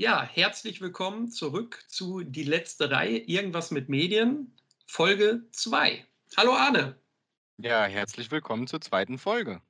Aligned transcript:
Ja, 0.00 0.22
herzlich 0.22 0.80
willkommen 0.80 1.30
zurück 1.30 1.84
zu 1.86 2.22
Die 2.22 2.44
letzte 2.44 2.90
Reihe, 2.90 3.18
Irgendwas 3.18 3.70
mit 3.70 3.90
Medien, 3.90 4.50
Folge 4.86 5.42
2. 5.52 6.06
Hallo 6.38 6.54
Arne. 6.54 6.98
Ja, 7.58 7.84
herzlich 7.84 8.30
willkommen 8.30 8.66
zur 8.66 8.80
zweiten 8.80 9.18
Folge. 9.18 9.60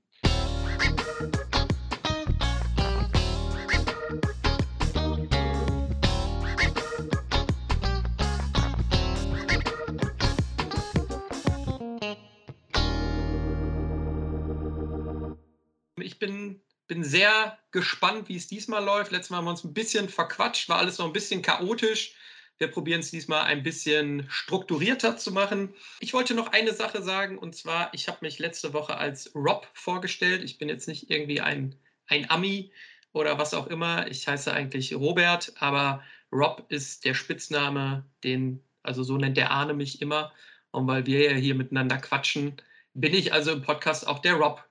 Sehr 17.11 17.59
gespannt, 17.73 18.29
wie 18.29 18.37
es 18.37 18.47
diesmal 18.47 18.85
läuft. 18.85 19.11
Letztes 19.11 19.31
Mal 19.31 19.39
haben 19.39 19.47
wir 19.47 19.51
uns 19.51 19.65
ein 19.65 19.75
bisschen 19.75 20.09
verquatscht, 20.09 20.69
war 20.69 20.79
alles 20.79 20.99
noch 20.99 21.07
ein 21.07 21.13
bisschen 21.13 21.43
chaotisch. 21.43 22.15
Wir 22.59 22.69
probieren 22.69 23.01
es 23.01 23.11
diesmal 23.11 23.45
ein 23.45 23.63
bisschen 23.63 24.27
strukturierter 24.29 25.17
zu 25.17 25.33
machen. 25.33 25.75
Ich 25.99 26.13
wollte 26.13 26.35
noch 26.35 26.53
eine 26.53 26.75
Sache 26.75 27.03
sagen, 27.03 27.39
und 27.39 27.57
zwar, 27.57 27.93
ich 27.95 28.07
habe 28.07 28.19
mich 28.21 28.39
letzte 28.39 28.73
Woche 28.75 28.97
als 28.97 29.35
Rob 29.35 29.67
vorgestellt. 29.73 30.45
Ich 30.45 30.59
bin 30.59 30.69
jetzt 30.69 30.87
nicht 30.87 31.11
irgendwie 31.11 31.41
ein, 31.41 31.75
ein 32.07 32.31
Ami 32.31 32.71
oder 33.13 33.39
was 33.39 33.55
auch 33.55 33.67
immer. 33.67 34.07
Ich 34.09 34.29
heiße 34.29 34.53
eigentlich 34.53 34.95
Robert, 34.95 35.55
aber 35.59 36.05
Rob 36.31 36.67
ist 36.69 37.05
der 37.05 37.15
Spitzname, 37.15 38.05
den, 38.23 38.63
also 38.83 39.03
so 39.03 39.17
nennt 39.17 39.37
der 39.37 39.51
Arne 39.51 39.75
mich 39.75 40.01
immer. 40.01 40.33
Und 40.71 40.87
weil 40.87 41.07
wir 41.07 41.33
ja 41.33 41.37
hier 41.37 41.55
miteinander 41.55 41.97
quatschen, 41.97 42.61
bin 42.95 43.15
ich 43.15 43.33
also 43.33 43.53
im 43.53 43.63
Podcast 43.63 44.07
auch 44.07 44.21
der 44.21 44.35
Rob. 44.35 44.65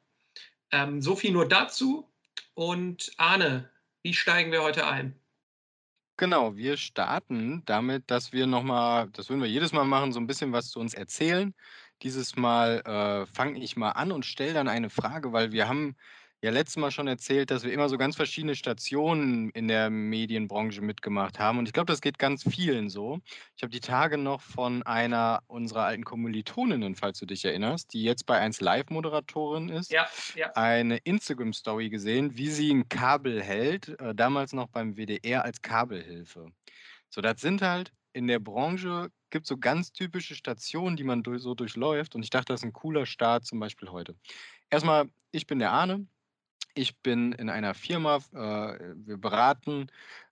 Ähm, 0.72 1.02
so 1.02 1.16
viel 1.16 1.32
nur 1.32 1.48
dazu. 1.48 2.09
Und 2.54 3.12
Arne, 3.18 3.70
wie 4.04 4.14
steigen 4.14 4.52
wir 4.52 4.64
heute 4.64 4.88
ein? 4.88 5.20
Genau, 6.18 6.58
wir 6.58 6.76
starten 6.76 7.64
damit, 7.66 8.12
dass 8.12 8.34
wir 8.34 8.46
nochmal, 8.46 9.10
das 9.12 9.30
würden 9.30 9.42
wir 9.42 9.50
jedes 9.50 9.72
Mal 9.72 9.86
machen, 9.86 10.12
so 10.12 10.20
ein 10.20 10.28
bisschen 10.28 10.52
was 10.52 10.70
zu 10.70 10.80
uns 10.80 10.94
erzählen. 10.94 11.54
Dieses 12.02 12.36
Mal 12.36 12.82
äh, 12.86 13.26
fange 13.34 13.60
ich 13.64 13.78
mal 13.78 13.92
an 13.92 14.12
und 14.12 14.26
stelle 14.26 14.54
dann 14.54 14.68
eine 14.68 14.90
Frage, 14.90 15.32
weil 15.32 15.54
wir 15.54 15.70
haben 15.70 15.96
ja 16.42 16.52
letztes 16.52 16.78
Mal 16.78 16.92
schon 16.92 17.08
erzählt, 17.08 17.52
dass 17.52 17.64
wir 17.64 17.74
immer 17.74 17.90
so 17.90 17.98
ganz 17.98 18.16
verschiedene 18.16 18.56
Stationen 18.56 19.50
in 19.52 19.68
der 19.68 19.90
Medienbranche 19.90 20.82
mitgemacht 20.82 21.40
haben. 21.40 21.58
Und 21.58 21.68
ich 21.68 21.74
glaube, 21.74 21.92
das 21.92 22.02
geht 22.02 22.18
ganz 22.18 22.44
vielen 22.44 22.90
so. 22.90 23.20
Ich 23.56 23.64
habe 23.64 23.72
die 23.72 23.82
Tage 23.82 24.18
noch 24.18 24.42
von 24.42 24.84
einer 24.84 25.42
unserer 25.48 25.84
alten 25.84 26.06
Kommilitoninnen, 26.06 26.96
falls 26.96 27.20
du 27.20 27.26
dich 27.26 27.44
erinnerst, 27.44 27.94
die 27.94 28.04
jetzt 28.04 28.26
bei 28.26 28.40
1 28.40 28.62
Live-Moderatorin 28.62 29.70
ist, 29.70 29.92
Ja, 29.92 30.08
ja. 30.36 30.52
eine 30.56 30.98
Instagram-Story 30.98 31.90
gesehen, 31.90 32.38
wie 32.38 32.50
sie 32.50 32.72
ein 32.72 32.88
Kabel 32.88 33.42
hält, 33.42 34.00
äh, 34.00 34.16
damals 34.16 34.54
noch 34.54 34.68
beim 34.68 34.96
WDR 34.96 35.44
als 35.44 35.62
Kabelhilfe. 35.62 36.52
So, 37.10 37.22
das 37.22 37.42
sind 37.42 37.62
halt 37.62 37.92
in 38.14 38.28
der 38.28 38.40
Branche 38.40 39.12
gibt 39.30 39.46
so 39.46 39.58
ganz 39.58 39.92
typische 39.92 40.36
Stationen, 40.36 40.96
die 40.96 41.04
man 41.04 41.24
so 41.38 41.54
durchläuft. 41.54 42.16
Und 42.16 42.24
ich 42.24 42.30
dachte, 42.30 42.54
das 42.54 42.62
ist 42.62 42.66
ein 42.66 42.74
cooler 42.74 43.06
Start, 43.06 43.46
zum 43.46 43.60
Beispiel 43.60 43.90
heute. 43.90 44.16
Erstmal, 44.70 45.10
ich 45.32 45.48
bin 45.48 45.60
der 45.60 45.72
Arne. 45.72 46.08
Ich 46.76 46.98
bin 47.00 47.34
in 47.34 47.50
einer 47.50 47.74
Firma, 47.74 48.18
äh, 48.34 48.96
wir 48.96 49.18
beraten 49.18 49.88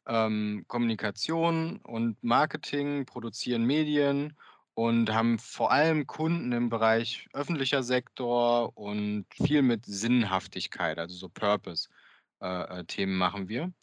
ähm, 0.08 0.66
Kommunikation 0.68 1.78
und 1.82 2.24
Marketing, 2.24 3.06
produzieren 3.06 3.66
Medien 3.66 4.38
und 4.76 5.12
haben 5.12 5.40
vor 5.40 5.72
allem 5.72 6.06
Kunden 6.08 6.52
im 6.52 6.70
Bereich 6.70 7.28
öffentlicher 7.34 7.84
Sektor 7.84 8.78
und 8.78 9.26
viel 9.34 9.64
mit 9.64 9.86
Sinnhaftigkeit, 9.86 11.00
also 11.00 11.16
so 11.16 11.30
Purpose-Themen 11.30 12.88
äh, 13.12 13.16
äh, 13.16 13.18
machen 13.18 13.50
wir. 13.50 13.74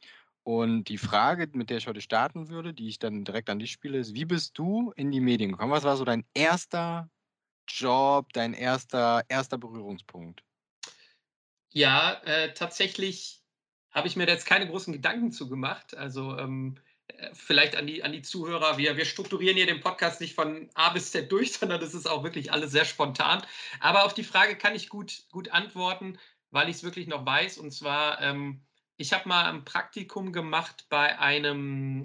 Und 0.45 0.85
die 0.89 0.99
Frage, 0.99 1.49
mit 1.55 1.71
der 1.71 1.79
ich 1.79 1.89
heute 1.89 2.01
starten 2.03 2.49
würde, 2.49 2.75
die 2.75 2.89
ich 2.89 2.99
dann 2.99 3.25
direkt 3.25 3.51
an 3.51 3.59
dich 3.59 3.73
spiele, 3.73 3.99
ist: 3.99 4.15
Wie 4.15 4.27
bist 4.27 4.59
du 4.59 4.93
in 4.97 5.11
die 5.11 5.21
Medien 5.21 5.53
gekommen? 5.53 5.73
Was 5.73 5.85
war 5.85 5.97
so 5.97 6.05
dein 6.05 6.25
erster 6.35 7.11
Job, 7.69 8.33
dein 8.35 8.55
erster 8.55 9.25
erster 9.29 9.59
Berührungspunkt? 9.59 10.45
Ja, 11.75 12.23
äh, 12.25 12.55
tatsächlich 12.55 13.43
habe 13.91 14.07
ich 14.07 14.15
mir 14.15 14.29
jetzt 14.29 14.47
keine 14.47 14.69
großen 14.69 14.93
Gedanken 14.93 15.33
zu 15.33 15.49
gemacht. 15.49 15.97
Also 15.97 16.39
ähm, 16.39 16.77
äh, 17.09 17.31
vielleicht 17.35 17.75
an 17.75 17.89
die, 17.89 18.05
an 18.05 18.13
die 18.13 18.23
Zuhörer, 18.23 18.79
wir, 18.79 18.97
wir 18.97 19.05
strukturieren 19.05 19.57
hier 19.57 19.67
den 19.67 19.81
Podcast 19.81 20.21
nicht 20.21 20.37
von 20.37 20.71
A 20.75 20.91
bis 20.91 21.11
Z 21.11 21.33
durch, 21.33 21.53
sondern 21.59 21.81
das 21.81 21.93
ist 21.95 22.09
auch 22.09 22.23
wirklich 22.23 22.53
alles 22.53 22.71
sehr 22.71 22.85
spontan. 22.85 23.45
Aber 23.81 24.05
auf 24.05 24.15
die 24.15 24.23
Frage 24.23 24.57
kann 24.57 24.77
ich 24.77 24.89
gut, 24.89 25.25
gut 25.33 25.51
antworten, 25.51 26.17
weil 26.53 26.69
ich 26.69 26.77
es 26.77 26.85
wirklich 26.85 27.09
noch 27.09 27.27
weiß. 27.27 27.59
Und 27.59 27.73
zwar, 27.73 28.23
ähm, 28.23 28.63
ich 28.97 29.13
habe 29.13 29.29
mal 29.29 29.51
ein 29.51 29.65
Praktikum 29.65 30.33
gemacht 30.33 30.87
bei 30.91 31.19
einem, 31.19 32.05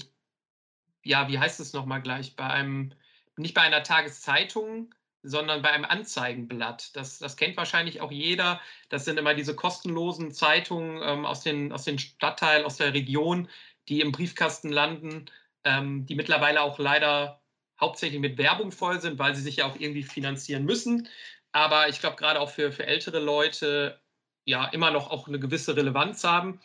ja, 1.03 1.27
wie 1.27 1.37
heißt 1.37 1.59
es 1.59 1.73
nochmal 1.73 2.01
gleich, 2.01 2.35
bei 2.35 2.47
einem, 2.47 2.91
nicht 3.37 3.53
bei 3.53 3.61
einer 3.61 3.83
Tageszeitung, 3.83 4.95
sondern 5.23 5.61
bei 5.61 5.71
einem 5.71 5.85
Anzeigenblatt. 5.85 6.95
Das, 6.95 7.19
das 7.19 7.35
kennt 7.35 7.57
wahrscheinlich 7.57 8.01
auch 8.01 8.11
jeder. 8.11 8.61
Das 8.89 9.05
sind 9.05 9.17
immer 9.17 9.33
diese 9.33 9.55
kostenlosen 9.55 10.31
Zeitungen 10.31 11.01
ähm, 11.03 11.25
aus, 11.25 11.41
den, 11.41 11.71
aus 11.71 11.83
den 11.83 11.99
Stadtteilen, 11.99 12.65
aus 12.65 12.77
der 12.77 12.93
Region, 12.93 13.49
die 13.89 14.01
im 14.01 14.11
Briefkasten 14.11 14.69
landen, 14.69 15.25
ähm, 15.63 16.05
die 16.05 16.15
mittlerweile 16.15 16.61
auch 16.61 16.79
leider 16.79 17.41
hauptsächlich 17.79 18.19
mit 18.19 18.37
Werbung 18.37 18.71
voll 18.71 19.01
sind, 19.01 19.19
weil 19.19 19.35
sie 19.35 19.41
sich 19.41 19.57
ja 19.57 19.65
auch 19.65 19.75
irgendwie 19.77 20.03
finanzieren 20.03 20.65
müssen. 20.65 21.07
Aber 21.51 21.89
ich 21.89 21.99
glaube, 21.99 22.17
gerade 22.17 22.39
auch 22.39 22.49
für, 22.49 22.71
für 22.71 22.85
ältere 22.85 23.19
Leute 23.19 23.99
ja 24.45 24.65
immer 24.67 24.91
noch 24.91 25.09
auch 25.11 25.27
eine 25.27 25.39
gewisse 25.39 25.75
Relevanz 25.75 26.23
haben. 26.23 26.61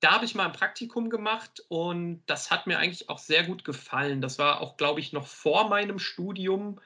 Da 0.00 0.12
habe 0.12 0.26
ich 0.26 0.34
mal 0.34 0.44
ein 0.44 0.52
Praktikum 0.52 1.08
gemacht 1.08 1.64
und 1.68 2.22
das 2.26 2.50
hat 2.50 2.66
mir 2.66 2.78
eigentlich 2.78 3.08
auch 3.08 3.18
sehr 3.18 3.44
gut 3.44 3.64
gefallen. 3.64 4.20
Das 4.20 4.38
war 4.38 4.60
auch, 4.60 4.76
glaube 4.76 5.00
ich, 5.00 5.12
noch 5.12 5.26
vor 5.26 5.68
meinem 5.68 5.98
Studium 5.98 6.80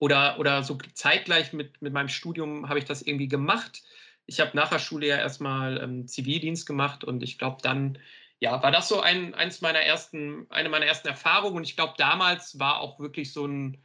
oder, 0.00 0.40
oder 0.40 0.64
so 0.64 0.76
zeitgleich 0.94 1.52
mit, 1.52 1.80
mit 1.80 1.92
meinem 1.92 2.08
Studium 2.08 2.68
habe 2.68 2.80
ich 2.80 2.86
das 2.86 3.02
irgendwie 3.02 3.28
gemacht. 3.28 3.82
Ich 4.26 4.40
habe 4.40 4.56
nach 4.56 4.70
der 4.70 4.78
Schule 4.80 5.06
ja 5.06 5.18
erstmal 5.18 5.80
ähm, 5.80 6.08
Zivildienst 6.08 6.66
gemacht 6.66 7.04
und 7.04 7.22
ich 7.22 7.38
glaube, 7.38 7.58
dann 7.62 7.98
ja, 8.40 8.62
war 8.62 8.72
das 8.72 8.88
so 8.88 9.00
ein, 9.00 9.34
eins 9.34 9.60
meiner 9.60 9.80
ersten, 9.80 10.46
eine 10.50 10.70
meiner 10.70 10.86
ersten 10.86 11.08
Erfahrungen. 11.08 11.58
Und 11.58 11.64
ich 11.64 11.76
glaube, 11.76 11.94
damals 11.98 12.58
war 12.58 12.80
auch 12.80 12.98
wirklich 12.98 13.32
so 13.34 13.46
ein, 13.46 13.84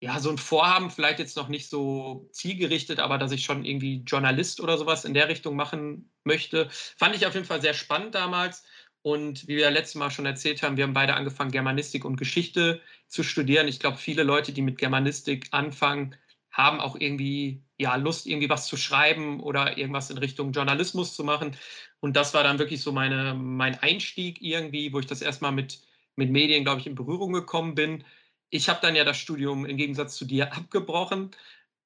ja, 0.00 0.20
so 0.20 0.30
ein 0.30 0.38
Vorhaben, 0.38 0.90
vielleicht 0.90 1.18
jetzt 1.18 1.36
noch 1.36 1.48
nicht 1.48 1.68
so 1.68 2.28
zielgerichtet, 2.32 3.00
aber 3.00 3.18
dass 3.18 3.32
ich 3.32 3.44
schon 3.44 3.64
irgendwie 3.64 4.04
Journalist 4.06 4.60
oder 4.60 4.78
sowas 4.78 5.04
in 5.04 5.14
der 5.14 5.28
Richtung 5.28 5.56
machen 5.56 6.12
möchte. 6.22 6.68
Fand 6.70 7.16
ich 7.16 7.26
auf 7.26 7.34
jeden 7.34 7.46
Fall 7.46 7.60
sehr 7.60 7.74
spannend 7.74 8.14
damals. 8.14 8.64
Und 9.06 9.46
wie 9.46 9.56
wir 9.56 9.70
letztes 9.70 9.94
Mal 9.94 10.10
schon 10.10 10.26
erzählt 10.26 10.64
haben, 10.64 10.76
wir 10.76 10.82
haben 10.82 10.92
beide 10.92 11.14
angefangen, 11.14 11.52
Germanistik 11.52 12.04
und 12.04 12.16
Geschichte 12.16 12.80
zu 13.06 13.22
studieren. 13.22 13.68
Ich 13.68 13.78
glaube, 13.78 13.98
viele 13.98 14.24
Leute, 14.24 14.52
die 14.52 14.62
mit 14.62 14.78
Germanistik 14.78 15.46
anfangen, 15.52 16.16
haben 16.50 16.80
auch 16.80 16.96
irgendwie 16.98 17.62
ja, 17.78 17.94
Lust, 17.94 18.26
irgendwie 18.26 18.50
was 18.50 18.66
zu 18.66 18.76
schreiben 18.76 19.38
oder 19.38 19.78
irgendwas 19.78 20.10
in 20.10 20.18
Richtung 20.18 20.50
Journalismus 20.50 21.14
zu 21.14 21.22
machen. 21.22 21.56
Und 22.00 22.16
das 22.16 22.34
war 22.34 22.42
dann 22.42 22.58
wirklich 22.58 22.82
so 22.82 22.90
meine, 22.90 23.34
mein 23.34 23.78
Einstieg 23.78 24.42
irgendwie, 24.42 24.92
wo 24.92 24.98
ich 24.98 25.06
das 25.06 25.22
erstmal 25.22 25.52
mit, 25.52 25.82
mit 26.16 26.32
Medien, 26.32 26.64
glaube 26.64 26.80
ich, 26.80 26.88
in 26.88 26.96
Berührung 26.96 27.32
gekommen 27.32 27.76
bin. 27.76 28.02
Ich 28.50 28.68
habe 28.68 28.80
dann 28.82 28.96
ja 28.96 29.04
das 29.04 29.18
Studium 29.18 29.66
im 29.66 29.76
Gegensatz 29.76 30.16
zu 30.16 30.24
dir 30.24 30.52
abgebrochen 30.56 31.30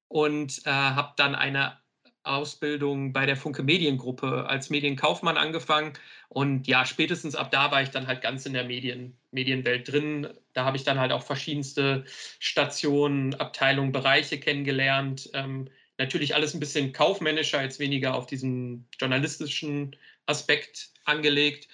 und 0.07 0.65
äh, 0.65 0.71
habe 0.71 1.13
dann 1.17 1.35
eine 1.35 1.80
Ausbildung 2.23 3.13
bei 3.13 3.25
der 3.25 3.35
Funke 3.35 3.63
Mediengruppe 3.63 4.45
als 4.47 4.69
Medienkaufmann 4.69 5.37
angefangen. 5.37 5.93
Und 6.29 6.67
ja, 6.67 6.85
spätestens 6.85 7.35
ab 7.35 7.51
da 7.51 7.71
war 7.71 7.81
ich 7.81 7.89
dann 7.89 8.07
halt 8.07 8.21
ganz 8.21 8.45
in 8.45 8.53
der 8.53 8.63
Medien, 8.63 9.17
Medienwelt 9.31 9.91
drin. 9.91 10.27
Da 10.53 10.65
habe 10.65 10.77
ich 10.77 10.83
dann 10.83 10.99
halt 10.99 11.11
auch 11.11 11.23
verschiedenste 11.23 12.05
Stationen, 12.39 13.33
Abteilungen, 13.35 13.91
Bereiche 13.91 14.39
kennengelernt. 14.39 15.29
Ähm, 15.33 15.69
natürlich 15.97 16.35
alles 16.35 16.53
ein 16.53 16.59
bisschen 16.59 16.93
kaufmännischer, 16.93 17.61
jetzt 17.61 17.79
weniger 17.79 18.15
auf 18.15 18.27
diesen 18.27 18.87
journalistischen 18.99 19.95
Aspekt 20.25 20.91
angelegt. 21.05 21.67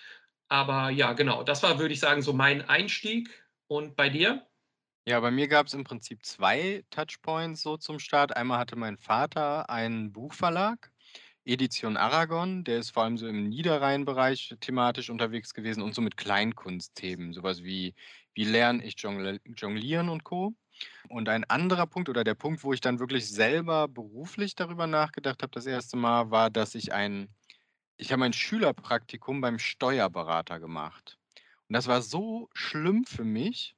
Aber 0.49 0.89
ja, 0.89 1.13
genau, 1.13 1.43
das 1.43 1.63
war, 1.63 1.79
würde 1.79 1.93
ich 1.93 1.99
sagen, 1.99 2.21
so 2.21 2.33
mein 2.33 2.67
Einstieg. 2.67 3.29
Und 3.67 3.95
bei 3.97 4.09
dir? 4.09 4.45
Ja, 5.07 5.21
bei 5.21 5.31
mir 5.31 5.47
gab 5.47 5.67
es 5.67 5.73
im 5.73 5.85
Prinzip 5.85 6.25
2 6.25 6.83
Touchpoints 6.89 7.61
so 7.61 7.77
zum 7.77 7.97
Start. 7.97 8.35
Einmal 8.35 8.59
hatte 8.59 8.75
mein 8.75 8.97
Vater 8.97 9.69
einen 9.69 10.11
Buchverlag, 10.11 10.91
Edition 11.45 11.95
Aragon, 11.95 12.65
der 12.65 12.79
ist 12.79 12.91
vor 12.91 13.03
allem 13.03 13.17
so 13.17 13.25
im 13.25 13.47
Niederrhein-Bereich 13.47 14.53
thematisch 14.59 15.09
unterwegs 15.09 15.53
gewesen 15.53 15.81
und 15.81 15.95
so 15.95 16.01
mit 16.01 16.17
Kleinkunstthemen, 16.17 17.31
sowas 17.31 17.63
wie 17.63 17.95
wie 18.33 18.43
lerne 18.43 18.83
ich 18.83 18.95
Jongl 18.99 19.39
Jonglieren 19.55 20.09
und 20.09 20.25
Co. 20.25 20.53
Und 21.07 21.29
ein 21.29 21.45
anderer 21.45 21.87
Punkt 21.87 22.09
oder 22.09 22.25
der 22.25 22.35
Punkt, 22.35 22.63
wo 22.65 22.73
ich 22.73 22.81
dann 22.81 22.99
wirklich 22.99 23.29
selber 23.29 23.87
beruflich 23.87 24.55
darüber 24.55 24.87
nachgedacht 24.87 25.41
habe 25.41 25.51
das 25.53 25.67
erste 25.67 25.95
Mal, 25.95 26.31
war, 26.31 26.49
dass 26.49 26.75
ich 26.75 26.91
ein 26.93 27.29
ich 27.97 28.11
habe 28.13 28.25
ein 28.25 28.33
Schülerpraktikum 28.33 29.41
beim 29.41 29.59
Steuerberater 29.59 30.59
gemacht. 30.59 31.17
Und 31.69 31.75
das 31.75 31.87
war 31.87 32.01
so 32.01 32.49
schlimm 32.53 33.05
für 33.05 33.23
mich 33.25 33.76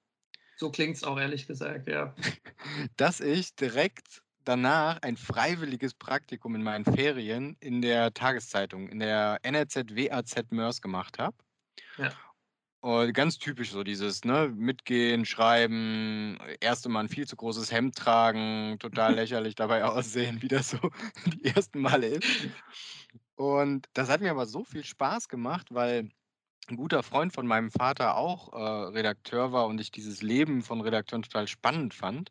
So 0.60 0.70
klingt 0.72 0.98
es 0.98 1.04
auch 1.06 1.18
ehrlich 1.18 1.48
gesagt, 1.48 1.88
ja. 1.88 2.14
dass 2.98 3.20
ich 3.20 3.56
direkt 3.56 4.22
danach 4.46 5.02
ein 5.02 5.18
freiwilliges 5.18 5.94
Praktikum 5.94 6.56
in 6.56 6.64
meinen 6.64 6.86
Ferien 6.86 7.56
in 7.60 7.82
der 7.82 8.14
Tageszeitung, 8.14 8.90
in 8.90 9.00
der 9.00 9.40
NRZ 9.44 9.96
WAZ 9.96 10.52
Mörs 10.52 10.82
gemacht 10.82 11.20
habe. 11.20 11.38
Ja. 11.98 12.20
Und 12.84 13.14
ganz 13.14 13.38
typisch 13.38 13.72
so 13.72 13.84
dieses, 13.84 14.24
ne, 14.24 14.48
mitgehen, 14.56 15.26
schreiben, 15.26 16.38
erste 16.62 16.88
Mal 16.88 17.02
'n 17.02 17.10
viel 17.10 17.28
zu 17.28 17.36
großes 17.36 17.72
Hemd 17.74 17.96
tragen, 17.98 18.78
total 18.80 19.16
lächerlich 19.16 19.56
dabei 19.56 19.84
aussehen, 19.84 20.42
wie 20.42 20.48
das 20.48 20.70
so 20.70 20.80
die 21.26 21.44
ersten 21.46 21.82
Male 21.82 22.08
ist. 22.08 22.32
Und 23.36 23.88
das 23.94 24.10
hat 24.10 24.22
mir 24.22 24.32
aber 24.32 24.46
so 24.46 24.64
viel 24.66 24.84
Spaß 24.84 25.30
gemacht, 25.30 25.68
weil 25.74 26.10
'n 26.72 26.78
guter 26.78 27.04
Freund 27.04 27.34
von 27.34 27.48
meinem 27.48 27.72
Vater 27.72 28.18
auch, 28.18 28.54
äh, 28.54 28.58
Redakteur 28.94 29.52
war 29.52 29.68
und 29.68 29.80
ich 29.82 29.92
dieses 29.92 30.22
Leben 30.22 30.62
von 30.64 30.82
Redakteuren 30.82 31.24
total 31.24 31.48
spannend 31.48 31.94
fand, 31.94 32.30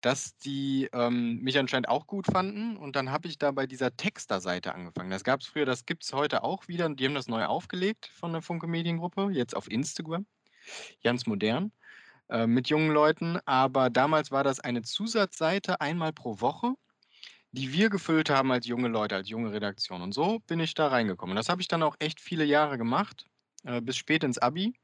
dass 0.00 0.36
die, 0.38 0.88
ähm, 0.92 1.40
mich 1.42 1.58
anscheinend 1.58 1.88
auch 1.88 2.06
gut 2.06 2.26
fanden 2.26 2.76
und 2.76 2.96
dann 2.96 3.10
habe 3.10 3.28
ich 3.28 3.38
da 3.38 3.50
bei 3.52 3.66
dieser 3.66 3.96
Texter-Seite 3.96 4.74
angefangen. 4.74 5.10
Das 5.10 5.24
gab's 5.24 5.46
früher, 5.46 5.66
das 5.66 5.86
gibt's 5.86 6.12
heute 6.12 6.44
auch 6.44 6.68
wieder 6.68 6.88
die 6.90 7.06
haben 7.06 7.14
das 7.14 7.28
neu 7.28 7.44
aufgelegt 7.46 8.10
von 8.14 8.32
der 8.32 8.42
Funke 8.42 8.66
Mediengruppe, 8.68 9.30
jetzt 9.32 9.56
auf 9.56 9.70
Instagram, 9.70 10.26
ganz 11.04 11.26
modern, 11.26 11.72
äh, 12.30 12.46
mit 12.46 12.68
jungen 12.70 12.92
Leuten. 12.92 13.38
Aber 13.46 13.90
damals 13.90 14.30
war 14.32 14.44
das 14.44 14.60
eine 14.60 14.82
Zusatzseite 14.82 15.80
einmal 15.80 16.12
pro 16.12 16.40
Woche, 16.40 16.74
die 17.52 17.72
wir 17.72 17.90
gefüllt 17.90 18.30
haben 18.30 18.52
als 18.52 18.66
junge 18.66 18.88
Leute, 18.88 19.16
als 19.16 19.28
junge 19.30 19.52
Redaktion. 19.52 20.02
Und 20.02 20.12
so 20.12 20.40
bin 20.46 20.60
ich 20.60 20.74
da 20.74 20.88
reingekommen. 20.88 21.32
Und 21.32 21.36
das 21.36 21.48
habe 21.48 21.62
ich 21.62 21.68
dann 21.68 21.82
auch 21.82 21.96
echt 22.00 22.20
viele 22.20 22.44
Jahre 22.44 22.78
gemacht, 22.78 23.26
äh, 23.64 23.80
bis 23.80 23.96
spät 23.96 24.24
ins 24.24 24.38
Abi. 24.38 24.74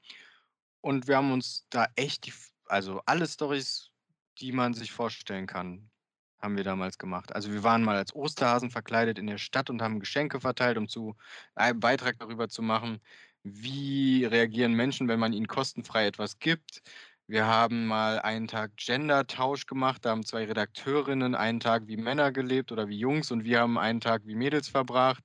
Und 0.80 1.08
wir 1.08 1.16
haben 1.16 1.32
uns 1.32 1.66
da 1.70 1.86
echt 1.96 2.26
die 2.26 2.32
also 2.66 3.00
alle 3.06 3.26
Storys, 3.26 3.90
die 4.38 4.52
man 4.52 4.74
sich 4.74 4.92
vorstellen 4.92 5.46
kann, 5.46 5.90
haben 6.40 6.56
wir 6.56 6.64
damals 6.64 6.98
gemacht. 6.98 7.34
Also, 7.34 7.52
wir 7.52 7.62
waren 7.62 7.82
mal 7.82 7.96
als 7.96 8.14
Osterhasen 8.14 8.70
verkleidet 8.70 9.18
in 9.18 9.26
der 9.26 9.38
Stadt 9.38 9.70
und 9.70 9.80
haben 9.82 10.00
Geschenke 10.00 10.40
verteilt, 10.40 10.76
um 10.76 10.88
zu 10.88 11.16
einen 11.54 11.80
Beitrag 11.80 12.18
darüber 12.18 12.48
zu 12.48 12.62
machen, 12.62 13.00
wie 13.42 14.24
reagieren 14.24 14.74
Menschen, 14.74 15.08
wenn 15.08 15.20
man 15.20 15.32
ihnen 15.32 15.46
kostenfrei 15.46 16.06
etwas 16.06 16.38
gibt. 16.38 16.82
Wir 17.26 17.46
haben 17.46 17.86
mal 17.86 18.18
einen 18.20 18.48
Tag 18.48 18.76
Gender-Tausch 18.76 19.66
gemacht, 19.66 20.04
da 20.04 20.10
haben 20.10 20.26
2 20.26 20.44
Redakteurinnen 20.46 21.34
einen 21.34 21.60
Tag 21.60 21.86
wie 21.86 21.96
Männer 21.96 22.32
gelebt 22.32 22.70
oder 22.72 22.88
wie 22.88 22.98
Jungs 22.98 23.30
und 23.30 23.44
wir 23.44 23.60
haben 23.60 23.78
einen 23.78 24.00
Tag 24.00 24.22
wie 24.26 24.34
Mädels 24.34 24.68
verbracht, 24.68 25.24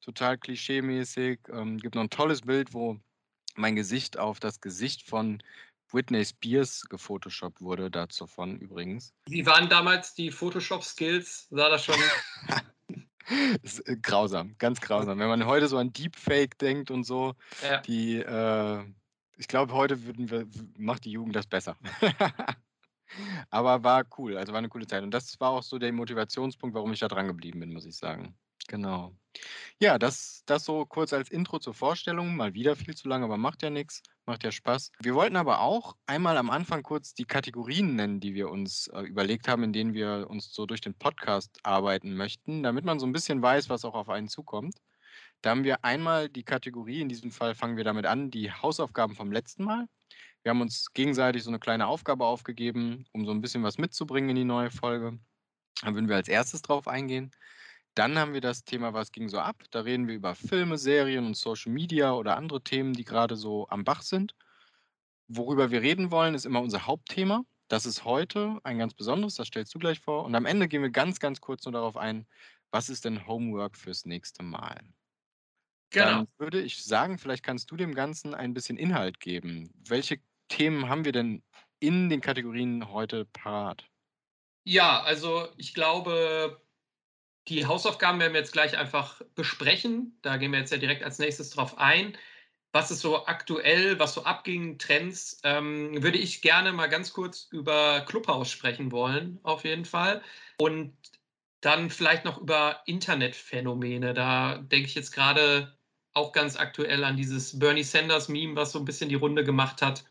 total 0.00 0.38
klischeemäßig. 0.38 1.40
Ähm, 1.50 1.78
gibt 1.78 1.94
noch 1.94 2.02
'n 2.02 2.10
tolles 2.10 2.42
Bild, 2.42 2.74
wo 2.74 2.98
mein 3.56 3.76
Gesicht 3.76 4.18
auf 4.18 4.40
das 4.40 4.60
Gesicht 4.60 5.02
von 5.08 5.42
Britney 5.90 6.24
Spears 6.24 6.82
gefotoshoppt 6.88 7.60
wurde, 7.62 7.90
dazu 7.90 8.26
von 8.26 8.58
übrigens. 8.60 9.12
Wie 9.28 9.44
waren 9.46 9.68
damals 9.68 10.14
die 10.14 10.30
Photoshop-Skills? 10.30 11.48
Sah 11.50 11.68
das 11.68 11.84
schon 11.84 12.10
Ist, 13.62 13.80
äh, 13.88 13.96
grausam, 14.02 14.56
ganz 14.58 14.80
grausam. 14.80 15.18
Wenn 15.18 15.28
man 15.28 15.46
heute 15.46 15.68
so 15.68 15.78
an 15.78 15.92
Deepfake 15.92 16.58
denkt 16.58 16.90
und 16.90 17.04
so, 17.04 17.34
Ja. 17.62 17.86
die, 17.86 18.16
äh 18.18 18.84
ich 19.38 19.48
glaube, 19.48 19.72
heute 19.74 20.04
würden 20.04 20.30
wir 20.30 20.46
macht 20.78 21.04
die 21.06 21.12
Jugend 21.12 21.34
das 21.36 21.46
besser. 21.46 21.76
Aber 23.50 23.84
war 23.84 24.04
cool, 24.18 24.36
also 24.38 24.52
war 24.54 24.60
'ne 24.62 24.68
coole 24.70 24.86
Zeit. 24.86 25.02
Und 25.04 25.12
das 25.12 25.40
war 25.40 25.50
auch 25.50 25.62
so 25.64 25.78
der 25.78 25.92
Motivationspunkt, 25.92 26.74
warum 26.76 26.92
ich 26.92 27.00
da 27.00 27.08
dran 27.08 27.28
geblieben 27.28 27.60
bin, 27.60 27.72
muss 27.72 27.86
ich 27.86 27.96
sagen. 27.96 28.36
Genau. 28.70 29.16
Ja, 29.80 29.98
das 29.98 30.42
das 30.46 30.64
so 30.64 30.86
kurz 30.86 31.12
als 31.12 31.30
Intro 31.30 31.58
zur 31.60 31.74
Vorstellung, 31.74 32.36
mal 32.36 32.54
wieder 32.54 32.76
viel 32.76 32.94
zu 32.96 33.08
lang, 33.08 33.24
aber 33.24 33.36
macht 33.38 33.62
ja 33.62 33.70
nix, 33.70 34.02
macht 34.26 34.44
ja 34.44 34.52
Spaß. 34.52 34.92
Wir 35.02 35.14
wollten 35.14 35.36
aber 35.36 35.60
auch 35.60 35.96
einmal 36.06 36.36
am 36.38 36.50
Anfang 36.50 36.82
kurz 36.82 37.14
die 37.14 37.26
Kategorien 37.26 37.96
nennen, 37.96 38.20
die 38.20 38.34
wir 38.34 38.50
uns, 38.50 38.88
äh, 38.88 39.02
überlegt 39.02 39.48
haben, 39.48 39.64
in 39.64 39.72
denen 39.74 39.94
wir 39.94 40.26
uns 40.30 40.52
so 40.54 40.66
durch 40.66 40.80
den 40.82 40.94
Podcast 40.94 41.58
arbeiten 41.64 42.14
möchten, 42.16 42.62
damit 42.62 42.84
man 42.84 43.00
so 43.00 43.06
'n 43.06 43.12
bisschen 43.12 43.42
weiß, 43.42 43.70
was 43.70 43.84
auch 43.84 43.94
auf 43.94 44.08
einen 44.10 44.28
zukommt. 44.28 44.76
Da 45.42 45.50
haben 45.50 45.64
wir 45.64 45.84
einmal 45.84 46.28
die 46.30 46.44
Kategorie, 46.44 47.00
in 47.02 47.08
diesem 47.10 47.32
Fall 47.32 47.54
fangen 47.54 47.76
wir 47.78 47.84
damit 47.84 48.06
an, 48.06 48.30
die 48.30 48.52
Hausaufgaben 48.52 49.16
vom 49.16 49.32
letzten 49.32 49.64
Mal. 49.64 49.88
Wir 50.44 50.50
haben 50.50 50.62
uns 50.62 50.92
gegenseitig 50.94 51.44
so 51.44 51.50
'ne 51.52 51.60
kleine 51.60 51.86
Aufgabe 51.88 52.26
aufgegeben, 52.26 53.06
um 53.12 53.26
so 53.26 53.32
'n 53.32 53.40
bisschen 53.42 53.62
was 53.64 53.78
mitzubringen 53.78 54.30
in 54.30 54.36
die 54.36 54.44
neue 54.44 54.70
Folge. 54.72 55.18
Da 55.82 55.94
würden 55.94 56.08
wir 56.08 56.16
als 56.16 56.28
Erstes 56.28 56.62
drauf 56.62 56.88
eingehen. 56.88 57.30
Dann 57.94 58.18
haben 58.18 58.34
wir 58.34 58.40
das 58.40 58.64
Thema 58.64 58.94
„Was 58.94 59.12
ging 59.12 59.28
so 59.28 59.38
ab?“ 59.38 59.62
Da 59.70 59.80
reden 59.82 60.08
wir 60.08 60.14
über 60.16 60.34
Filme, 60.34 60.76
Serien 60.78 61.24
und 61.26 61.36
Social 61.36 61.72
Media 61.72 62.12
oder 62.14 62.36
andere 62.36 62.62
Themen, 62.62 62.94
die 62.94 63.04
grade 63.04 63.36
so 63.36 63.68
am 63.68 63.84
Bach 63.84 64.02
sind. 64.02 64.34
Worüber 65.28 65.70
wir 65.70 65.82
reden 65.82 66.10
wollen, 66.10 66.34
ist 66.34 66.46
immer 66.46 66.60
unser 66.62 66.86
Hauptthema. 66.86 67.44
Das 67.68 67.86
ist 67.86 68.04
heute 68.04 68.58
ein 68.64 68.78
ganz 68.78 68.94
besonderes, 68.94 69.36
das 69.36 69.48
stellst 69.48 69.74
du 69.74 69.78
gleich 69.78 70.00
vor. 70.00 70.24
Und 70.24 70.34
am 70.34 70.46
Ende 70.46 70.68
gehen 70.68 70.82
wir 70.82 70.90
ganz, 70.90 71.20
ganz 71.20 71.40
kurz 71.40 71.64
nur 71.64 71.72
darauf 71.72 71.96
ein: 71.96 72.26
Was 72.72 72.88
ist 72.90 73.04
denn 73.06 73.26
Homework 73.26 73.76
fürs 73.78 74.06
nächste 74.06 74.42
Mal? 74.42 74.80
Genau. 75.90 76.24
Dann 76.24 76.28
würde 76.38 76.60
ich 76.60 76.82
sagen, 76.84 77.18
vielleicht 77.18 77.44
kannst 77.44 77.70
du 77.70 77.76
dem 77.76 77.94
Ganzen 77.94 78.34
ein 78.34 78.54
bisschen 78.54 78.76
Inhalt 78.76 79.20
geben. 79.20 79.70
Welche 79.88 80.20
Themen 80.48 80.88
haben 80.88 81.04
wir 81.04 81.12
denn 81.12 81.44
in 81.78 82.08
den 82.08 82.20
Kategorien 82.20 82.90
heute 82.90 83.24
parat? 83.26 83.88
Ja, 84.66 85.02
also 85.02 85.48
ich 85.56 85.74
glaube, 85.74 86.62
die 87.48 87.66
Hausaufgaben 87.66 88.20
werden 88.20 88.32
wir 88.34 88.40
jetzt 88.40 88.52
gleich 88.52 88.76
einfach 88.78 89.22
besprechen. 89.34 90.18
Da 90.22 90.36
gehen 90.36 90.52
wir 90.52 90.58
jetzt 90.60 90.72
ja 90.72 90.78
direkt 90.78 91.02
als 91.02 91.18
Nächstes 91.18 91.50
drauf 91.50 91.78
ein. 91.78 92.16
Was 92.72 92.90
ist 92.92 93.00
so 93.00 93.26
aktuell, 93.26 93.98
was 93.98 94.14
so 94.14 94.24
abging, 94.24 94.78
Trends, 94.78 95.40
ähm, 95.44 96.02
würde 96.02 96.18
ich 96.18 96.42
gerne 96.42 96.72
mal 96.72 96.88
ganz 96.88 97.12
kurz 97.12 97.48
über 97.50 98.02
Clubhouse 98.02 98.50
sprechen 98.50 98.92
wollen, 98.92 99.40
auf 99.42 99.64
jeden 99.64 99.84
Fall. 99.84 100.22
Und 100.58 100.96
dann 101.62 101.90
vielleicht 101.90 102.24
noch 102.24 102.38
über 102.38 102.82
Internetphänomene. 102.86 104.14
Da 104.14 104.58
denke 104.58 104.88
ich 104.88 104.94
jetzt 104.94 105.12
grade 105.12 105.76
auch 106.14 106.32
ganz 106.32 106.56
aktuell 106.56 107.04
an 107.04 107.16
dieses 107.16 107.58
Bernie 107.58 107.82
Sanders 107.84 108.28
Meme, 108.28 108.56
was 108.56 108.72
so 108.72 108.78
'n 108.80 108.84
bisschen 108.84 109.08
die 109.10 109.14
Runde 109.16 109.44
gemacht 109.44 109.82
hat. 109.82 110.04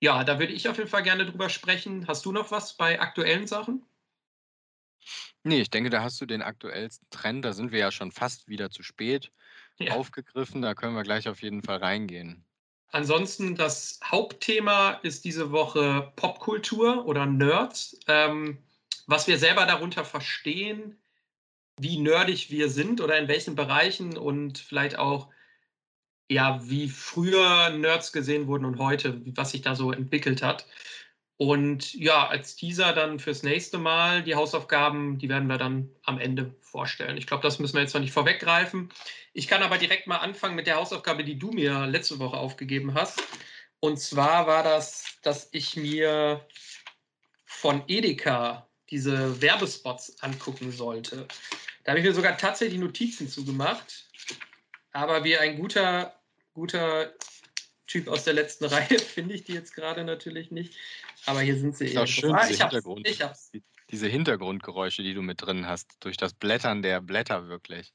Ja, 0.00 0.24
da 0.24 0.38
würde 0.40 0.52
ich 0.54 0.68
auf 0.68 0.78
jeden 0.78 0.90
Fall 0.90 1.02
gerne 1.04 1.26
drüber 1.26 1.48
sprechen. 1.50 2.06
Hast 2.08 2.24
du 2.26 2.32
noch 2.32 2.50
was 2.50 2.76
bei 2.76 3.00
aktuellen 3.00 3.46
Sachen? 3.46 3.86
Ne, 5.44 5.60
ich 5.60 5.70
denke, 5.70 5.90
da 5.90 6.02
hast 6.02 6.20
du 6.20 6.26
den 6.26 6.42
aktuellsten 6.42 7.08
Trend, 7.10 7.44
da 7.44 7.52
sind 7.52 7.72
wir 7.72 7.78
ja 7.78 7.92
schon 7.92 8.10
fast 8.10 8.48
wieder 8.48 8.70
zu 8.70 8.82
spät, 8.82 9.30
Ja. 9.78 9.94
aufgegriffen. 9.94 10.62
Da 10.62 10.74
können 10.74 10.94
wir 10.94 11.02
gleich 11.02 11.28
auf 11.28 11.42
jeden 11.42 11.62
Fall 11.62 11.78
reingehen. 11.78 12.44
Ansonsten 12.88 13.54
das 13.56 14.00
Hauptthema 14.04 14.92
ist 15.02 15.24
diese 15.24 15.52
Woche 15.52 16.12
Popkultur 16.16 17.04
oder 17.06 17.26
Nerds. 17.26 17.98
Ähm, 18.06 18.58
was 19.06 19.26
wir 19.26 19.38
selber 19.38 19.66
darunter 19.66 20.04
verstehen, 20.04 20.96
wie 21.78 21.98
nerdig 21.98 22.50
wir 22.50 22.70
sind 22.70 23.00
oder 23.00 23.18
in 23.18 23.28
welchen 23.28 23.54
Bereichen 23.54 24.16
und 24.16 24.58
vielleicht 24.58 24.98
auch 24.98 25.30
ja, 26.28 26.60
wie 26.68 26.88
früher 26.88 27.70
Nerds 27.70 28.12
gesehen 28.12 28.46
wurden 28.48 28.64
und 28.64 28.78
heute, 28.78 29.20
was 29.36 29.52
sich 29.52 29.62
da 29.62 29.76
so 29.76 29.92
entwickelt 29.92 30.42
hat. 30.42 30.66
Und 31.38 31.92
ja, 31.94 32.26
als 32.26 32.56
Teaser 32.56 32.92
dann 32.94 33.18
fürs 33.18 33.42
nächste 33.42 33.76
Mal 33.78 34.22
die 34.22 34.34
Hausaufgaben, 34.34 35.18
die 35.18 35.28
werden 35.28 35.48
wir 35.48 35.58
dann 35.58 35.90
am 36.02 36.18
Ende 36.18 36.54
vorstellen. 36.62 37.18
Ich 37.18 37.26
glaube, 37.26 37.42
das 37.42 37.58
müssen 37.58 37.74
wir 37.74 37.82
jetzt 37.82 37.92
noch 37.92 38.00
nicht 38.00 38.12
vorweggreifen. 38.12 38.90
Ich 39.34 39.46
kann 39.46 39.62
aber 39.62 39.76
direkt 39.76 40.06
mal 40.06 40.16
anfangen 40.16 40.54
mit 40.54 40.66
der 40.66 40.76
Hausaufgabe, 40.76 41.24
die 41.24 41.38
du 41.38 41.50
mir 41.50 41.86
letzte 41.86 42.18
Woche 42.18 42.38
aufgegeben 42.38 42.94
hast. 42.94 43.22
Und 43.80 43.98
zwar 43.98 44.46
war 44.46 44.62
das, 44.62 45.18
dass 45.22 45.48
ich 45.52 45.76
mir 45.76 46.46
von 47.44 47.82
Edeka 47.86 48.66
diese 48.88 49.40
Werbespots 49.42 50.22
angucken 50.22 50.72
sollte. 50.72 51.28
Da 51.84 51.92
habe 51.92 52.00
ich 52.00 52.06
mir 52.06 52.14
sogar 52.14 52.38
tatsächlich 52.38 52.80
Notizen 52.80 53.28
zu 53.28 53.44
gemacht. 53.44 54.06
Aber 54.92 55.24
wie 55.24 55.36
ein 55.36 55.58
guter 55.58 56.16
guter 56.56 57.12
Typ 57.86 58.08
aus 58.08 58.24
der 58.24 58.32
letzten 58.32 58.64
Reihe 58.74 58.98
finde 58.98 59.34
ich 59.34 59.44
die 59.44 59.52
jetzt 59.52 59.74
grade 59.74 60.02
natürlich 60.02 60.50
nicht. 60.50 60.74
Aber 61.26 61.40
hier 61.40 61.58
sind 61.58 61.76
sie 61.76 61.86
irgendwo. 61.94 62.06
schön, 62.06 62.32
Ah, 62.32 62.46
diese 62.46 62.54
ich 62.54 62.60
es, 62.60 62.60
Hintergrund 62.60 63.06
ich 63.06 63.20
es. 63.20 63.50
die 63.52 63.62
diese 63.90 64.08
Hintergrundgeräusche, 64.08 65.02
die 65.02 65.14
du 65.14 65.22
mit 65.22 65.42
drin 65.42 65.66
hast, 65.68 65.96
durch 66.00 66.16
das 66.16 66.34
Blättern 66.34 66.82
der 66.82 67.00
Blätter 67.00 67.48
wirklich. 67.48 67.92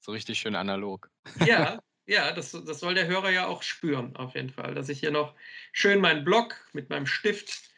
So 0.00 0.12
richtig 0.12 0.38
schön 0.38 0.54
analog. 0.56 1.10
Ja, 1.44 1.80
ja, 2.06 2.32
das 2.32 2.52
das 2.52 2.80
soll 2.80 2.94
der 2.94 3.06
Hörer 3.06 3.30
ja 3.30 3.46
auch 3.46 3.62
spüren 3.62 4.16
auf 4.16 4.34
jeden 4.34 4.50
Fall, 4.50 4.74
dass 4.74 4.88
ich 4.88 5.00
hier 5.00 5.10
noch 5.10 5.34
schön 5.72 6.00
meinen 6.00 6.24
Block 6.24 6.56
mit 6.72 6.90
meinem 6.90 7.06
Stift 7.06 7.70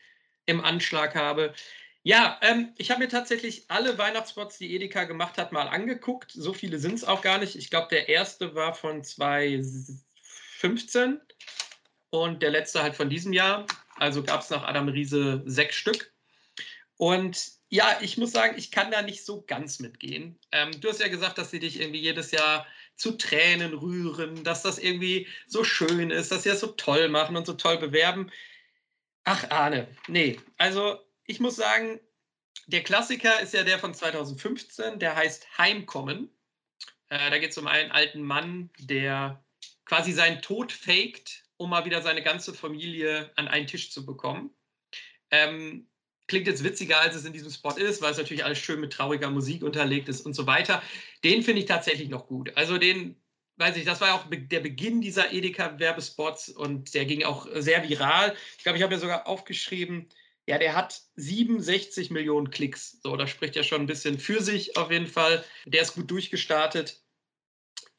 im 0.46 0.64
Anschlag 0.64 1.14
habe. 1.14 1.54
Ja, 2.02 2.38
ähm, 2.42 2.72
ich 2.78 2.90
habe 2.90 3.00
mir 3.00 3.08
tatsächlich 3.08 3.64
alle 3.68 3.98
Weihnachtsspots, 3.98 4.56
die 4.56 4.74
Edeka 4.74 5.04
gemacht 5.04 5.36
hat, 5.36 5.52
mal 5.52 5.68
angeguckt. 5.68 6.32
So 6.32 6.54
viele 6.54 6.78
sind's 6.78 7.04
auch 7.04 7.20
gar 7.20 7.36
nicht. 7.38 7.56
Ich 7.56 7.68
glaube, 7.68 7.88
der 7.90 8.08
1. 8.08 8.38
war 8.54 8.72
von 8.74 9.04
2015 9.04 11.20
und 12.08 12.42
der 12.42 12.50
letzte 12.50 12.82
halt 12.82 12.94
von 12.94 13.10
diesem 13.10 13.34
Jahr. 13.34 13.66
Also 14.00 14.22
gab's 14.22 14.50
nach 14.50 14.64
Adam 14.64 14.88
Riese 14.88 15.42
6 15.44 15.76
Stück. 15.76 16.12
Und 16.96 17.52
ja, 17.68 17.98
ich 18.00 18.16
muss 18.16 18.32
sagen, 18.32 18.56
ich 18.58 18.70
kann 18.70 18.90
da 18.90 19.02
nicht 19.02 19.24
so 19.24 19.42
ganz 19.42 19.78
mitgehen. 19.78 20.38
Ähm, 20.52 20.70
du 20.80 20.88
hast 20.88 21.00
ja 21.00 21.08
gesagt, 21.08 21.38
dass 21.38 21.50
sie 21.50 21.60
dich 21.60 21.80
irgendwie 21.80 22.00
jedes 22.00 22.30
Jahr 22.30 22.66
zu 22.96 23.12
Tränen 23.12 23.74
rühren, 23.74 24.42
dass 24.42 24.62
das 24.62 24.78
irgendwie 24.78 25.26
so 25.46 25.64
schön 25.64 26.10
ist, 26.10 26.32
dass 26.32 26.42
sie 26.42 26.48
das 26.48 26.60
so 26.60 26.68
toll 26.68 27.08
machen 27.08 27.36
und 27.36 27.46
so 27.46 27.52
toll 27.52 27.78
bewerben. 27.78 28.30
Ach, 29.24 29.50
Arne, 29.50 29.86
ne. 30.08 30.38
Also, 30.56 30.98
ich 31.24 31.38
muss 31.38 31.56
sagen, 31.56 32.00
der 32.66 32.82
Klassiker 32.82 33.40
ist 33.40 33.54
ja 33.54 33.64
der 33.64 33.78
von 33.78 33.94
2015, 33.94 34.98
der 34.98 35.14
heißt 35.14 35.58
„Heimkommen“. 35.58 36.30
Äh, 37.10 37.30
da 37.30 37.38
geht's 37.38 37.58
um 37.58 37.66
einen 37.66 37.92
alten 37.92 38.22
Mann, 38.22 38.70
der 38.78 39.44
quasi 39.84 40.12
seinen 40.12 40.40
Tod 40.40 40.72
faked, 40.72 41.44
um 41.60 41.68
mal 41.68 41.84
wieder 41.84 42.00
seine 42.00 42.22
ganze 42.22 42.54
Familie 42.54 43.30
an 43.36 43.46
einen 43.46 43.66
Tisch 43.66 43.92
zu 43.92 44.06
bekommen. 44.06 44.50
Ähm, 45.30 45.86
klingt 46.26 46.46
jetzt 46.46 46.64
witziger, 46.64 47.00
als 47.00 47.14
es 47.14 47.26
in 47.26 47.34
diesem 47.34 47.50
Spot 47.50 47.76
ist, 47.76 48.00
weil 48.00 48.12
es 48.12 48.16
natürlich 48.16 48.44
alles 48.44 48.58
schön 48.58 48.80
mit 48.80 48.94
trauriger 48.94 49.28
Musik 49.28 49.62
unterlegt 49.62 50.08
ist 50.08 50.22
und 50.22 50.32
so 50.32 50.46
weiter. 50.46 50.82
Den 51.22 51.42
finde 51.42 51.60
ich 51.60 51.66
tatsächlich 51.66 52.08
noch 52.08 52.26
gut. 52.26 52.56
Also 52.56 52.78
den, 52.78 53.14
weiß 53.58 53.76
ich, 53.76 53.84
das 53.84 54.00
war 54.00 54.08
ja 54.08 54.14
auch 54.14 54.24
der 54.30 54.60
Beginn 54.60 55.02
dieser 55.02 55.34
Edeka-Werbespots 55.34 56.48
und 56.48 56.94
der 56.94 57.04
ging 57.04 57.24
auch 57.24 57.46
sehr 57.56 57.86
viral. 57.86 58.34
Ich 58.56 58.62
glaube, 58.62 58.78
ich 58.78 58.82
habe 58.82 58.94
ja 58.94 59.00
sogar 59.00 59.26
aufgeschrieben, 59.26 60.08
ja, 60.46 60.56
der 60.56 60.74
hat 60.74 61.02
67 61.16 62.10
Millionen 62.10 62.50
Klicks. 62.50 63.00
So, 63.02 63.16
das 63.16 63.28
spricht 63.28 63.54
ja 63.54 63.62
schon 63.62 63.82
ein 63.82 63.86
bisschen 63.86 64.18
für 64.18 64.42
sich 64.42 64.78
auf 64.78 64.90
jeden 64.90 65.06
Fall. 65.06 65.44
Der 65.66 65.82
ist 65.82 65.94
gut 65.94 66.10
durchgestartet. 66.10 67.02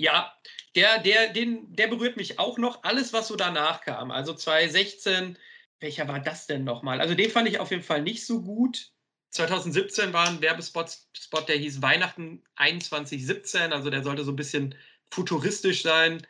Ja, 0.01 0.33
der, 0.75 0.97
der, 0.97 1.31
den, 1.31 1.75
der 1.75 1.85
berührt 1.85 2.17
mich 2.17 2.39
auch 2.39 2.57
noch. 2.57 2.83
Alles, 2.83 3.13
was 3.13 3.27
so 3.27 3.35
danach 3.35 3.81
kam. 3.81 4.09
Also 4.09 4.33
2016, 4.33 5.37
welcher 5.79 6.07
war 6.07 6.19
das 6.19 6.47
denn 6.47 6.63
nochmal? 6.63 6.99
Also 6.99 7.13
den 7.13 7.29
fand 7.29 7.47
ich 7.47 7.59
auf 7.59 7.69
jeden 7.69 7.83
Fall 7.83 8.01
nicht 8.01 8.25
so 8.25 8.41
gut. 8.41 8.89
2017 9.29 10.11
war 10.11 10.27
ein 10.27 10.41
Werbespot, 10.41 10.97
Spot, 11.15 11.41
der 11.41 11.57
hieß 11.57 11.83
Weihnachten 11.83 12.43
2117. 12.57 13.71
Also 13.71 13.91
der 13.91 14.01
sollte 14.01 14.23
so 14.23 14.31
ein 14.31 14.35
bisschen 14.35 14.73
futuristisch 15.11 15.83
sein. 15.83 16.25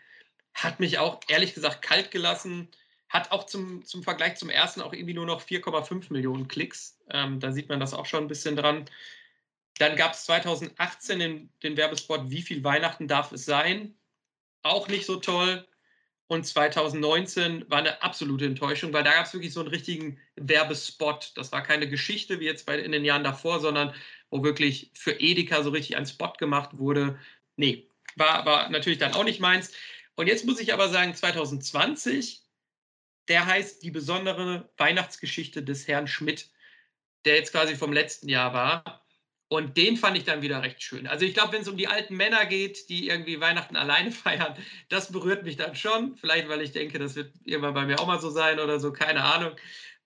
Hat 0.53 0.81
mich 0.81 0.99
auch 0.99 1.21
ehrlich 1.29 1.53
gesagt 1.53 1.81
kalt 1.81 2.11
gelassen. 2.11 2.67
Hat 3.07 3.31
auch 3.31 3.45
zum, 3.45 3.85
zum 3.85 4.03
Vergleich 4.03 4.35
zum 4.35 4.49
ersten 4.49 4.81
auch 4.81 4.91
irgendwie 4.91 5.13
nur 5.13 5.25
noch 5.25 5.41
4,5 5.41 6.11
Millionen 6.11 6.49
Klicks. 6.49 6.97
Ähm, 7.09 7.39
da 7.39 7.53
sieht 7.53 7.69
man 7.69 7.79
das 7.79 7.93
auch 7.93 8.05
schon 8.05 8.25
ein 8.25 8.27
bisschen 8.27 8.57
dran. 8.57 8.83
Dann 9.77 9.95
gab 9.95 10.13
es 10.13 10.25
2018 10.25 11.19
den, 11.19 11.53
den 11.63 11.77
Werbespot 11.77 12.29
Wie 12.29 12.41
viel 12.41 12.63
Weihnachten 12.63 13.07
darf 13.07 13.31
es 13.31 13.45
sein? 13.45 13.95
Auch 14.63 14.87
nicht 14.87 15.05
so 15.05 15.17
toll. 15.17 15.67
Und 16.27 16.45
2019 16.45 17.69
war 17.69 17.79
eine 17.79 18.01
absolute 18.01 18.45
Enttäuschung, 18.45 18.93
weil 18.93 19.03
da 19.03 19.11
gab 19.11 19.25
es 19.25 19.33
wirklich 19.33 19.51
so 19.51 19.59
einen 19.59 19.67
richtigen 19.67 20.17
Werbespot. 20.37 21.33
Das 21.35 21.51
war 21.51 21.61
keine 21.61 21.89
Geschichte 21.89 22.39
wie 22.39 22.45
jetzt 22.45 22.65
bei, 22.65 22.79
in 22.79 22.93
den 22.93 23.03
Jahren 23.03 23.25
davor, 23.25 23.59
sondern 23.59 23.93
wo 24.29 24.41
wirklich 24.41 24.91
für 24.93 25.11
Edeka 25.11 25.61
so 25.61 25.71
richtig 25.71 25.97
ein 25.97 26.05
Spot 26.05 26.31
gemacht 26.39 26.77
wurde. 26.77 27.19
Nee, 27.57 27.89
war, 28.15 28.45
war 28.45 28.69
natürlich 28.69 28.99
dann 28.99 29.13
auch 29.13 29.25
nicht 29.25 29.41
meins. 29.41 29.73
Und 30.15 30.27
jetzt 30.27 30.45
muss 30.45 30.61
ich 30.61 30.73
aber 30.73 30.87
sagen, 30.87 31.13
2020, 31.13 32.43
der 33.27 33.45
heißt 33.45 33.83
die 33.83 33.91
besondere 33.91 34.69
Weihnachtsgeschichte 34.77 35.63
des 35.63 35.87
Herrn 35.87 36.07
Schmidt, 36.07 36.49
der 37.25 37.35
jetzt 37.35 37.51
quasi 37.51 37.75
vom 37.75 37.91
letzten 37.91 38.29
Jahr 38.29 38.53
war. 38.53 39.05
Und 39.51 39.75
den 39.75 39.98
fand 39.98 40.17
ich 40.17 40.24
dann 40.24 40.41
wieder 40.41 40.63
recht 40.63 40.81
schön. 40.81 41.08
Also 41.08 41.25
ich 41.25 41.34
glaube, 41.34 41.51
wenn 41.51 41.62
es 41.62 41.67
um 41.67 41.75
die 41.75 41.89
alten 41.89 42.15
Männer 42.15 42.46
geht, 42.46 42.88
die 42.88 43.10
irgendwie 43.10 43.41
Weihnachten 43.41 43.75
alleine 43.75 44.10
feiern, 44.12 44.55
das 44.88 45.12
berührt 45.12 45.43
mich 45.43 45.58
dann 45.58 45.75
schon. 45.75 46.15
Vielleicht, 46.15 46.48
weil 46.48 46.62
ich 46.62 46.72
denke, 46.72 47.00
das 47.00 47.15
wird 47.15 47.34
irgendwann 47.43 47.74
bei 47.74 47.86
mir 47.86 48.00
auch 48.00 48.08
mal 48.08 48.22
so 48.22 48.29
sein 48.29 48.62
oder 48.62 48.79
so, 48.79 48.93
keine 48.93 49.25
Ahnung. 49.25 49.58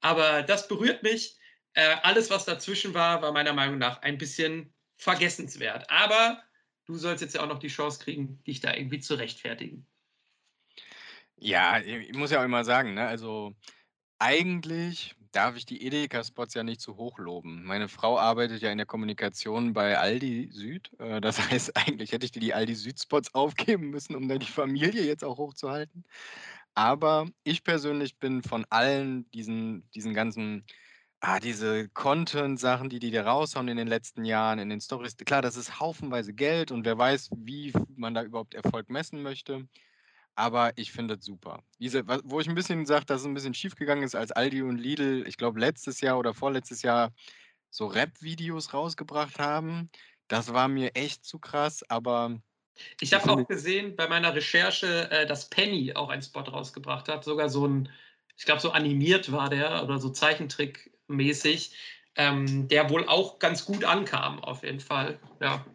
Aber 0.01 0.41
das 0.41 0.67
berührt 0.67 1.03
mich. 1.03 1.37
Äh, 1.73 1.95
alles, 2.01 2.31
was 2.31 2.45
dazwischen 2.45 2.95
war, 2.95 3.21
war 3.21 3.33
meiner 3.33 3.53
Meinung 3.53 3.77
nach 3.77 4.01
ein 4.01 4.17
bisschen 4.17 4.73
vergessenswert. 4.97 5.91
Aber 5.91 6.41
du 6.85 6.95
sollst 6.95 7.21
jetzt 7.21 7.35
ja 7.35 7.43
auch 7.43 7.47
noch 7.47 7.59
die 7.59 7.67
Chance 7.67 8.03
kriegen, 8.03 8.43
dich 8.45 8.61
da 8.61 8.73
irgendwie 8.73 8.99
zu 8.99 9.13
rechtfertigen. 9.13 9.85
Ja, 11.35 11.79
ich 11.81 12.15
muss 12.15 12.31
ja 12.31 12.39
auch 12.39 12.45
immer 12.45 12.63
sagen, 12.63 12.95
ne, 12.95 13.05
also 13.05 13.55
eigentlich 14.17 15.13
darf 15.35 15.57
ich 15.57 15.65
die 15.65 15.85
Edeka-Spots 15.85 16.53
ja 16.53 16.63
nicht 16.63 16.79
zu 16.79 16.95
hoch 16.95 17.19
loben. 17.19 17.63
Meine 17.65 17.89
Frau 17.89 18.17
arbeitet 18.17 18.61
ja 18.61 18.71
in 18.71 18.77
der 18.77 18.87
Kommunikation 18.87 19.73
bei 19.73 19.97
Aldi 19.97 20.49
Süd. 20.51 20.91
Äh, 20.99 21.19
das 21.19 21.39
heißt, 21.51 21.75
eigentlich 21.75 22.11
hätte 22.11 22.25
ich 22.25 22.31
dir 22.31 22.39
die 22.39 22.53
Aldi 22.53 22.75
Süd-Spots 22.75 23.33
aufgeben 23.33 23.89
müssen, 23.89 24.15
um 24.15 24.27
dann 24.29 24.39
die 24.39 24.45
Familie 24.45 25.03
jetzt 25.03 25.23
auch 25.23 25.37
hochzuhalten. 25.37 26.05
Aber 26.73 27.27
ich 27.43 27.63
persönlich 27.63 28.17
bin 28.17 28.43
von 28.43 28.65
allen 28.69 29.29
diesen, 29.31 29.89
diesen 29.91 30.13
ganzen, 30.13 30.65
ah, 31.19 31.39
diese 31.39 31.89
Content-Sachen, 31.89 32.89
die 32.89 32.99
die 32.99 33.11
da 33.11 33.23
raushauen 33.23 33.67
in 33.67 33.77
den 33.77 33.87
letzten 33.87 34.25
Jahren, 34.25 34.59
in 34.59 34.69
den 34.69 34.81
Stories. 34.81 35.17
Klar, 35.17 35.41
das 35.41 35.57
ist 35.57 35.79
haufenweise 35.79 36.33
Geld 36.33 36.71
und 36.71 36.85
wer 36.85 36.97
weiß, 36.97 37.29
wie 37.35 37.73
man 37.95 38.13
da 38.13 38.23
überhaupt 38.23 38.53
Erfolg 38.53 38.89
messen 38.89 39.21
möchte. 39.21 39.67
Aber 40.35 40.73
ich 40.77 40.91
finde 40.91 41.15
es 41.15 41.25
super. 41.25 41.63
Diese 41.79 42.03
wo 42.25 42.39
ich 42.41 42.47
ein 42.49 42.55
bisschen 42.55 42.85
sage, 42.85 43.05
dass 43.05 43.21
es 43.21 43.27
ein 43.27 43.33
bisschen 43.33 43.53
schiefgegangen 43.53 44.03
ist, 44.03 44.15
als 44.15 44.31
Aldi 44.31 44.63
und 44.63 44.77
Lidl, 44.77 45.25
ich 45.27 45.37
glaube, 45.37 45.59
letztes 45.59 46.01
Jahr 46.01 46.19
oder 46.19 46.33
vorletztes 46.33 46.81
Jahr 46.81 47.13
so 47.69 47.87
Rap-Videos 47.87 48.73
rausgebracht 48.73 49.39
haben. 49.39 49.89
Das 50.27 50.53
war 50.53 50.67
mir 50.67 50.95
echt 50.95 51.25
zu 51.25 51.39
krass, 51.39 51.83
aber 51.89 52.39
Ich 52.99 53.13
habe 53.13 53.29
auch 53.29 53.47
gesehen 53.47 53.95
bei 53.95 54.07
meiner 54.07 54.35
Recherche, 54.35 55.09
äh, 55.11 55.25
dass 55.25 55.49
Penny 55.49 55.93
auch 55.95 56.09
einen 56.09 56.21
Spot 56.21 56.41
rausgebracht 56.41 57.07
hat, 57.09 57.23
sogar 57.23 57.49
so 57.49 57.65
ein, 57.67 57.89
ich 58.37 58.45
glaube, 58.45 58.61
so 58.61 58.71
animiert 58.71 59.31
war 59.31 59.49
der 59.49 59.83
oder 59.83 59.99
so 59.99 60.09
Zeichentrickmäßig, 60.09 61.75
ähm, 62.15 62.67
der 62.67 62.89
wohl 62.89 63.07
auch 63.07 63.39
ganz 63.39 63.65
gut 63.65 63.83
ankam 63.83 64.39
auf 64.43 64.63
jeden 64.63 64.79
Fall, 64.79 65.19
ja. 65.41 65.65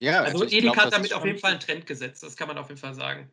Ja, 0.00 0.22
Also 0.22 0.44
also 0.44 0.46
Edeka 0.46 0.82
hat 0.82 0.92
damit 0.92 1.14
auf 1.14 1.24
jeden 1.26 1.38
Fall 1.38 1.52
einen 1.52 1.60
Trend 1.60 1.86
gesetzt, 1.86 2.22
das 2.22 2.36
kann 2.36 2.48
man 2.48 2.58
auf 2.58 2.68
jeden 2.68 2.80
Fall 2.80 2.94
sagen. 2.94 3.30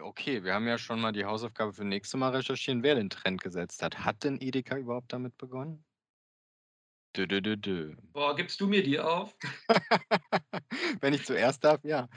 Okay, 0.00 0.44
wir 0.44 0.54
haben 0.54 0.66
ja 0.66 0.78
schon 0.78 1.00
mal 1.00 1.12
die 1.12 1.24
Hausaufgabe 1.24 1.72
für 1.72 1.84
nächstes 1.84 2.18
Mal 2.18 2.30
recherchieren, 2.30 2.82
wer 2.82 2.94
den 2.94 3.10
Trend 3.10 3.42
gesetzt 3.42 3.82
hat. 3.82 4.04
Hat 4.04 4.24
denn 4.24 4.38
Edeka 4.40 4.76
überhaupt 4.76 5.12
damit 5.12 5.36
begonnen? 5.38 5.84
Dö, 7.16 7.26
dö, 7.26 7.40
dö, 7.40 7.56
dö. 7.56 7.96
Boah, 8.12 8.36
gibst 8.36 8.60
du 8.60 8.66
mir 8.66 8.82
die 8.82 9.00
auf? 9.00 9.36
Wenn 11.00 11.14
ich 11.14 11.24
zuerst 11.24 11.64
darf, 11.64 11.82
ja. 11.82 12.08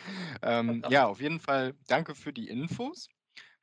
Ähm, 0.42 0.84
ja, 0.90 1.08
auf 1.08 1.22
jeden 1.22 1.40
Fall 1.40 1.74
danke 1.88 2.14
für 2.14 2.34
die 2.34 2.50
Infos. 2.50 3.08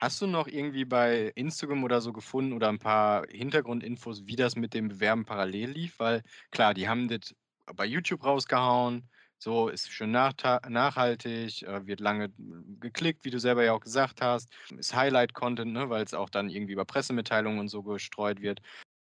Hast 0.01 0.23
du 0.23 0.27
noch 0.27 0.47
irgendwie 0.47 0.85
bei 0.85 1.33
Instagram 1.35 1.85
oder 1.85 2.01
so 2.01 2.13
gefunden 2.13 2.53
oder 2.53 2.69
ein 2.69 2.79
paar 2.79 3.27
Hintergrundinfos, 3.29 4.27
wie 4.27 4.37
das 4.37 4.57
mit 4.57 4.73
dem 4.73 4.89
Bewerben 4.89 5.25
parallel 5.25 5.71
lief? 5.71 5.99
Weil 5.99 6.23
klar, 6.51 6.73
die 6.73 6.89
haben 6.89 7.09
das 7.09 7.35
bei 7.75 7.85
YouTube 7.85 8.25
rausgehauen, 8.25 9.09
so 9.39 9.69
ist 9.69 9.91
schön 9.91 10.11
nachhaltig, 10.11 11.63
äh, 11.63 11.87
wird 11.87 12.01
lange 12.01 12.31
geklickt, 12.81 13.25
wie 13.25 13.31
du 13.31 13.39
selber 13.39 13.65
ja 13.65 13.73
auch 13.73 13.81
gesagt 13.81 14.21
hast, 14.21 14.49
ist 14.77 14.95
Highlight-Content, 14.95 15.73
ne, 15.73 15.89
weil 15.91 16.05
es 16.05 16.15
auch 16.15 16.29
dann 16.29 16.51
irgendwie 16.51 16.73
über 16.73 16.85
Pressemitteilungen 16.85 17.61
und 17.61 17.69
so 17.69 17.83
gestreut 17.83 18.41
wird. 18.41 18.61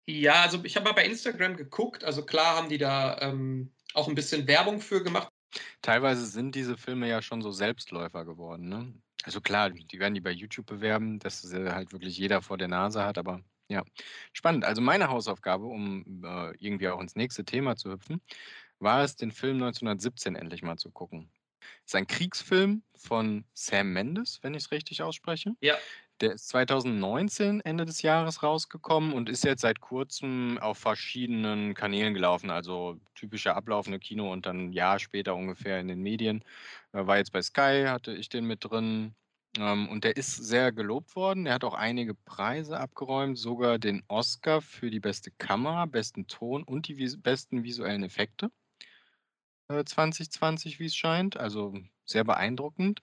Ja, 0.08 0.44
also 0.44 0.64
ich 0.64 0.76
habe 0.76 0.86
mal 0.86 0.94
bei 0.94 1.06
Instagram 1.06 1.56
geguckt. 1.56 2.04
Also 2.04 2.26
klar 2.26 2.58
haben 2.58 2.70
die 2.70 2.78
da 2.78 3.20
ähm, 3.22 3.72
auch 3.94 4.08
ein 4.08 4.16
bisschen 4.16 4.48
Werbung 4.48 4.82
für 4.82 5.04
gemacht. 5.04 5.30
Teilweise 5.82 6.26
sind 6.26 6.54
diese 6.54 6.78
Filme 6.78 7.08
ja 7.08 7.22
schon 7.22 7.42
so 7.42 7.52
Selbstläufer 7.52 8.26
geworden, 8.26 8.70
ne? 8.70 8.94
Also 9.24 9.42
klar, 9.42 9.72
die 9.72 10.00
werden 10.00 10.14
die 10.14 10.22
bei 10.22 10.32
YouTube 10.32 10.68
bewerben, 10.68 11.18
dass 11.20 11.42
sie 11.42 11.74
halt 11.74 11.94
wirklich 11.94 12.18
jeder 12.18 12.42
vor 12.42 12.58
der 12.58 12.68
Nase 12.68 13.04
hat, 13.04 13.18
aber 13.18 13.42
ja, 13.68 13.84
spannend. 14.34 14.66
Also 14.66 14.82
meine 14.82 15.10
Hausaufgabe, 15.10 15.66
um 15.66 16.24
äh, 16.24 16.54
irgendwie 16.60 16.90
auch 16.90 17.02
ins 17.02 17.16
nächste 17.16 17.44
Thema 17.44 17.76
zu 17.76 17.92
hüpfen, 17.92 18.22
war 18.80 19.04
es, 19.04 19.16
den 19.16 19.32
Film 19.32 19.58
1917 19.58 20.36
endlich 20.36 20.64
mal 20.64 20.78
zu 20.78 20.92
gucken. 20.92 21.32
Ist 21.86 21.96
ein 21.96 22.08
Kriegsfilm 22.08 22.84
von 22.98 23.46
Sam 23.54 23.94
Mendes, 23.94 24.40
wenn 24.44 24.54
ich 24.56 24.66
es 24.66 24.72
richtig 24.72 25.02
ausspreche. 25.04 25.56
Ja. 25.64 25.86
Der 26.22 26.34
ist 26.34 26.50
2019 26.50 27.62
Ende 27.62 27.86
des 27.86 28.02
Jahres 28.04 28.44
rausgekommen 28.44 29.14
und 29.14 29.30
ist 29.30 29.44
jetzt 29.46 29.62
seit 29.62 29.82
Kurzem 29.82 30.58
auf 30.60 30.78
verschiedenen 30.80 31.74
Kanälen 31.76 32.14
gelaufen. 32.14 32.52
Also 32.52 33.00
typischer 33.16 33.56
Ablauf, 33.56 33.88
'ne 33.88 34.00
Kino 34.00 34.32
und 34.34 34.46
dann 34.48 34.70
'n 34.70 34.74
Jahr 34.74 35.00
später 35.00 35.36
ungefähr 35.36 35.80
in 35.82 35.90
den 35.90 36.02
Medien. 36.02 36.44
Äh, 36.94 37.08
war 37.08 37.18
jetzt 37.18 37.32
bei 37.34 37.42
Sky, 37.44 37.86
hatte 37.88 38.14
ich 38.16 38.30
den 38.30 38.46
mit 38.46 38.64
drin. 38.66 39.16
Ähm, 39.58 39.90
und 39.90 40.04
der 40.06 40.18
ist 40.18 40.36
sehr 40.38 40.72
gelobt 40.74 41.16
worden. 41.16 41.46
Er 41.48 41.56
hat 41.56 41.64
auch 41.66 41.74
einige 41.76 42.16
Preise 42.16 42.80
abgeräumt, 42.80 43.38
sogar 43.40 43.80
den 43.80 44.04
Oscar 44.10 44.62
für 44.62 44.92
die 44.92 45.00
beste 45.02 45.32
Kamera, 45.32 45.86
besten 45.88 46.28
Ton 46.28 46.64
und 46.64 46.88
die 46.90 46.96
besten 47.20 47.64
visuellen 47.64 48.04
Effekte 48.04 48.52
äh, 49.70 49.84
2020, 49.86 50.80
wie 50.80 50.86
es 50.86 50.96
scheint. 50.96 51.38
Also 51.38 51.74
sehr 52.06 52.24
beeindruckend. 52.24 53.02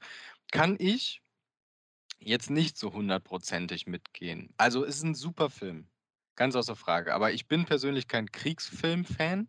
Kann 0.53 0.77
ich 0.79 1.21
jetzt 2.21 2.51
nicht 2.51 2.77
so 2.79 2.93
hundertprozentig 2.93 3.87
mitgehen. 3.87 4.55
Also, 4.57 4.85
ist 4.85 5.03
'n 5.03 5.15
super 5.15 5.51
Film, 5.51 5.89
ganz 6.37 6.55
außer 6.57 6.77
Frage. 6.77 7.15
Aber 7.15 7.33
ich 7.33 7.49
bin 7.49 7.65
persönlich 7.65 8.07
kein 8.09 8.31
Kriegsfilm-Fan. 8.31 9.49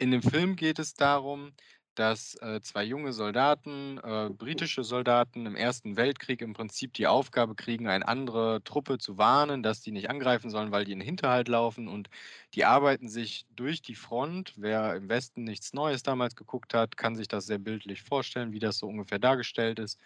In 0.00 0.10
dem 0.10 0.22
Film 0.22 0.56
geht 0.56 0.78
es 0.78 0.94
darum, 0.94 1.52
dass, 1.94 2.34
äh, 2.36 2.60
2 2.62 2.84
junge 2.84 3.12
Soldaten, 3.12 3.98
äh, 3.98 4.30
britische 4.30 4.84
Soldaten 4.84 5.46
im 5.46 5.56
Ersten 5.56 5.96
Weltkrieg 5.96 6.40
im 6.42 6.54
Prinzip 6.54 6.94
die 6.94 7.06
Aufgabe 7.06 7.54
kriegen, 7.54 7.88
eine 7.88 8.08
andere 8.08 8.62
Truppe 8.64 8.98
zu 8.98 9.18
warnen, 9.18 9.62
dass 9.62 9.82
die 9.82 9.92
nicht 9.92 10.10
angreifen 10.10 10.50
sollen, 10.50 10.72
weil 10.72 10.84
die 10.84 10.92
in 10.92 11.00
den 11.00 11.04
Hinterhalt 11.06 11.48
laufen 11.48 11.88
und 11.88 12.08
die 12.54 12.64
arbeiten 12.64 13.08
sich 13.08 13.46
durch 13.50 13.82
die 13.82 13.94
Front. 13.94 14.54
Wer 14.56 14.96
im 14.96 15.08
Westen 15.08 15.44
nichts 15.44 15.72
Neues 15.74 16.02
damals 16.02 16.36
geguckt 16.36 16.74
hat, 16.74 16.96
kann 16.96 17.16
sich 17.16 17.28
das 17.28 17.46
sehr 17.46 17.58
bildlich 17.58 18.02
vorstellen, 18.02 18.52
wie 18.52 18.58
das 18.58 18.78
so 18.78 18.86
ungefähr 18.88 19.18
dargestellt 19.18 19.78
ist 19.78 20.00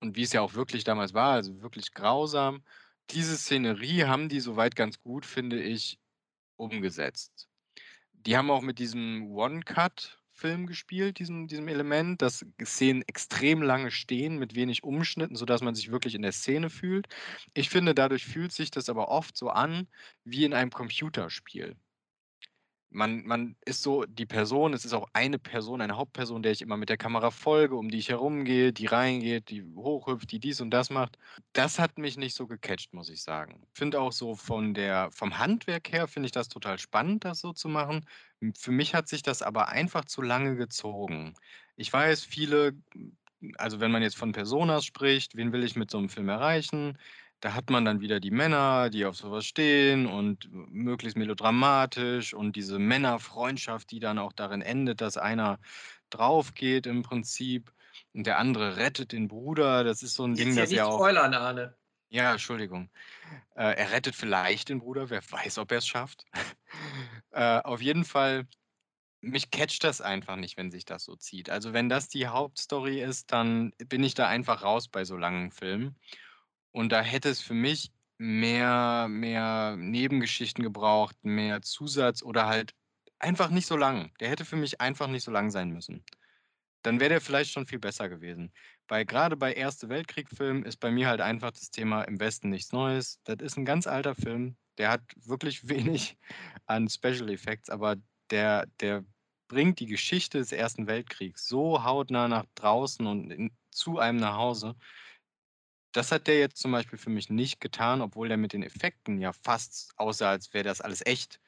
und 0.00 0.16
wie 0.16 0.22
es 0.22 0.32
ja 0.32 0.40
auch 0.42 0.54
wirklich 0.54 0.84
damals 0.84 1.14
war, 1.14 1.32
also 1.34 1.62
wirklich 1.62 1.92
grausam. 1.92 2.64
Diese 3.10 3.36
Szenerie 3.36 4.04
haben 4.04 4.28
die 4.28 4.40
soweit 4.40 4.76
ganz 4.76 5.00
gut, 5.00 5.26
finde 5.26 5.60
ich, 5.62 5.98
umgesetzt. 6.56 7.48
Die 8.14 8.36
haben 8.36 8.50
auch 8.50 8.62
mit 8.62 8.78
diesem 8.78 9.30
One-Cut 9.32 10.20
Film 10.38 10.66
gespielt, 10.66 11.18
diesem 11.18 11.48
diesem 11.48 11.68
Element, 11.68 12.22
dass 12.22 12.46
Szenen 12.64 13.02
extrem 13.06 13.62
lange 13.62 13.90
stehen 13.90 14.38
mit 14.38 14.54
wenig 14.54 14.84
Umschnitten, 14.84 15.36
sodass 15.36 15.62
man 15.62 15.74
sich 15.74 15.90
wirklich 15.90 16.14
in 16.14 16.22
der 16.22 16.32
Szene 16.32 16.70
fühlt. 16.70 17.08
Ich 17.54 17.70
finde, 17.70 17.94
dadurch 17.94 18.24
fühlt 18.26 18.52
sich 18.52 18.70
das 18.70 18.88
aber 18.88 19.08
oft 19.08 19.36
so 19.36 19.48
an 19.50 19.88
wie 20.24 20.44
in 20.44 20.54
einem 20.54 20.70
Computerspiel. 20.70 21.76
Man 22.92 23.22
man 23.26 23.56
ist 23.66 23.82
so 23.82 24.04
die 24.06 24.24
Person 24.24 24.72
es 24.72 24.86
ist 24.86 24.94
auch 24.94 25.08
eine 25.12 25.38
Person, 25.38 25.82
eine 25.82 25.96
Hauptperson, 25.96 26.42
der 26.42 26.52
ich 26.52 26.62
immer 26.62 26.78
mit 26.78 26.88
der 26.88 26.96
Kamera 26.96 27.30
folge, 27.30 27.76
um 27.76 27.90
die 27.90 27.98
ich 27.98 28.08
herumgehe, 28.08 28.72
die 28.72 28.86
reingeht, 28.86 29.50
die 29.50 29.62
hochhüpft, 29.62 30.32
die 30.32 30.40
dies 30.40 30.62
und 30.62 30.70
das 30.70 30.88
macht. 30.88 31.18
Das 31.52 31.78
hat 31.78 31.98
mich 31.98 32.16
nicht 32.16 32.34
so 32.34 32.46
gecatcht, 32.46 32.94
muss 32.94 33.10
ich 33.10 33.22
sagen. 33.22 33.66
Finde 33.74 34.00
auch 34.00 34.12
so 34.12 34.34
von 34.36 34.72
der 34.72 35.10
vom 35.12 35.36
Handwerk 35.38 35.92
her 35.92 36.08
finde 36.08 36.26
ich 36.26 36.32
das 36.32 36.48
total 36.48 36.78
spannend, 36.78 37.24
das 37.26 37.40
so 37.40 37.52
zu 37.52 37.68
machen. 37.68 38.06
Für 38.56 38.72
mich 38.72 38.94
hat 38.94 39.06
sich 39.08 39.20
das 39.22 39.42
aber 39.42 39.68
einfach 39.68 40.06
zu 40.06 40.22
lange 40.22 40.56
gezogen. 40.56 41.34
Ich 41.76 41.92
weiß, 41.92 42.24
viele 42.24 42.72
also, 43.56 43.78
wenn 43.80 43.92
man 43.92 44.02
jetzt 44.02 44.16
von 44.16 44.32
Personas 44.32 44.84
spricht, 44.84 45.36
wen 45.36 45.52
will 45.52 45.62
ich 45.62 45.76
mit 45.76 45.90
so 45.92 45.98
'nem 46.00 46.08
Film 46.08 46.28
erreichen? 46.28 46.98
Da 47.42 47.54
hat 47.54 47.70
man 47.70 47.84
dann 47.84 48.00
wieder 48.00 48.18
die 48.18 48.32
Männer, 48.32 48.90
die 48.90 49.04
auf 49.06 49.16
so 49.16 49.30
was 49.30 49.46
stehen 49.46 50.06
und 50.06 50.48
möglichst 50.50 51.16
melodramatisch 51.16 52.34
und 52.34 52.56
diese 52.56 52.80
Männerfreundschaft, 52.80 53.90
die 53.92 54.00
dann 54.00 54.18
auch 54.18 54.32
darin 54.32 54.60
endet, 54.60 55.00
dass 55.00 55.16
einer 55.16 55.60
draufgeht 56.10 56.86
im 56.86 57.02
Prinzip 57.02 57.72
und 58.12 58.26
der 58.26 58.38
andere 58.38 58.76
rettet 58.76 59.12
den 59.12 59.28
Bruder. 59.28 59.84
Das 59.84 60.02
ist 60.02 60.14
so 60.14 60.24
'n 60.24 60.36
Ding, 60.36 60.54
Jetzt 60.54 60.56
hier 60.56 60.68
das 60.68 60.70
ja 60.70 60.86
auch 60.86 61.02
spoilern, 61.02 61.34
Arne. 61.34 61.76
Ja, 62.10 62.32
Entschuldigung. 62.32 62.90
Äh, 63.54 63.74
er 63.76 63.92
rettet 63.92 64.14
vielleicht 64.16 64.68
den 64.70 64.78
Bruder, 64.80 65.10
wer 65.10 65.22
weiß, 65.30 65.58
ob 65.58 65.72
er's 65.72 65.86
schafft. 65.86 66.24
Äh, 67.32 67.60
auf 67.62 67.82
jeden 67.82 68.04
Fall, 68.06 68.46
mich 69.22 69.50
catcht 69.50 69.84
das 69.84 70.00
einfach 70.00 70.36
nicht, 70.36 70.56
wenn 70.58 70.70
sich 70.72 70.84
das 70.86 71.04
so 71.04 71.16
zieht. 71.16 71.50
Also, 71.50 71.72
wenn 71.74 71.88
das 71.90 72.08
die 72.08 72.28
Hauptstory 72.28 73.02
ist, 73.02 73.32
dann 73.32 73.72
bin 73.88 74.02
ich 74.04 74.14
da 74.14 74.28
einfach 74.28 74.62
raus 74.62 74.88
bei 74.88 75.04
so 75.04 75.16
langen 75.16 75.52
Filmen. 75.52 75.96
Und 76.78 76.90
da 76.92 77.02
hätte 77.02 77.28
es 77.28 77.40
für 77.42 77.54
mich 77.54 77.90
mehr 78.18 79.08
mehr 79.08 79.76
Nebengeschichten 79.76 80.62
gebraucht, 80.64 81.16
mehr 81.24 81.62
Zusatz 81.62 82.22
oder 82.22 82.46
halt 82.46 82.72
einfach 83.18 83.50
nicht 83.50 83.66
so 83.66 83.76
lang. 83.76 84.12
Der 84.20 84.28
hätte 84.30 84.44
für 84.44 84.56
mich 84.56 84.80
einfach 84.80 85.08
nicht 85.08 85.24
so 85.24 85.32
lang 85.32 85.50
sein 85.50 85.70
müssen. 85.70 86.04
Dann 86.82 87.00
wäre 87.00 87.10
der 87.10 87.20
vielleicht 87.20 87.52
schon 87.52 87.66
viel 87.66 87.78
besser 87.80 88.08
gewesen. 88.08 88.52
Weil 88.88 89.04
grade 89.06 89.36
bei 89.36 89.52
Erste-Weltkrieg-Filmen 89.54 90.64
ist 90.64 90.78
bei 90.78 90.90
mir 90.90 91.08
halt 91.08 91.20
einfach 91.20 91.50
das 91.52 91.70
Thema 91.70 92.02
„Im 92.04 92.20
Westen 92.20 92.50
nichts 92.50 92.72
Neues“. 92.72 93.20
Das 93.24 93.38
ist 93.40 93.58
'n 93.58 93.64
ganz 93.66 93.86
alter 93.86 94.14
Film, 94.14 94.56
der 94.78 94.90
hat 94.90 95.02
wirklich 95.16 95.68
wenig 95.68 96.18
an 96.66 96.88
Special 96.90 97.30
Effects, 97.30 97.70
aber 97.70 97.96
der 98.30 98.66
der 98.80 99.04
bringt 99.48 99.80
die 99.80 99.86
Geschichte 99.86 100.38
des 100.38 100.52
Ersten 100.52 100.86
Weltkriegs 100.88 101.46
so 101.48 101.84
hautnah 101.84 102.28
nach 102.28 102.46
draußen 102.54 103.06
und 103.06 103.30
in 103.32 103.56
zu 103.70 103.98
einem 103.98 104.18
nach 104.20 104.36
Hause. 104.36 104.76
Das 105.92 106.12
hat 106.12 106.26
der 106.26 106.38
jetzt 106.38 106.58
zum 106.58 106.72
Beispiel 106.72 106.98
für 106.98 107.10
mich 107.10 107.30
nicht 107.30 107.60
getan, 107.60 108.02
obwohl 108.02 108.28
der 108.28 108.36
mit 108.36 108.52
den 108.52 108.62
Effekten 108.62 109.18
ja 109.18 109.32
fast 109.32 109.92
aussah, 109.96 110.30
als 110.30 110.52
wäre 110.52 110.64
das 110.64 110.80
alles 110.80 111.04
echt. 111.04 111.40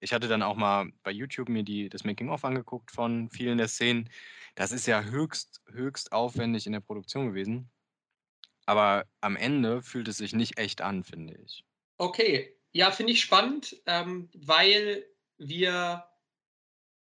Ich 0.00 0.12
hatte 0.12 0.28
dann 0.28 0.42
auch 0.42 0.56
mal 0.56 0.90
bei 1.02 1.10
YouTube 1.10 1.48
mir 1.48 1.64
die 1.64 1.88
das 1.88 2.04
Making 2.04 2.30
of 2.30 2.44
angeguckt 2.44 2.92
von 2.92 3.28
vielen 3.30 3.58
der 3.58 3.68
Szenen. 3.68 4.08
Das 4.54 4.70
ist 4.72 4.86
ja 4.86 5.02
höchst 5.02 5.62
höchst 5.70 6.12
aufwendig 6.12 6.66
in 6.66 6.72
der 6.72 6.80
Produktion 6.80 7.28
gewesen. 7.28 7.70
Aber 8.66 9.06
am 9.20 9.36
Ende 9.36 9.82
fühlt 9.82 10.08
es 10.08 10.18
sich 10.18 10.34
nicht 10.34 10.58
echt 10.58 10.82
an, 10.82 11.02
finde 11.02 11.34
ich. 11.44 11.64
Okay, 11.96 12.54
ja, 12.72 12.90
finde 12.90 13.12
ich 13.12 13.22
spannend, 13.22 13.80
ähm, 13.86 14.28
weil 14.34 15.06
wir 15.38 16.04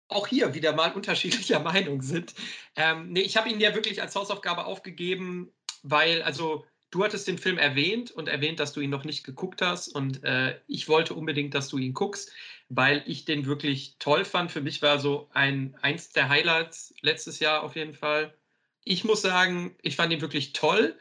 auch 0.08 0.28
hier 0.28 0.54
wieder 0.54 0.74
mal 0.74 0.92
unterschiedlicher 0.96 1.60
Meinung 1.60 2.02
sind. 2.02 2.34
Ähm, 2.76 3.14
ne, 3.14 3.22
ich 3.22 3.38
habe 3.38 3.50
ihn 3.50 3.60
ja 3.60 3.74
wirklich 3.74 4.02
als 4.02 4.16
Hausaufgabe 4.16 4.66
aufgegeben, 4.66 5.54
weil 5.84 6.22
also, 6.22 6.66
du 6.94 7.04
hattest 7.04 7.28
den 7.28 7.38
Film 7.38 7.58
erwähnt 7.58 8.12
und 8.12 8.28
erwähnt, 8.30 8.60
dass 8.60 8.74
du 8.74 8.82
ihn 8.82 8.90
noch 8.92 9.04
nicht 9.06 9.24
geguckt 9.24 9.62
hast 9.62 9.90
und, 9.90 10.24
äh, 10.24 10.60
ich 10.68 10.88
wollte 10.90 11.14
unbedingt, 11.16 11.54
dass 11.56 11.70
du 11.70 11.78
ihn 11.78 11.94
guckst, 11.94 12.32
weil 12.70 13.04
ich 13.08 13.26
den 13.26 13.46
wirklich 13.46 13.96
toll 14.00 14.26
fand. 14.26 14.52
Für 14.52 14.62
mich 14.62 14.82
war 14.82 15.00
so 15.00 15.30
ein 15.34 15.76
eins 15.82 16.10
der 16.12 16.30
Highlights 16.30 16.94
letztes 17.02 17.40
Jahr 17.40 17.64
auf 17.64 17.76
jeden 17.76 17.94
Fall. 17.96 18.34
Ich 18.86 19.04
muss 19.06 19.22
sagen, 19.22 19.76
ich 19.82 19.96
fand 19.96 20.14
ihn 20.14 20.22
wirklich 20.22 20.54
toll 20.54 20.98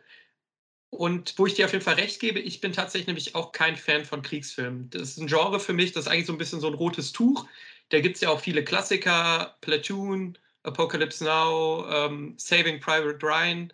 und 0.90 1.34
wo 1.38 1.46
ich 1.46 1.54
dir 1.54 1.66
auf 1.66 1.72
jeden 1.72 1.84
Fall 1.84 1.94
recht 1.96 2.20
gebe, 2.20 2.40
ich 2.40 2.60
bin 2.60 2.72
tatsächlich 2.74 3.08
nämlich 3.08 3.34
auch 3.36 3.52
kein 3.52 3.76
Fan 3.76 4.04
von 4.04 4.22
Kriegsfilmen. 4.22 4.90
Das 4.90 5.02
ist 5.02 5.18
'n 5.20 5.26
Genre 5.28 5.60
für 5.60 5.72
mich, 5.74 5.92
das 5.92 6.06
ist 6.06 6.12
eigentlich 6.12 6.26
so 6.26 6.32
'n 6.34 6.38
bisschen 6.38 6.60
so 6.60 6.68
'n 6.68 6.74
rotes 6.74 7.12
Tuch. 7.12 7.46
Da 7.90 8.00
gibt's 8.00 8.20
ja 8.22 8.30
auch 8.30 8.40
viele 8.40 8.64
Klassiker, 8.64 9.56
„Platoon“, 9.62 10.38
„Apocalypse 10.64 11.24
Now“, 11.24 11.86
ähm, 11.90 12.34
„Saving 12.38 12.80
Private 12.80 13.18
Ryan“, 13.26 13.72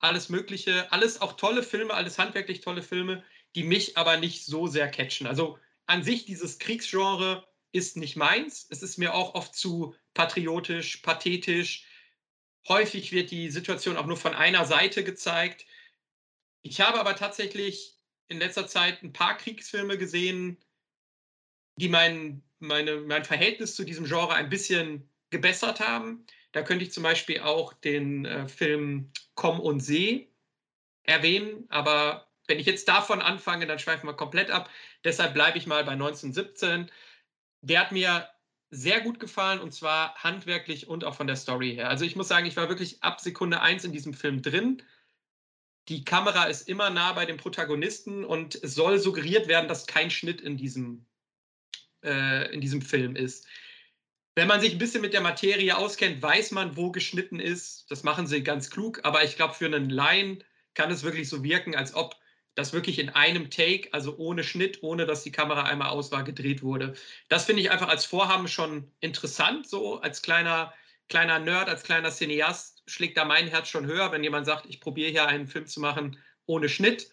alles 0.00 0.28
Mögliche. 0.28 0.90
Alles 0.92 1.20
auch 1.20 1.34
tolle 1.34 1.62
Filme, 1.62 1.94
alles 1.94 2.18
handwerklich 2.18 2.60
tolle 2.60 2.82
Filme, 2.82 3.24
die 3.54 3.64
mich 3.64 3.96
aber 3.98 4.16
nicht 4.18 4.44
so 4.46 4.66
sehr 4.66 4.88
catchen. 4.90 5.26
Also, 5.26 5.58
an 5.86 6.02
sich 6.04 6.24
dieses 6.24 6.58
Kriegsgenre 6.58 7.46
ist 7.72 7.96
nicht 7.96 8.16
meins. 8.16 8.66
Es 8.70 8.82
ist 8.82 8.98
mir 8.98 9.14
auch 9.14 9.34
oft 9.34 9.54
zu 9.54 9.94
patriotisch, 10.14 10.98
pathetisch. 10.98 11.84
Häufig 12.68 13.12
wird 13.12 13.30
die 13.30 13.50
Situation 13.50 13.96
auch 13.96 14.06
nur 14.06 14.16
von 14.16 14.34
einer 14.34 14.64
Seite 14.66 15.04
gezeigt. 15.04 15.66
Ich 16.62 16.80
habe 16.80 17.00
aber 17.00 17.16
tatsächlich 17.16 17.96
in 18.28 18.38
letzter 18.38 18.66
Zeit 18.68 19.02
'n 19.02 19.12
paar 19.12 19.36
Kriegsfilme 19.38 19.98
gesehen 19.98 20.58
die 21.76 21.88
mein 21.88 22.42
meine 22.58 22.96
mein 23.00 23.24
Verhältnis 23.24 23.74
zu 23.74 23.84
diesem 23.84 24.04
Genre 24.04 24.34
ein 24.34 24.48
bisschen 24.50 25.08
gebessert 25.30 25.80
haben. 25.80 26.26
Da 26.52 26.62
könnte 26.62 26.84
ich 26.84 26.92
zum 26.92 27.02
Beispiel 27.04 27.40
auch 27.40 27.72
den, 27.72 28.24
äh, 28.26 28.48
Film 28.48 29.12
„Komm 29.34 29.60
und 29.60 29.80
Seh“ 29.80 30.28
erwähnen, 31.04 31.66
aber 31.70 32.28
wenn 32.46 32.58
ich 32.58 32.66
jetzt 32.66 32.88
davon 32.88 33.22
anfange, 33.22 33.66
dann 33.66 33.78
schweifen 33.78 34.08
wir 34.08 34.14
komplett 34.14 34.50
ab. 34.50 34.70
Deshalb 35.04 35.34
bleibe 35.34 35.58
ich 35.58 35.66
mal 35.66 35.84
bei 35.84 35.94
„1917“. 35.94 36.90
Der 37.62 37.80
hat 37.80 37.92
mir 37.92 38.28
sehr 38.70 39.00
gut 39.00 39.20
gefallen 39.20 39.60
und 39.60 39.72
zwar 39.72 40.14
handwerklich 40.16 40.88
und 40.88 41.04
auch 41.04 41.14
von 41.14 41.26
der 41.26 41.36
Story 41.36 41.74
her. 41.74 41.88
Also, 41.88 42.04
ich 42.04 42.16
muss 42.16 42.28
sagen, 42.28 42.46
ich 42.46 42.56
war 42.56 42.68
wirklich 42.68 43.02
ab 43.02 43.20
Sekunde 43.20 43.60
1 43.60 43.84
in 43.84 43.92
diesem 43.92 44.14
Film 44.14 44.42
drin. 44.42 44.82
Die 45.88 46.04
Kamera 46.04 46.44
ist 46.44 46.68
immer 46.68 46.90
nah 46.90 47.12
bei 47.12 47.26
dem 47.26 47.36
Protagonisten 47.36 48.24
und 48.24 48.54
es 48.62 48.74
soll 48.74 48.98
suggeriert 48.98 49.48
werden, 49.48 49.68
dass 49.68 49.86
kein 49.86 50.10
Schnitt 50.10 50.40
in 50.40 50.56
diesem 50.56 51.06
äh, 52.02 52.52
in 52.52 52.60
diesem 52.60 52.82
Film 52.82 53.16
ist. 53.16 53.46
Wenn 54.36 54.46
man 54.48 54.60
sich 54.60 54.72
'n 54.74 54.78
bisschen 54.78 55.02
mit 55.02 55.12
der 55.12 55.20
Materie 55.22 55.76
auskennt, 55.76 56.22
weiß 56.22 56.52
man, 56.52 56.76
wo 56.76 56.92
geschnitten 56.92 57.40
ist. 57.40 57.90
Das 57.90 58.04
machen 58.04 58.26
sie 58.28 58.42
ganz 58.44 58.70
klug, 58.70 59.00
aber 59.04 59.24
ich 59.24 59.34
glaube, 59.36 59.54
für 59.54 59.68
'nen 59.68 59.90
Laien 59.90 60.44
kann 60.74 60.90
es 60.90 61.02
wirklich 61.02 61.28
so 61.28 61.42
wirken, 61.42 61.74
als 61.74 61.94
ob 61.94 62.14
das 62.54 62.72
wirklich 62.72 62.98
in 63.00 63.08
einem 63.10 63.50
Take, 63.50 63.88
also 63.92 64.16
ohne 64.18 64.44
Schnitt, 64.44 64.82
ohne 64.82 65.04
dass 65.06 65.22
die 65.24 65.32
Kamera 65.32 65.64
einmal 65.64 65.88
aus 65.90 66.12
war, 66.12 66.22
gedreht 66.24 66.62
wurde. 66.62 66.94
Das 67.28 67.44
finde 67.44 67.62
ich 67.62 67.70
einfach 67.70 67.88
als 67.88 68.04
Vorhaben 68.04 68.46
schon 68.48 68.92
interessant 69.00 69.68
so 69.68 70.00
als 70.00 70.22
kleiner 70.22 70.72
kleiner 71.08 71.40
Nerd, 71.40 71.68
als 71.68 71.82
kleiner 71.82 72.10
Cineast 72.12 72.82
schlägt 72.86 73.16
da 73.16 73.24
mein 73.24 73.48
Herz 73.48 73.68
schon 73.68 73.86
höher, 73.86 74.12
wenn 74.12 74.22
jemand 74.22 74.46
sagt: 74.46 74.66
„Ich 74.68 74.80
probiere 74.80 75.10
hier 75.10 75.26
einen 75.26 75.48
Film 75.48 75.66
zu 75.66 75.80
machen 75.80 76.18
ohne 76.46 76.68
Schnitt.“ 76.68 77.12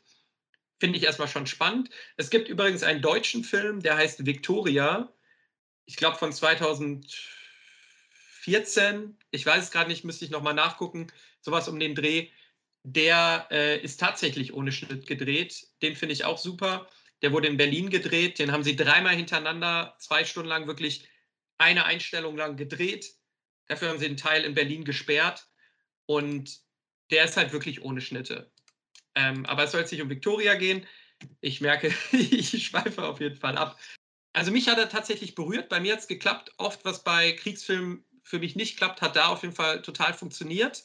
Finde 0.80 0.98
ich 1.00 1.06
erst 1.06 1.20
mal 1.20 1.28
schon 1.28 1.48
spannend. 1.48 1.90
Es 2.18 2.30
gibt 2.32 2.50
übrigens 2.50 2.84
einen 2.84 3.02
deutschen 3.02 3.44
Film, 3.44 3.82
der 3.82 3.98
heißt 3.98 4.26
„Viktoria“. 4.26 5.14
Ich 5.88 5.96
glaube 5.96 6.18
von 6.18 6.34
2014. 6.34 9.18
Ich 9.32 9.46
weiß 9.46 9.64
es 9.64 9.72
grad 9.72 9.88
nicht, 9.88 10.04
müsste 10.04 10.26
ich 10.26 10.32
noch 10.32 10.44
mal 10.44 10.54
nachgucken, 10.54 11.08
so 11.40 11.52
was 11.52 11.70
um 11.70 11.80
den 11.80 11.96
Dreh. 11.96 12.30
Der, 12.84 13.48
äh, 13.52 13.80
ist 13.82 14.00
tatsächlich 14.00 14.54
ohne 14.54 14.72
Schnitt 14.74 15.08
gedreht. 15.08 15.68
Den 15.82 15.96
finde 15.96 16.14
ich 16.14 16.26
auch 16.26 16.38
super. 16.38 16.90
Der 17.22 17.32
wurde 17.32 17.48
in 17.48 17.58
Berlin 17.58 17.90
gedreht. 17.90 18.38
Den 18.40 18.52
haben 18.52 18.64
sie 18.64 18.76
dreimal 18.76 19.16
hintereinander 19.16 19.96
2 20.00 20.26
Stunden 20.26 20.50
lang 20.50 20.68
wirklich 20.68 21.08
eine 21.58 21.86
Einstellung 21.86 22.36
lang 22.38 22.58
gedreht. 22.58 23.14
Dafür 23.68 23.90
haben 23.90 24.00
sie 24.00 24.06
'n 24.08 24.18
Teil 24.18 24.44
in 24.44 24.54
Berlin 24.56 24.84
gesperrt 24.86 25.48
und 26.08 26.60
der 27.12 27.26
ist 27.26 27.38
halt 27.38 27.54
wirklich 27.54 27.84
ohne 27.84 28.02
Schnitte. 28.02 28.52
Ähm, 29.16 29.46
aber 29.48 29.64
es 29.66 29.72
soll 29.72 29.82
jetzt 29.82 29.92
nicht 29.92 30.02
um 30.04 30.10
„Viktoria“ 30.10 30.54
gehen. 30.56 30.86
Ich 31.42 31.62
merke, 31.62 31.94
ich 32.14 32.68
schweife 32.68 33.04
auf 33.06 33.20
jeden 33.22 33.36
Fall 33.38 33.58
ab. 33.58 33.80
Also, 34.38 34.52
mich 34.52 34.68
hat 34.70 34.78
er 34.78 34.88
tatsächlich 34.88 35.34
berührt. 35.34 35.68
Bei 35.68 35.80
mir 35.80 35.94
hat's 35.94 36.08
geklappt. 36.08 36.52
Oft, 36.58 36.86
was 36.86 37.04
bei 37.04 37.32
Kriegsfilmen 37.32 38.06
für 38.22 38.38
mich 38.38 38.56
nicht 38.56 38.78
klappt, 38.78 39.02
hat 39.02 39.16
da 39.16 39.30
auf 39.30 39.42
jeden 39.42 39.56
Fall 39.56 39.82
total 39.82 40.14
funktioniert. 40.14 40.84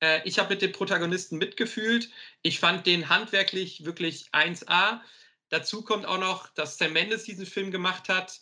Äh, 0.00 0.20
ich 0.24 0.40
habe 0.40 0.48
mit 0.48 0.62
dem 0.62 0.72
Protagonisten 0.72 1.38
mitgefühlt. 1.38 2.10
Ich 2.42 2.58
fand 2.58 2.86
den 2.86 3.08
handwerklich 3.08 3.84
wirklich 3.84 4.30
1A. 4.32 5.00
Dazu 5.48 5.82
kommt 5.82 6.06
auch 6.06 6.18
noch, 6.18 6.48
dass 6.54 6.76
Sam 6.76 6.92
Mendes 6.92 7.22
diesen 7.22 7.46
Film 7.46 7.70
gemacht 7.70 8.08
hat, 8.08 8.40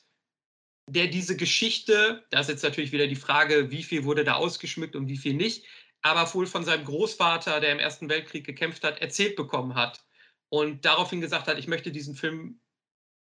der 0.89 1.09
diese 1.09 1.37
Geschichte 1.37 2.25
da 2.31 2.41
ist 2.41 2.49
jetzt 2.49 2.65
natürlich 2.65 2.93
wieder 2.93 3.09
die 3.09 3.17
Frage, 3.17 3.71
wie 3.71 3.83
viel 3.83 4.05
wurde 4.05 4.25
da 4.25 4.35
ausgeschmückt 4.37 4.97
und 4.97 5.09
wie 5.09 5.19
viel 5.19 5.35
nicht, 5.35 5.67
aber 6.03 6.33
wohl 6.35 6.47
von 6.47 6.65
seinem 6.65 6.87
Großvater, 6.87 7.61
der 7.61 7.73
im 7.73 7.79
Ersten 7.81 8.09
Weltkrieg 8.09 8.47
gekämpft 8.47 8.85
hat, 8.85 9.01
erzählt 9.03 9.37
bekommen 9.37 9.75
hat 9.75 10.05
und 10.49 10.85
daraufhin 10.87 11.21
gesagt 11.21 11.49
hat: 11.49 11.59
„Ich 11.59 11.69
möchte 11.69 11.93
diesen 11.93 12.17
Film, 12.17 12.61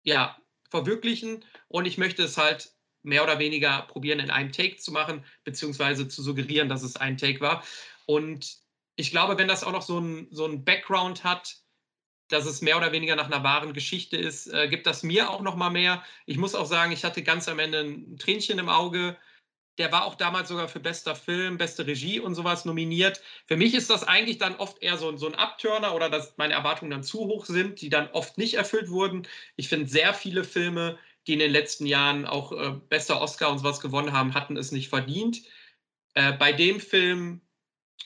ja, 0.05 0.39
verwirklichen 0.71 1.45
und 1.69 1.87
ich 1.87 1.99
möchte 1.99 2.23
es 2.23 2.37
halt 2.37 2.73
mehr 3.03 3.23
oder 3.23 3.39
weniger 3.39 3.83
probieren, 3.83 4.21
in 4.21 4.31
einem 4.31 4.53
Take 4.53 4.77
zu 4.77 4.93
machen, 4.93 5.25
beziehungsweise 5.45 6.09
zu 6.09 6.23
suggerieren, 6.23 6.69
dass 6.69 6.83
es 6.83 6.97
ein 6.97 7.17
Take 7.17 7.41
war. 7.41 7.65
Und 8.07 8.59
ich 8.97 9.11
glaube, 9.11 9.39
wenn 9.39 9.49
das 9.49 9.65
auch 9.65 9.73
noch 9.73 9.83
so 9.83 9.99
ein, 9.99 10.29
so 10.31 10.45
ein 10.45 10.65
Background 10.65 11.25
hat, 11.25 11.57
dass 12.29 12.45
es 12.45 12.61
mehr 12.61 12.77
oder 12.77 12.93
weniger 12.93 13.17
nach 13.17 13.27
einer 13.27 13.43
wahren 13.43 13.73
Geschichte 13.73 14.17
ist, 14.17 14.49
äh, 14.49 14.69
gibt 14.69 14.87
das 14.87 15.03
mir 15.03 15.31
auch 15.31 15.41
noch 15.41 15.57
mal 15.57 15.71
mehr. 15.71 16.05
Ich 16.27 16.37
muss 16.37 16.55
auch 16.55 16.67
sagen, 16.67 16.93
ich 16.93 17.05
hatte 17.05 17.23
ganz 17.23 17.49
am 17.49 17.59
Ende 17.59 17.81
ein 17.81 18.19
Tränchen 18.19 18.59
im 18.59 18.69
Auge. 18.69 19.17
Der 19.79 19.93
war 19.93 20.05
auch 20.05 20.17
damals 20.17 20.49
sogar 20.49 20.69
für 20.69 20.81
bester 20.81 21.14
Film, 21.14 21.57
beste 21.57 21.87
Regie 21.87 22.21
und 22.21 22.35
sowas 22.35 22.64
nominiert. 22.64 23.23
Für 23.47 23.57
mich 23.57 23.75
ist 23.75 23.91
das 23.91 24.05
eigentlich 24.05 24.38
dann 24.38 24.57
oft 24.57 24.83
eher 24.83 24.99
so, 24.99 25.17
so 25.17 25.27
ein 25.29 25.35
Abturner 25.37 25.95
oder 25.95 26.11
dass 26.11 26.37
meine 26.37 26.55
Erwartungen 26.55 26.91
dann 26.91 27.05
zu 27.05 27.21
hoch 27.21 27.47
sind, 27.47 27.81
die 27.81 27.88
dann 27.88 28.09
oft 28.11 28.38
nicht 28.38 28.55
erfüllt 28.55 28.91
wurden. 28.91 29.27
Ich 29.57 29.69
finde, 29.69 29.88
sehr 29.88 30.14
viele 30.14 30.45
Filme, 30.45 30.99
die 31.27 31.35
in 31.35 31.38
den 31.38 31.53
letzten 31.53 31.87
Jahren 31.87 32.27
auch 32.27 32.53
äh, 32.53 32.73
bester 32.88 33.21
Oscar 33.21 33.51
und 33.51 33.59
sowas 33.59 33.81
gewonnen 33.81 34.12
haben, 34.12 34.35
hatten 34.35 34.57
es 34.57 34.73
nicht 34.73 34.88
verdient. 34.88 35.43
Äh, 36.14 36.33
bei 36.33 36.53
dem 36.53 36.81
Film, 36.81 37.41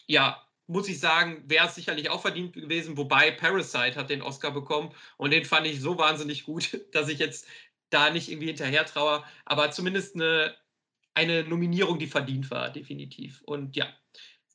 ja, 0.06 0.46
muss 0.66 0.88
ich 0.88 1.00
sagen, 1.00 1.44
wäre 1.46 1.66
es 1.68 1.74
sicherlich 1.74 2.10
auch 2.10 2.20
verdient 2.20 2.54
gewesen, 2.54 2.96
wobei 2.96 3.30
Parasite 3.30 3.96
hat 3.96 4.10
den 4.10 4.22
Oscar 4.22 4.50
bekommen 4.50 4.94
und 5.16 5.30
den 5.32 5.44
fand 5.44 5.66
ich 5.66 5.80
so 5.80 5.98
wahnsinnig 5.98 6.44
gut, 6.44 6.80
dass 6.92 7.08
ich 7.08 7.18
jetzt 7.18 7.46
da 7.90 8.10
nicht 8.10 8.30
irgendwie 8.30 8.46
hinterher 8.48 8.86
traue, 8.86 9.24
aber 9.44 9.70
zumindest 9.70 10.14
eine, 10.14 10.54
eine 11.14 11.44
Nominierung, 11.44 11.98
die 11.98 12.06
verdient 12.06 12.50
war, 12.50 12.70
definitiv. 12.70 13.42
Und 13.42 13.76
ja, 13.76 13.86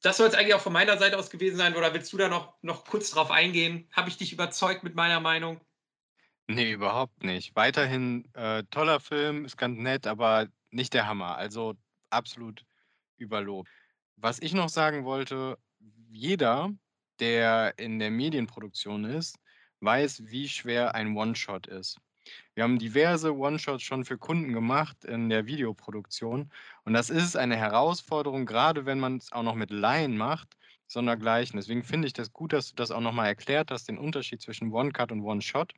das 0.01 0.17
soll 0.17 0.27
es 0.27 0.33
eigentlich 0.33 0.53
auch 0.53 0.61
von 0.61 0.73
meiner 0.73 0.97
Seite 0.97 1.17
aus 1.17 1.29
gewesen 1.29 1.57
sein, 1.57 1.75
oder 1.75 1.93
willst 1.93 2.13
du 2.13 2.17
da 2.17 2.27
noch, 2.27 2.61
noch 2.61 2.85
kurz 2.85 3.11
drauf 3.11 3.31
eingehen? 3.31 3.87
Habe 3.91 4.09
ich 4.09 4.17
dich 4.17 4.33
überzeugt 4.33 4.83
mit 4.83 4.95
meiner 4.95 5.19
Meinung? 5.19 5.59
Nee, 6.47 6.71
überhaupt 6.71 7.23
nicht. 7.23 7.55
Weiterhin 7.55 8.25
äh, 8.33 8.63
toller 8.71 8.99
Film, 8.99 9.45
ist 9.45 9.57
ganz 9.57 9.77
nett, 9.77 10.07
aber 10.07 10.47
nicht 10.71 10.93
der 10.93 11.07
Hammer. 11.07 11.35
Also 11.35 11.75
absolut 12.09 12.63
überlobt. 13.17 13.69
Was 14.15 14.39
ich 14.39 14.53
noch 14.53 14.69
sagen 14.69 15.03
wollte, 15.03 15.57
jeder, 16.09 16.71
der 17.19 17.77
in 17.77 17.99
der 17.99 18.11
Medienproduktion 18.11 19.03
ist, 19.03 19.37
weiß, 19.81 20.23
wie 20.27 20.47
schwer 20.47 20.95
ein 20.95 21.15
One-Shot 21.15 21.67
ist. 21.67 21.97
Wir 22.55 22.63
haben 22.63 22.79
diverse 22.79 23.35
One-Shots 23.35 23.83
schon 23.83 24.05
für 24.05 24.17
Kunden 24.17 24.53
gemacht 24.53 25.05
in 25.05 25.29
der 25.29 25.45
Videoproduktion 25.45 26.51
und 26.85 26.93
das 26.93 27.09
ist 27.09 27.35
eine 27.35 27.55
Herausforderung, 27.55 28.45
gerade 28.45 28.85
wenn 28.85 28.99
man 28.99 29.17
es 29.17 29.31
auch 29.31 29.43
noch 29.43 29.55
mit 29.55 29.71
Laien 29.71 30.17
macht, 30.17 30.57
sondergleichen. 30.87 31.57
Deswegen 31.59 31.83
finde 31.83 32.07
ich 32.07 32.13
das 32.13 32.33
gut, 32.33 32.53
dass 32.53 32.69
du 32.69 32.75
das 32.75 32.91
auch 32.91 33.01
noch 33.01 33.11
mal 33.11 33.27
erklärt 33.27 33.71
hast, 33.71 33.87
den 33.87 33.97
Unterschied 33.97 34.41
zwischen 34.41 34.71
One-Cut 34.71 35.11
und 35.11 35.21
One-Shot. 35.21 35.73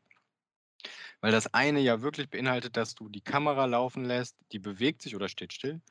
Weil 1.22 1.32
das 1.32 1.54
eine 1.54 1.80
ja 1.82 2.02
wirklich 2.02 2.30
beinhaltet, 2.30 2.78
dass 2.78 2.96
du 2.96 3.10
die 3.10 3.22
Kamera 3.22 3.66
laufen 3.66 4.06
lässt, 4.06 4.38
die 4.52 4.60
bewegt 4.60 5.02
sich 5.02 5.16
oder 5.16 5.28
steht 5.28 5.54
still 5.54 5.82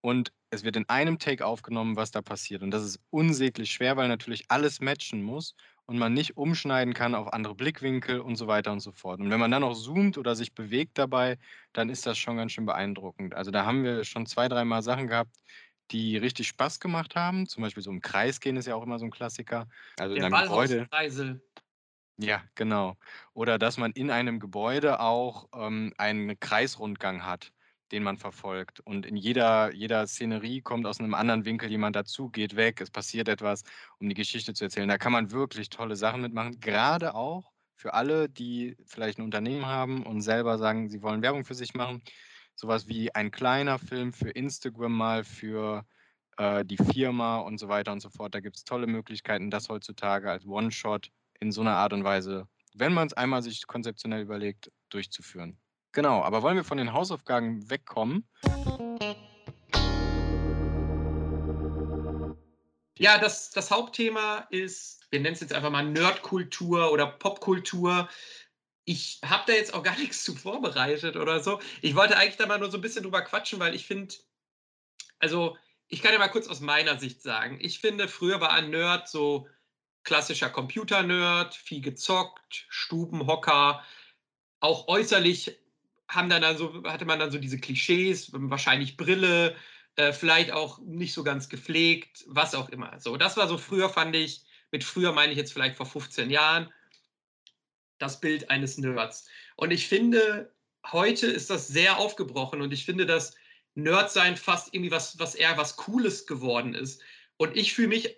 und 0.00 0.32
es 0.50 0.64
wird 0.64 0.76
in 0.76 0.88
einem 0.88 1.18
Take 1.18 1.44
aufgenommen, 1.44 1.96
was 1.96 2.10
da 2.10 2.22
passiert. 2.22 2.62
Und 2.62 2.70
das 2.70 2.84
ist 2.84 3.00
unsäglich 3.10 3.70
schwer, 3.70 3.96
weil 3.96 4.08
natürlich 4.08 4.44
alles 4.48 4.80
matchen 4.80 5.22
muss 5.22 5.54
und 5.90 5.98
man 5.98 6.14
nicht 6.14 6.36
umschneiden 6.36 6.94
kann 6.94 7.16
auf 7.16 7.32
andere 7.32 7.56
Blickwinkel 7.56 8.20
und 8.20 8.36
so 8.36 8.46
weiter 8.46 8.70
und 8.70 8.78
so 8.78 8.92
fort. 8.92 9.18
Und 9.18 9.28
wenn 9.28 9.40
man 9.40 9.50
dann 9.50 9.62
noch 9.62 9.74
zoomt 9.74 10.18
oder 10.18 10.36
sich 10.36 10.54
bewegt 10.54 10.96
dabei, 10.98 11.36
dann 11.72 11.90
ist 11.90 12.06
das 12.06 12.16
schon 12.16 12.36
ganz 12.36 12.52
schön 12.52 12.64
beeindruckend. 12.64 13.34
Also 13.34 13.50
da 13.50 13.66
haben 13.66 13.82
wir 13.82 14.04
schon 14.04 14.24
zwei, 14.24 14.46
dreimal 14.46 14.84
Sachen 14.84 15.08
gehabt, 15.08 15.34
die 15.90 16.16
richtig 16.16 16.46
Spaß 16.46 16.78
gemacht 16.78 17.16
haben. 17.16 17.48
Zum 17.48 17.64
Beispiel 17.64 17.82
so 17.82 17.90
im 17.90 18.00
Kreis 18.00 18.38
gehen 18.38 18.56
ist 18.56 18.66
ja 18.66 18.76
auch 18.76 18.84
immer 18.84 19.00
so 19.00 19.04
ein 19.04 19.10
Klassiker. 19.10 19.66
Also 19.98 20.14
Der 20.14 20.28
in 20.28 20.32
einem 20.32 20.44
Gebäude. 20.44 20.88
Ja, 22.18 22.44
genau. 22.54 22.96
Oder 23.32 23.58
dass 23.58 23.76
man 23.76 23.90
in 23.90 24.12
einem 24.12 24.38
Gebäude 24.38 25.00
auch 25.00 25.48
ähm, 25.52 25.92
einen 25.98 26.38
Kreisrundgang 26.38 27.26
hat 27.26 27.50
den 27.92 28.02
man 28.02 28.16
verfolgt. 28.16 28.80
Und 28.80 29.06
in 29.06 29.16
jeder, 29.16 29.72
jeder 29.74 30.06
Szenerie 30.06 30.60
kommt 30.60 30.86
aus 30.86 31.00
einem 31.00 31.14
anderen 31.14 31.44
Winkel 31.44 31.70
jemand 31.70 31.96
dazu, 31.96 32.28
geht 32.28 32.56
weg, 32.56 32.80
es 32.80 32.90
passiert 32.90 33.28
etwas, 33.28 33.62
um 33.98 34.08
die 34.08 34.14
Geschichte 34.14 34.54
zu 34.54 34.64
erzählen. 34.64 34.88
Da 34.88 34.98
kann 34.98 35.12
man 35.12 35.30
wirklich 35.30 35.68
tolle 35.68 35.96
Sachen 35.96 36.22
mitmachen, 36.22 36.60
gerade 36.60 37.14
auch 37.14 37.52
für 37.74 37.94
alle, 37.94 38.28
die 38.28 38.76
vielleicht 38.84 39.18
ein 39.18 39.22
Unternehmen 39.22 39.66
haben 39.66 40.04
und 40.04 40.20
selber 40.20 40.58
sagen, 40.58 40.88
sie 40.88 41.02
wollen 41.02 41.22
Werbung 41.22 41.44
für 41.44 41.54
sich 41.54 41.74
machen. 41.74 42.02
Sowas 42.54 42.88
wie 42.88 43.14
ein 43.14 43.30
kleiner 43.30 43.78
Film 43.78 44.12
für 44.12 44.30
Instagram 44.30 44.92
mal, 44.92 45.24
für 45.24 45.86
äh, 46.36 46.64
die 46.64 46.76
Firma 46.76 47.38
und 47.38 47.58
so 47.58 47.68
weiter 47.68 47.92
und 47.92 48.00
so 48.00 48.10
fort. 48.10 48.34
Da 48.34 48.40
gibt 48.40 48.56
es 48.56 48.64
tolle 48.64 48.86
Möglichkeiten, 48.86 49.50
das 49.50 49.68
heutzutage 49.68 50.30
als 50.30 50.46
One-Shot 50.46 51.10
in 51.40 51.52
so 51.52 51.62
einer 51.62 51.76
Art 51.76 51.92
und 51.92 52.04
Weise, 52.04 52.46
wenn 52.74 52.92
man 52.92 53.06
es 53.06 53.14
einmal 53.14 53.42
sich 53.42 53.66
konzeptionell 53.66 54.22
überlegt, 54.22 54.70
durchzuführen. 54.90 55.58
Genau, 55.92 56.22
aber 56.22 56.42
wollen 56.42 56.56
wir 56.56 56.64
von 56.64 56.78
den 56.78 56.92
Hausaufgaben 56.92 57.68
wegkommen? 57.68 58.24
Ja, 63.00 63.18
das, 63.18 63.50
das 63.50 63.70
Hauptthema 63.70 64.46
ist, 64.50 65.06
wir 65.10 65.20
nennen 65.20 65.34
es 65.34 65.40
jetzt 65.40 65.54
einfach 65.54 65.70
mal 65.70 65.84
Nerdkultur 65.84 66.92
oder 66.92 67.06
Popkultur. 67.06 68.08
Ich 68.84 69.20
habe 69.24 69.44
da 69.46 69.54
jetzt 69.54 69.72
auch 69.72 69.82
gar 69.82 69.96
nichts 69.98 70.22
zu 70.22 70.34
vorbereitet 70.34 71.16
oder 71.16 71.40
so. 71.40 71.60
Ich 71.80 71.96
wollte 71.96 72.16
eigentlich 72.16 72.36
da 72.36 72.46
mal 72.46 72.58
nur 72.58 72.70
so 72.70 72.78
ein 72.78 72.82
bisschen 72.82 73.02
drüber 73.02 73.22
quatschen, 73.22 73.58
weil 73.58 73.74
ich 73.74 73.86
finde, 73.86 74.14
also 75.18 75.56
ich 75.88 76.02
kann 76.02 76.12
ja 76.12 76.18
mal 76.18 76.28
kurz 76.28 76.46
aus 76.46 76.60
meiner 76.60 76.98
Sicht 76.98 77.22
sagen. 77.22 77.58
Ich 77.60 77.80
finde, 77.80 78.06
früher 78.06 78.40
war 78.40 78.52
ein 78.52 78.70
Nerd 78.70 79.08
so 79.08 79.48
klassischer 80.04 80.50
Computer-Nerd, 80.50 81.54
viel 81.54 81.80
gezockt, 81.80 82.66
Stubenhocker, 82.68 83.82
auch 84.60 84.88
äußerlich 84.88 85.59
haben 86.10 86.28
dann 86.28 86.44
also, 86.44 86.82
hatte 86.84 87.04
man 87.04 87.18
dann 87.18 87.30
so 87.30 87.38
diese 87.38 87.58
Klischees, 87.58 88.30
wahrscheinlich 88.32 88.96
Brille, 88.96 89.56
äh, 89.96 90.12
vielleicht 90.12 90.50
auch 90.50 90.78
nicht 90.80 91.14
so 91.14 91.22
ganz 91.22 91.48
gepflegt, 91.48 92.24
was 92.26 92.54
auch 92.54 92.68
immer. 92.68 92.98
So, 92.98 93.16
das 93.16 93.36
war 93.36 93.48
so 93.48 93.58
früher, 93.58 93.88
fand 93.88 94.14
ich, 94.16 94.42
mit 94.72 94.84
früher 94.84 95.12
meine 95.12 95.32
ich 95.32 95.38
jetzt 95.38 95.52
vielleicht 95.52 95.76
vor 95.76 95.86
15 95.86 96.30
Jahren, 96.30 96.72
das 97.98 98.20
Bild 98.20 98.50
eines 98.50 98.76
Nerds. 98.76 99.28
Und 99.56 99.70
ich 99.70 99.86
finde, 99.86 100.52
heute 100.90 101.26
ist 101.26 101.48
das 101.48 101.68
sehr 101.68 101.98
aufgebrochen 101.98 102.60
und 102.60 102.72
ich 102.72 102.84
finde, 102.84 103.06
dass 103.06 103.36
Nerdsein 103.74 104.36
fast 104.36 104.74
irgendwie 104.74 104.90
was, 104.90 105.18
was 105.18 105.34
eher 105.34 105.56
was 105.56 105.76
Cooles 105.76 106.26
geworden 106.26 106.74
ist. 106.74 107.02
Und 107.36 107.56
ich 107.56 107.72
fühle 107.72 107.88
mich 107.88 108.16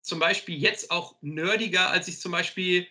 zum 0.00 0.18
Beispiel 0.18 0.56
jetzt 0.56 0.90
auch 0.90 1.16
nerdiger, 1.22 1.90
als 1.90 2.08
ich 2.08 2.20
zum 2.20 2.32
Beispiel 2.32 2.86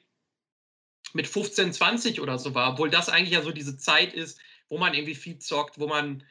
mit 1.14 1.28
15, 1.28 1.74
20 1.74 2.22
oder 2.22 2.40
so 2.40 2.56
war, 2.56 2.74
obwohl 2.74 2.90
das 2.90 3.10
eigentlich 3.10 3.34
ja 3.34 3.42
so 3.42 3.52
diese 3.52 3.78
Zeit 3.78 4.14
ist, 4.14 4.40
wo 4.70 4.78
man 4.78 4.94
irgendwie 4.94 5.16
viel 5.16 5.40
zockt, 5.40 5.80
wo 5.80 5.88
man, 5.88 6.24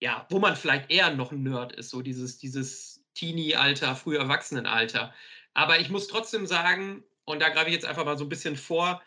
ja, 0.00 0.26
wo 0.30 0.38
man 0.38 0.56
vielleicht 0.56 0.90
eher 0.90 1.14
noch 1.14 1.32
ein 1.32 1.42
Nerd 1.42 1.72
ist, 1.72 1.90
so 1.90 2.02
dieses, 2.02 2.38
dieses 2.38 3.04
Teenie-Alter, 3.14 3.96
früh 3.96 4.16
Erwachsenenalter. 4.16 5.14
Aber 5.54 5.80
ich 5.80 5.88
muss 5.88 6.08
trotzdem 6.08 6.46
sagen, 6.46 7.02
und 7.24 7.40
da 7.40 7.48
greife 7.48 7.68
ich 7.68 7.74
jetzt 7.74 7.86
einfach 7.86 8.04
mal 8.04 8.18
so 8.18 8.24
ein 8.24 8.28
bisschen 8.28 8.56
vor, 8.56 9.02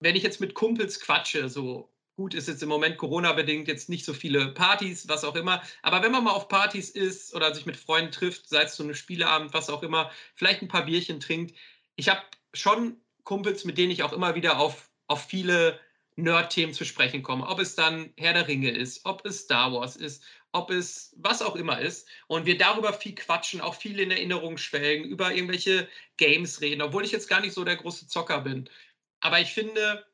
wenn 0.00 0.16
ich 0.16 0.22
jetzt 0.22 0.40
mit 0.40 0.54
Kumpels 0.54 1.00
quatsche, 1.00 1.48
so 1.48 1.92
gut 2.16 2.34
ist 2.34 2.48
jetzt 2.48 2.62
im 2.62 2.68
Moment 2.68 2.98
Corona-bedingt 2.98 3.68
jetzt 3.68 3.88
nicht 3.88 4.04
so 4.04 4.12
viele 4.12 4.48
Partys, 4.48 5.08
was 5.08 5.24
auch 5.24 5.34
immer, 5.34 5.62
aber 5.82 6.02
wenn 6.02 6.12
man 6.12 6.24
mal 6.24 6.32
auf 6.32 6.48
Partys 6.48 6.90
ist 6.90 7.34
oder 7.34 7.54
sich 7.54 7.66
mit 7.66 7.76
Freunden 7.76 8.12
trifft, 8.12 8.48
sei 8.48 8.62
es 8.62 8.74
zu 8.74 8.82
einem 8.82 8.94
Spieleabend, 8.94 9.54
was 9.54 9.70
auch 9.70 9.82
immer, 9.82 10.10
vielleicht 10.34 10.62
ein 10.62 10.68
paar 10.68 10.84
Bierchen 10.84 11.20
trinkt, 11.20 11.56
ich 11.96 12.08
habe 12.08 12.22
schon 12.52 13.01
Kumpels, 13.24 13.64
mit 13.64 13.78
denen 13.78 13.90
ich 13.90 14.02
auch 14.02 14.12
immer 14.12 14.34
wieder 14.34 14.58
auf, 14.58 14.90
auf 15.06 15.24
viele 15.24 15.78
Nerd-Themen 16.16 16.74
zu 16.74 16.84
sprechen 16.84 17.22
komme. 17.22 17.46
Ob 17.46 17.58
es 17.58 17.74
dann 17.74 18.12
Herr 18.18 18.34
der 18.34 18.48
Ringe 18.48 18.70
ist, 18.70 19.04
ob 19.04 19.24
es 19.24 19.40
Star 19.40 19.72
Wars 19.72 19.96
ist, 19.96 20.22
ob 20.52 20.70
es 20.70 21.14
was 21.16 21.42
auch 21.42 21.56
immer 21.56 21.80
ist. 21.80 22.08
Und 22.26 22.46
wir 22.46 22.58
darüber 22.58 22.92
viel 22.92 23.14
quatschen, 23.14 23.60
auch 23.60 23.74
viel 23.74 23.98
in 23.98 24.10
Erinnerung 24.10 24.58
schwelgen, 24.58 25.04
über 25.04 25.32
irgendwelche 25.32 25.88
Games 26.18 26.60
reden, 26.60 26.82
obwohl 26.82 27.04
ich 27.04 27.12
jetzt 27.12 27.28
gar 27.28 27.40
nicht 27.40 27.54
so 27.54 27.64
der 27.64 27.76
große 27.76 28.08
Zocker 28.08 28.42
bin. 28.42 28.68
Aber 29.20 29.40
ich 29.40 29.52
finde, 29.52 30.06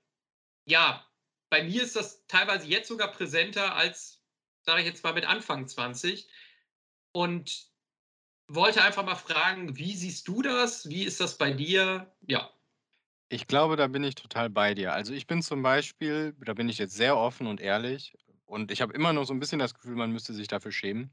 ja, 0.66 1.05
bei 1.51 1.64
mir 1.64 1.83
ist 1.83 1.97
das 1.97 2.27
teilweise 2.27 2.68
jetzt 2.68 2.88
sogar 2.88 3.11
präsenter 3.11 3.75
als, 3.75 4.23
sage 4.62 4.83
ich 4.83 4.87
jetzt 4.87 5.03
mal, 5.03 5.14
mit 5.14 5.25
Anfang 5.25 5.66
20. 5.66 6.29
Und 7.12 7.68
wollte 8.49 8.83
einfach 8.83 9.05
mal 9.05 9.16
fragen, 9.16 9.77
wie 9.77 9.94
siehst 9.94 10.29
du 10.29 10.42
das? 10.42 10.88
Wie 10.88 11.05
ist 11.05 11.21
das 11.21 11.38
bei 11.38 11.53
dir? 11.53 12.14
Ja. 12.27 12.51
Ich 13.33 13.47
glaube, 13.47 13.77
da 13.77 13.88
bin 13.88 14.05
ich 14.05 14.14
total 14.14 14.49
bei 14.49 14.73
dir. 14.75 14.95
Also, 14.95 15.12
ich 15.12 15.27
bin 15.27 15.43
zum 15.43 15.62
Beispiel 15.62 16.35
da 16.45 16.55
bin 16.55 16.69
ich 16.71 16.79
jetzt 16.79 16.95
sehr 16.95 17.17
offen 17.19 17.47
und 17.47 17.61
ehrlich 17.61 18.14
und 18.47 18.71
ich 18.71 18.81
habe 18.81 18.95
immer 18.95 19.12
noch 19.12 19.25
so 19.25 19.35
ein 19.35 19.41
bisschen 19.41 19.59
das 19.59 19.75
Gefühl, 19.75 19.97
man 19.97 20.12
müsste 20.12 20.33
sich 20.33 20.49
dafür 20.49 20.73
schämen. 20.73 21.12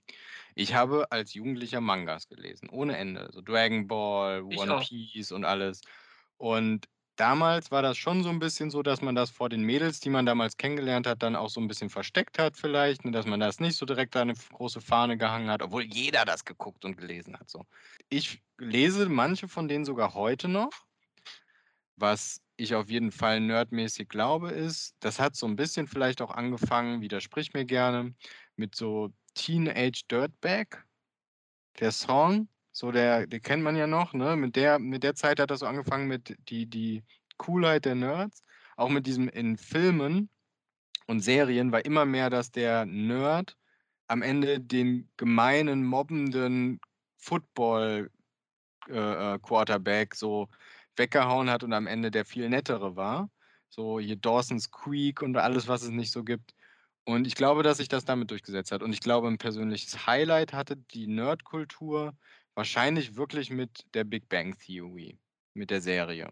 Ich 0.56 0.74
habe 0.76 1.12
als 1.12 1.34
Jugendlicher 1.34 1.82
Mangas 1.82 2.28
gelesen, 2.30 2.70
ohne 2.70 2.98
Ende. 2.98 3.30
So 3.34 3.42
Dragon 3.42 3.88
Ball, 3.88 4.44
Ich 4.50 4.68
One 4.68 4.76
auch. 4.76 4.90
Piece 4.90 5.32
und 5.34 5.46
alles. 5.46 5.82
Und 6.38 6.88
damals 7.18 7.72
war 7.72 7.82
das 7.82 7.98
schon 7.98 8.24
so 8.24 8.30
ein 8.30 8.40
bisschen 8.40 8.72
so, 8.72 8.84
dass 8.84 9.02
man 9.02 9.16
das 9.16 9.32
vor 9.32 9.50
den 9.50 9.62
Mädels, 9.64 10.00
die 10.02 10.10
man 10.10 10.26
damals 10.26 10.58
kennengelernt 10.58 11.08
hat, 11.08 11.24
dann 11.24 11.36
auch 11.36 11.50
so 11.50 11.62
ein 11.62 11.68
bisschen 11.68 11.90
versteckt 11.90 12.40
hat 12.40 12.58
vielleicht, 12.58 13.06
ne, 13.06 13.12
dass 13.12 13.26
man 13.26 13.40
das 13.42 13.60
nicht 13.60 13.78
so 13.78 13.86
direkt 13.86 14.16
an 14.18 14.30
'ne 14.30 14.36
große 14.54 14.82
Fahne 14.82 15.18
gehangen 15.18 15.50
hat, 15.50 15.62
obwohl 15.64 15.84
jeder 15.86 16.26
das 16.26 16.46
geguckt 16.46 16.86
und 16.86 16.98
gelesen 16.98 17.38
hat 17.40 17.50
so. 17.50 17.66
Ich 18.12 18.44
lese 18.60 19.10
manche 19.10 19.48
von 19.48 19.68
denen 19.68 19.84
sogar 19.86 20.14
heute 20.14 20.48
noch 20.48 20.86
was 21.98 22.42
ich 22.58 22.76
auf 22.76 22.90
jeden 22.90 23.12
Fall 23.12 23.42
nerdmäßig 23.42 24.10
glaube, 24.10 24.52
ist, 24.52 24.96
das 25.02 25.20
hat 25.20 25.36
so 25.36 25.46
'n 25.48 25.56
bisschen 25.58 25.88
vielleicht 25.88 26.22
auch 26.22 26.32
angefangen, 26.32 27.02
widersprich 27.02 27.54
mir 27.54 27.66
gerne, 27.66 28.16
mit 28.58 28.76
so 28.76 29.12
„Teenage 29.36 30.04
Dirtbag“. 30.12 30.86
Der 31.80 31.92
Song, 31.92 32.50
so 32.74 32.92
der 32.92 33.28
den 33.28 33.42
kennt 33.42 33.64
man 33.64 33.76
ja 33.78 33.88
noch, 33.88 34.14
ne? 34.14 34.36
Mit 34.38 34.56
der 34.58 34.80
mit 34.80 35.04
der 35.04 35.16
Zeit 35.16 35.40
hat 35.40 35.52
das 35.52 35.62
so 35.62 35.68
angefangen 35.68 36.08
mit 36.08 36.36
die 36.50 36.68
die 36.70 37.04
Coolheit 37.38 37.86
der 37.86 37.96
Nerds, 37.96 38.44
auch 38.78 38.90
mit 38.90 39.08
diesem 39.08 39.30
in 39.30 39.58
Filmen 39.58 40.30
und 41.08 41.22
Serien 41.22 41.72
war 41.74 41.86
immer 41.86 42.06
mehr, 42.06 42.30
dass 42.32 42.52
der 42.52 42.86
Nerd 42.86 43.58
am 44.10 44.22
Ende 44.24 44.60
den 44.62 45.10
gemeinen, 45.18 45.86
mobbenden 45.86 46.80
Football 47.18 48.12
äh, 48.90 49.36
äh, 49.36 49.40
Quarterback 49.42 50.16
so 50.16 50.50
weggehauen 50.98 51.50
hat 51.50 51.64
und 51.64 51.74
am 51.74 51.88
Ende 51.88 52.12
der 52.12 52.26
viel 52.26 52.50
nettere 52.50 52.96
war. 52.96 53.30
So 53.70 54.00
hier 54.00 54.16
„Dawson's 54.18 54.72
Creek“ 54.72 55.22
und 55.22 55.38
alles, 55.38 55.68
was 55.68 55.84
es 55.84 55.90
nicht 55.92 56.12
so 56.12 56.24
gibt. 56.24 56.54
Und 57.06 57.28
ich 57.28 57.36
glaube, 57.36 57.64
dass 57.64 57.78
sich 57.78 57.88
das 57.90 58.06
damit 58.06 58.32
durchgesetzt 58.32 58.72
hat. 58.72 58.84
Und 58.84 58.94
ich 58.94 59.02
glaube, 59.02 59.28
'n 59.30 59.38
persönliches 59.40 60.08
Highlight 60.08 60.54
hatte 60.54 60.78
die 60.78 61.08
Nerdkultur 61.08 62.18
wahrscheinlich 62.56 63.16
wirklich 63.18 63.50
mit 63.52 63.86
der 63.94 64.04
„Big 64.06 64.30
Bang 64.30 64.58
Theory“, 64.58 65.20
mit 65.54 65.72
der 65.72 65.82
Serie. 65.82 66.30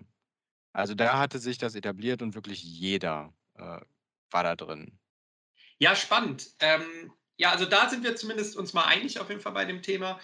Also, 0.74 0.96
da 0.96 1.20
hatte 1.20 1.40
sich 1.40 1.58
das 1.60 1.76
etabliert 1.76 2.22
und 2.24 2.36
wirklich 2.36 2.64
jeder, 2.64 3.34
äh, 3.56 3.82
war 4.32 4.44
da 4.44 4.56
drin. 4.58 5.00
Ja, 5.82 5.96
spannend. 5.96 6.52
Ähm, 6.60 7.14
ja, 7.38 7.52
also 7.52 7.66
da 7.66 7.90
sind 7.90 8.04
wir 8.04 8.16
zumindest 8.16 8.56
uns 8.56 8.74
mal 8.74 8.86
einig 8.86 9.20
auf 9.20 9.30
jeden 9.30 9.42
Fall 9.42 9.54
bei 9.54 9.66
dem 9.66 9.82
Thema. 9.82 10.20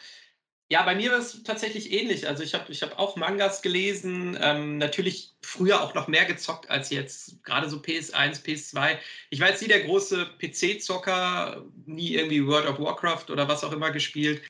Ja, 0.71 0.83
bei 0.83 0.93
mir 0.93 1.11
war 1.11 1.17
es 1.17 1.41
tatsächlich 1.41 1.91
ähnlich. 1.91 2.27
Also, 2.27 2.43
ich 2.43 2.53
habe 2.53 2.71
ich 2.71 2.83
habe 2.83 2.99
auch 2.99 3.15
Mangas 3.15 3.63
gelesen, 3.63 4.37
ähm, 4.39 4.77
natürlich 4.77 5.35
früher 5.41 5.81
auch 5.81 5.95
noch 5.95 6.07
mehr 6.07 6.25
gezockt 6.25 6.69
als 6.69 6.91
jetzt, 6.91 7.41
grade 7.43 7.67
so 7.71 7.77
PS1, 7.81 8.43
PS2. 8.43 8.99
Ich 9.31 9.39
war 9.39 9.49
jetzt 9.49 9.63
nie 9.63 9.67
der 9.67 9.81
große 9.83 10.27
PC-Zocker, 10.37 11.65
nie 11.87 12.13
irgendwie 12.13 12.45
World 12.45 12.67
of 12.67 12.77
Warcraft 12.79 13.31
oder 13.31 13.47
was 13.47 13.63
auch 13.63 13.71
immer 13.71 13.89
gespielt, 13.89 14.43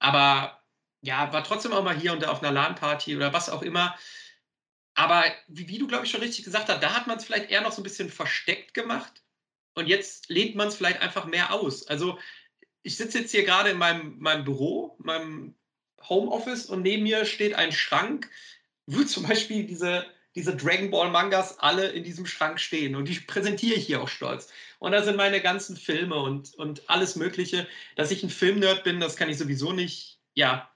aber 0.00 0.60
ja, 1.02 1.32
war 1.32 1.44
trotzdem 1.44 1.72
auch 1.72 1.84
mal 1.84 1.96
hier 1.98 2.12
und 2.14 2.22
da 2.22 2.30
auf 2.30 2.42
'ner 2.42 2.50
LAN-Party 2.52 3.16
oder 3.16 3.32
was 3.32 3.48
auch 3.48 3.62
immer. 3.62 3.96
Aber 4.96 5.24
wie 5.48 5.68
wie 5.68 5.78
du, 5.78 5.86
glaube 5.86 6.04
ich, 6.06 6.10
schon 6.12 6.20
richtig 6.20 6.44
gesagt 6.44 6.68
hast, 6.68 6.82
da 6.82 6.94
hat 6.94 7.06
man's 7.06 7.24
vielleicht 7.24 7.50
eher 7.50 7.62
noch 7.62 7.72
so 7.72 7.82
'n 7.82 7.84
bisschen 7.84 8.10
versteckt 8.10 8.74
gemacht 8.74 9.22
und 9.74 9.88
jetzt 9.88 10.30
lebt 10.30 10.56
man's 10.56 10.76
vielleicht 10.76 11.00
einfach 11.02 11.26
mehr 11.26 11.52
aus. 11.52 11.86
Also, 11.88 12.18
ich 12.84 12.96
sitze 12.98 13.20
jetzt 13.20 13.32
hier 13.32 13.44
grade 13.44 13.70
in 13.70 13.78
meinem 13.78 14.18
meinem 14.20 14.44
Büro, 14.44 14.96
meinem 15.00 15.56
Homeoffice 16.08 16.66
und 16.66 16.82
neben 16.82 17.02
mir 17.04 17.24
steht 17.24 17.54
ein 17.54 17.72
Schrank, 17.72 18.30
wo 18.86 19.02
zum 19.04 19.26
Beispiel 19.26 19.64
diese 19.66 20.06
diese 20.36 20.54
Dragon-Ball-Mangas 20.56 21.58
alle 21.58 21.88
in 21.88 22.04
diesem 22.04 22.24
Schrank 22.24 22.60
stehen 22.60 22.94
und 22.94 23.08
die 23.08 23.18
präsentiere 23.18 23.74
ich 23.76 23.86
hier 23.86 24.00
auch 24.00 24.08
stolz. 24.08 24.52
Und 24.78 24.92
da 24.92 25.02
sind 25.02 25.16
meine 25.16 25.40
ganzen 25.40 25.76
Filme 25.76 26.16
und 26.16 26.54
und 26.54 26.88
alles 26.88 27.16
Mögliche. 27.16 27.66
Dass 27.96 28.12
ich 28.12 28.22
'n 28.22 28.30
Film-Nerd 28.30 28.84
bin, 28.84 29.00
das 29.00 29.16
kann 29.16 29.28
ich 29.28 29.38
sowieso 29.38 29.72
nicht, 29.72 30.20
ja, 30.34 30.70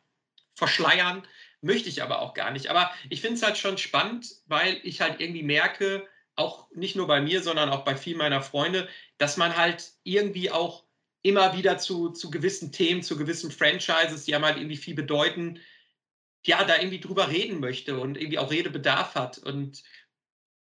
verschleiern, 0.54 1.26
möchte 1.60 1.88
ich 1.88 2.02
aber 2.02 2.20
auch 2.20 2.34
gar 2.34 2.50
nicht. 2.50 2.68
Aber 2.68 2.92
ich 3.10 3.20
finde 3.20 3.36
es 3.36 3.42
halt 3.42 3.58
schon 3.58 3.78
spannend, 3.78 4.28
weil 4.46 4.80
ich 4.84 5.00
halt 5.00 5.20
irgendwie 5.20 5.42
merke, 5.42 6.08
auch 6.36 6.68
nicht 6.72 6.96
nur 6.96 7.06
bei 7.06 7.20
mir, 7.20 7.42
sondern 7.42 7.70
auch 7.70 7.84
bei 7.84 7.96
vielen 7.96 8.18
meiner 8.18 8.42
Freunde, 8.42 8.88
dass 9.18 9.36
man 9.36 9.56
halt 9.56 9.92
irgendwie 10.02 10.50
auch 10.50 10.83
immer 11.24 11.56
wieder 11.56 11.78
zu 11.78 12.10
zu 12.12 12.30
gewissen 12.30 12.72
Themen, 12.72 13.02
zu 13.02 13.18
gewissen 13.18 13.50
Franchises, 13.52 14.26
die 14.26 14.36
einem 14.36 14.46
halt 14.46 14.58
irgendwie 14.58 14.78
viel 14.78 14.94
bedeuten, 14.96 15.60
ja, 16.46 16.64
da 16.64 16.76
irgendwie 16.78 17.00
drüber 17.00 17.28
reden 17.30 17.60
möchte 17.60 17.98
und 18.00 18.16
irgendwie 18.18 18.38
auch 18.38 18.50
Redebedarf 18.50 19.14
hat. 19.16 19.38
Und 19.38 19.82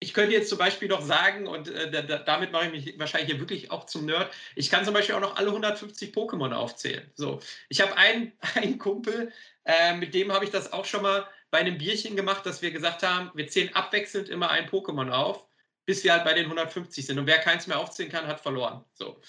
ich 0.00 0.14
könnte 0.14 0.32
jetzt 0.34 0.48
zum 0.48 0.58
Beispiel 0.58 0.88
noch 0.88 1.02
sagen 1.02 1.46
und, 1.48 1.68
äh, 1.68 1.90
da 1.90 2.02
da 2.02 2.18
damit 2.20 2.52
mache 2.52 2.66
ich 2.68 2.86
mich 2.86 2.98
wahrscheinlich 2.98 3.30
hier 3.30 3.40
wirklich 3.40 3.70
auch 3.72 3.86
zum 3.86 4.06
Nerd. 4.06 4.32
Ich 4.56 4.70
kann 4.70 4.84
zum 4.84 4.94
Beispiel 4.94 5.14
auch 5.16 5.20
noch 5.20 5.36
alle 5.36 5.52
150 5.52 6.14
Pokémon 6.14 6.52
aufzählen. 6.52 7.10
So, 7.16 7.40
ich 7.68 7.80
habe 7.80 7.96
einen 7.96 8.32
einen 8.54 8.78
Kumpel, 8.78 9.32
äh, 9.64 9.94
mit 9.96 10.14
dem 10.14 10.32
habe 10.32 10.44
ich 10.44 10.50
das 10.52 10.72
auch 10.72 10.84
schon 10.84 11.02
mal 11.02 11.28
bei 11.50 11.62
'nem 11.62 11.78
Bierchen 11.78 12.16
gemacht, 12.16 12.46
dass 12.46 12.62
wir 12.62 12.70
gesagt 12.72 13.02
haben, 13.02 13.30
wir 13.34 13.48
zählen 13.48 13.74
abwechselnd 13.74 14.28
immer 14.28 14.50
ein 14.50 14.68
Pokémon 14.68 15.10
auf, 15.10 15.46
bis 15.86 16.04
wir 16.04 16.12
halt 16.12 16.24
bei 16.24 16.34
den 16.34 16.46
150 16.48 17.06
sind. 17.06 17.18
Und 17.18 17.26
wer 17.26 17.38
keins 17.38 17.66
mehr 17.66 17.78
aufzählen 17.80 18.10
kann, 18.12 18.26
hat 18.26 18.40
verloren. 18.40 18.84
So. 18.92 19.20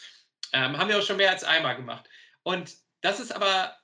Ähm, 0.54 0.78
haben 0.78 0.90
wir 0.90 0.98
auch 1.00 1.04
schon 1.04 1.18
mehr 1.18 1.32
als 1.32 1.44
einmal 1.44 1.76
gemacht. 1.76 2.10
Und 2.44 2.76
das 3.02 3.20
ist 3.20 3.32
aber, 3.36 3.78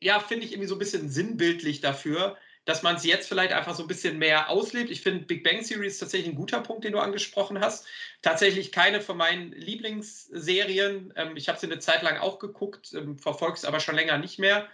ja, 0.00 0.20
finde 0.20 0.44
ich 0.46 0.52
irgendwie 0.52 0.68
so 0.68 0.74
'n 0.76 0.78
bisschen 0.78 1.08
sinnbildlich 1.08 1.80
dafür, 1.80 2.36
dass 2.66 2.82
man's 2.82 3.04
jetzt 3.04 3.28
vielleicht 3.28 3.52
einfach 3.52 3.74
so 3.74 3.82
'n 3.84 3.88
bisschen 3.88 4.18
mehr 4.18 4.50
auslebt. 4.50 4.90
Ich 4.90 5.00
finde 5.02 5.24
„Big 5.24 5.42
Bang 5.44 5.62
Theory“ 5.64 5.86
ist 5.86 5.98
tatsächlich 5.98 6.28
'n 6.30 6.36
guter 6.36 6.60
Punkt, 6.60 6.84
den 6.84 6.92
du 6.92 6.98
angesprochen 7.00 7.60
hast. 7.60 7.86
Tatsächlich 8.22 8.70
keine 8.72 9.00
von 9.00 9.16
meinen 9.16 9.52
Lieblingsserien. 9.52 11.12
Ähm, 11.16 11.36
ich 11.36 11.48
habe 11.48 11.58
sie 11.58 11.66
'ne 11.68 11.78
Zeit 11.78 12.02
lang 12.02 12.18
auch 12.18 12.38
geguckt, 12.38 12.92
ähm, 12.94 13.16
verfolge 13.18 13.54
es 13.56 13.64
aber 13.64 13.80
schon 13.80 13.94
länger 13.96 14.18
nicht 14.18 14.38
mehr. 14.38 14.68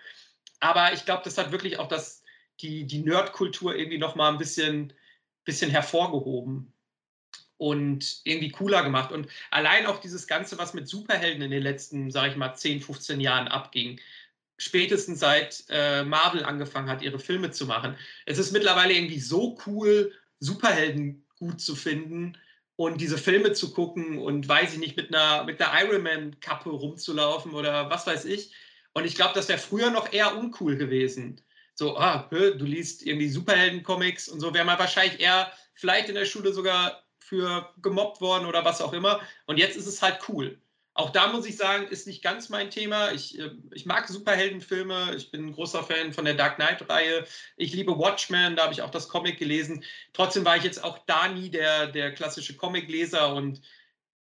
Aber 0.61 0.93
ich 0.95 1.07
glaube, 1.07 1.23
das 1.25 1.39
hat 1.39 1.53
wirklich 1.53 1.79
auch 1.81 1.89
das 1.89 2.23
die 2.63 2.87
die 2.87 3.01
Nerdkultur 3.01 3.77
irgendwie 3.77 3.99
noch 3.99 4.17
mal 4.17 4.31
'n 4.33 4.39
bisschen 4.39 4.95
bisschen 5.45 5.71
hervorgehoben 5.73 6.76
und 7.59 8.21
irgendwie 8.25 8.51
cooler 8.51 8.83
gemacht. 8.83 9.13
Und 9.13 9.29
allein 9.51 9.87
auch 9.87 10.01
dieses 10.01 10.27
Ganze, 10.27 10.59
was 10.59 10.75
mit 10.75 10.89
Superhelden 10.89 11.43
in 11.43 11.51
den 11.51 11.63
letzten, 11.63 12.11
sage 12.11 12.31
ich 12.33 12.37
mal, 12.37 12.55
10, 12.55 12.81
15 12.83 13.21
Jahren 13.21 13.49
abging, 13.49 14.01
spätestens 14.59 15.21
seit, 15.21 15.65
äh, 15.71 16.05
Marvel 16.05 16.45
angefangen 16.45 16.89
hat, 16.91 17.03
ihre 17.03 17.19
Filme 17.21 17.51
zu 17.53 17.67
machen. 17.67 17.97
Es 18.27 18.39
ist 18.39 18.53
mittlerweile 18.53 18.95
irgendwie 18.95 19.21
so 19.21 19.59
cool, 19.67 20.13
Superhelden 20.41 21.27
gut 21.39 21.61
zu 21.61 21.77
finden 21.77 22.39
und 22.77 23.01
diese 23.01 23.19
Filme 23.19 23.53
zu 23.53 23.73
gucken 23.73 24.19
und 24.19 24.49
weiß 24.49 24.75
ich 24.75 24.79
nicht, 24.81 24.97
mit 24.97 25.11
'ner 25.13 25.45
mit 25.45 25.61
'ner 25.61 25.73
Iron-Man-Kappe 25.83 26.71
rumzulaufen 26.71 27.55
oder 27.55 27.91
was 27.91 28.07
weiß 28.07 28.27
ich. 28.27 28.55
Und 28.95 29.05
ich 29.07 29.15
glaube, 29.17 29.35
das 29.35 29.49
wäre 29.49 29.59
früher 29.61 29.91
noch 29.91 30.13
eher 30.13 30.37
uncool 30.39 30.77
gewesen. 30.77 31.41
So: 31.75 31.99
„Ah, 31.99 32.29
du 32.33 32.65
liest 32.67 33.05
irgendwie 33.07 33.29
Superhelden-Comics“ 33.31 34.29
und 34.29 34.41
so, 34.41 34.55
wäre 34.55 34.65
man 34.67 34.79
wahrscheinlich 34.79 35.21
eher 35.21 35.53
vielleicht 35.75 36.09
in 36.11 36.15
der 36.17 36.27
Schule 36.27 36.53
sogar 36.55 37.06
für 37.27 37.73
gemobbt 37.83 38.21
worden 38.21 38.47
oder 38.47 38.65
was 38.65 38.81
auch 38.81 38.93
immer. 38.95 39.21
Und 39.47 39.59
jetzt 39.59 39.77
ist 39.77 39.87
es 39.89 40.03
halt 40.03 40.21
cool. 40.29 40.61
Auch 40.95 41.11
da 41.11 41.29
muss 41.33 41.47
ich 41.47 41.57
sagen, 41.59 41.89
ist 41.89 42.07
nicht 42.07 42.23
ganz 42.23 42.49
mein 42.49 42.71
Thema. 42.71 43.13
Ich, 43.13 43.39
äh 43.39 43.51
ich 43.73 43.87
mag 43.87 44.09
Superheldenfilme. 44.09 45.15
Ich 45.17 45.31
bin 45.31 45.49
'n 45.49 45.53
großer 45.53 45.83
Fan 45.85 46.13
von 46.15 46.25
der 46.25 46.35
Dark-Knight-Reihe. 46.35 47.27
Ich 47.59 47.75
liebe 47.75 47.99
„Watchmen“, 47.99 48.57
da 48.57 48.65
habe 48.65 48.73
ich 48.75 48.83
auch 48.83 48.91
das 48.91 49.09
Comic 49.09 49.39
gelesen. 49.39 49.85
Trotzdem 50.15 50.45
war 50.47 50.57
ich 50.57 50.65
jetzt 50.65 50.83
auch 50.85 50.99
da 51.07 51.29
nie 51.29 51.51
der 51.51 51.89
der 51.89 52.15
klassische 52.15 52.57
Comicleser 52.57 53.35
und 53.35 53.61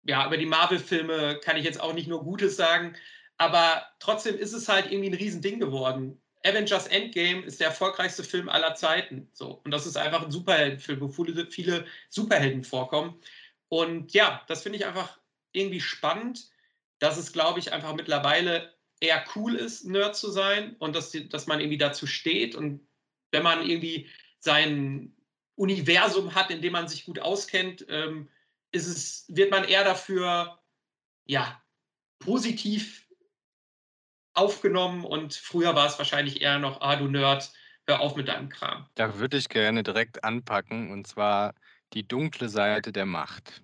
ja, 0.03 0.27
über 0.27 0.37
die 0.37 0.47
Marvel-Filme 0.47 1.39
kann 1.43 1.57
ich 1.57 1.65
jetzt 1.65 1.81
auch 1.81 1.93
nicht 1.93 2.07
nur 2.09 2.23
Gutes 2.23 2.57
sagen. 2.57 2.95
Aber 3.37 3.85
trotzdem 3.99 4.37
ist 4.39 4.53
es 4.53 4.69
halt 4.69 4.91
irgendwie 4.91 5.09
'n 5.09 5.15
Riesending 5.15 5.59
geworden. 5.59 6.21
„Avengers: 6.45 6.87
Endgame“ 6.87 7.43
ist 7.43 7.59
der 7.59 7.67
erfolgreichste 7.69 8.23
Film 8.23 8.49
aller 8.49 8.75
Zeiten, 8.75 9.29
so. 9.33 9.61
Und 9.65 9.71
das 9.71 9.85
ist 9.87 9.97
einfach 9.97 10.23
'n 10.25 10.31
Superheldenfilm, 10.31 11.01
wo 11.01 11.09
viele 11.09 11.49
viele 11.51 11.85
Superhelden 12.09 12.63
vorkommen. 12.63 13.19
Und 13.69 14.13
ja, 14.13 14.43
das 14.47 14.63
finde 14.63 14.77
ich 14.79 14.85
einfach 14.85 15.19
irgendwie 15.53 15.81
spannend, 15.81 16.49
dass 16.99 17.17
es, 17.17 17.33
glaube 17.33 17.59
ich, 17.59 17.73
einfach 17.73 17.95
mittlerweile 17.95 18.73
eher 19.01 19.23
cool 19.35 19.55
ist, 19.55 19.85
Nerd 19.85 20.15
zu 20.15 20.31
sein 20.31 20.75
und 20.79 20.95
dass 20.95 21.11
dass 21.29 21.47
man 21.47 21.59
irgendwie 21.59 21.77
dazu 21.79 22.07
steht. 22.07 22.55
Und 22.55 22.87
wenn 23.31 23.43
man 23.43 23.67
irgendwie 23.67 24.09
sein 24.39 25.15
Universum 25.55 26.35
hat, 26.35 26.51
in 26.51 26.61
dem 26.61 26.73
man 26.73 26.87
sich 26.87 27.05
gut 27.05 27.19
auskennt, 27.19 27.85
ähm, 27.89 28.29
ist 28.71 28.87
es 28.87 29.25
wird 29.29 29.51
man 29.51 29.63
eher 29.65 29.83
dafür, 29.85 30.59
ja, 31.27 31.61
positiv 32.19 33.04
aufgenommen 34.37 35.05
und 35.05 35.33
früher 35.35 35.75
war 35.75 35.87
es 35.87 35.97
wahrscheinlich 35.97 36.41
eher 36.41 36.59
noch: 36.59 36.81
„Ah, 36.81 36.95
du 36.97 37.07
Nerd, 37.07 37.51
hör 37.87 38.01
auf 38.01 38.15
mit 38.15 38.27
deinem 38.27 38.49
Kram.“ 38.49 38.89
Da 38.97 39.19
würde 39.19 39.35
ich 39.35 39.49
gerne 39.49 39.83
direkt 39.83 40.23
anpacken, 40.23 40.89
und 40.91 41.05
zwar 41.05 41.53
die 41.91 42.07
dunkle 42.07 42.47
Seite 42.47 42.93
der 42.93 43.05
Macht. 43.05 43.61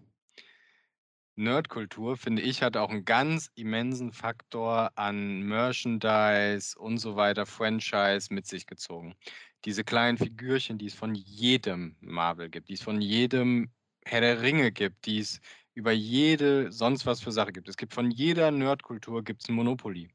Nerdkultur, 1.37 2.17
finde 2.17 2.41
ich, 2.41 2.61
hat 2.61 2.75
auch 2.75 2.89
'n 2.91 3.05
ganz 3.05 3.49
immensen 3.55 4.11
Faktor 4.11 4.91
an 4.97 5.41
Merchandise 5.43 6.77
und 6.77 6.97
so 6.97 7.15
weiter, 7.15 7.45
Franchise 7.45 8.33
mit 8.33 8.45
sich 8.45 8.65
gezogen. 8.67 9.15
Diese 9.63 9.85
kleinen 9.85 10.17
Figürchen, 10.17 10.77
die 10.77 10.87
es 10.87 10.93
von 10.93 11.15
jedem 11.15 11.95
Marvel 12.01 12.49
gibt, 12.49 12.67
die 12.67 12.73
es 12.73 12.81
von 12.81 12.99
jedem 12.99 13.71
Herr 14.03 14.19
der 14.21 14.41
Ringe 14.41 14.71
gibt, 14.73 15.05
die 15.05 15.19
es 15.19 15.39
über 15.73 15.91
jede 15.93 16.69
sonst 16.73 17.05
was 17.05 17.21
für 17.21 17.31
Sache 17.31 17.53
gibt. 17.53 17.69
Es 17.69 17.77
gibt 17.77 17.93
von 17.93 18.11
jeder 18.11 18.51
Nerdkultur 18.51 19.23
gibt's 19.23 19.47
'n 19.47 19.55
Monopoly. 19.55 20.11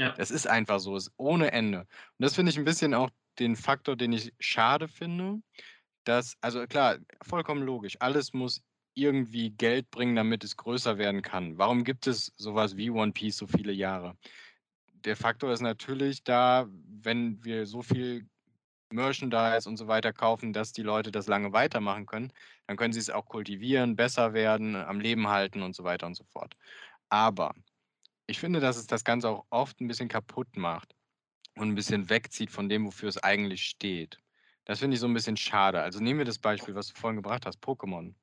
Ja. 0.00 0.16
Das 0.16 0.30
ist 0.30 0.46
einfach 0.48 0.80
so, 0.80 0.96
ist 0.96 1.12
ohne 1.16 1.52
Ende. 1.52 1.80
Und 1.80 1.88
das 2.18 2.34
finde 2.36 2.50
ich 2.52 2.58
'n 2.58 2.64
bisschen 2.64 2.94
auch 2.94 3.10
den 3.38 3.56
Faktor, 3.56 3.96
den 3.96 4.12
ich 4.12 4.32
schade 4.40 4.88
finde, 4.88 5.40
dass 6.04 6.36
also 6.42 6.66
klar, 6.66 6.98
vollkommen 7.22 7.62
logisch, 7.64 7.96
alles 8.00 8.32
muss 8.34 8.62
irgendwie 8.94 9.50
Geld 9.50 9.90
bringen, 9.90 10.16
damit 10.16 10.44
es 10.44 10.56
größer 10.56 10.98
werden 10.98 11.22
kann. 11.22 11.58
Warum 11.58 11.84
gibt 11.84 12.06
es 12.08 12.32
so 12.36 12.54
was 12.56 12.76
wie 12.76 12.90
One 12.90 13.12
Piece 13.12 13.38
so 13.38 13.46
viele 13.48 13.72
Jahre? 13.72 14.16
Der 14.94 15.16
Faktor 15.16 15.52
ist 15.52 15.62
natürlich 15.62 16.24
da, 16.24 16.68
wenn 16.70 17.44
wir 17.44 17.66
so 17.66 17.82
viel 17.82 18.28
Merchandise 18.92 19.68
und 19.68 19.76
so 19.78 19.88
weiter 19.88 20.12
kaufen, 20.14 20.52
dass 20.54 20.72
die 20.72 20.82
Leute 20.82 21.12
das 21.12 21.28
lange 21.28 21.52
weitermachen 21.52 22.06
können. 22.06 22.32
Dann 22.68 22.76
können 22.78 22.92
sie 22.94 23.00
es 23.00 23.10
auch 23.10 23.26
kultivieren, 23.26 23.96
besser 23.96 24.34
werden, 24.34 24.76
am 24.76 25.00
Leben 25.00 25.28
halten 25.28 25.62
und 25.62 25.76
so 25.76 25.84
weiter 25.84 26.06
und 26.08 26.16
so 26.16 26.24
fort. 26.24 26.56
Aber 27.10 27.54
ich 28.30 28.38
finde, 28.38 28.60
dass 28.60 28.76
es 28.76 28.86
das 28.86 29.02
Ganze 29.02 29.28
auch 29.28 29.44
oft 29.50 29.80
ein 29.80 29.88
bisschen 29.88 30.08
kaputt 30.08 30.56
macht 30.56 30.94
und 31.56 31.68
ein 31.68 31.74
bisschen 31.74 32.08
wegzieht 32.08 32.52
von 32.52 32.68
dem, 32.68 32.86
wofür 32.86 33.08
es 33.08 33.18
eigentlich 33.18 33.64
steht. 33.64 34.20
Das 34.64 34.78
finde 34.78 34.94
ich 34.94 35.00
so 35.00 35.08
ein 35.08 35.14
bisschen 35.14 35.36
schade. 35.36 35.82
Also, 35.82 35.98
nehmen 35.98 36.20
wir 36.20 36.24
das 36.24 36.38
Beispiel, 36.38 36.76
was 36.76 36.86
du 36.86 36.94
vorhin 36.94 37.16
gebracht 37.16 37.44
hast, 37.44 37.58
Pokémon. 37.58 38.14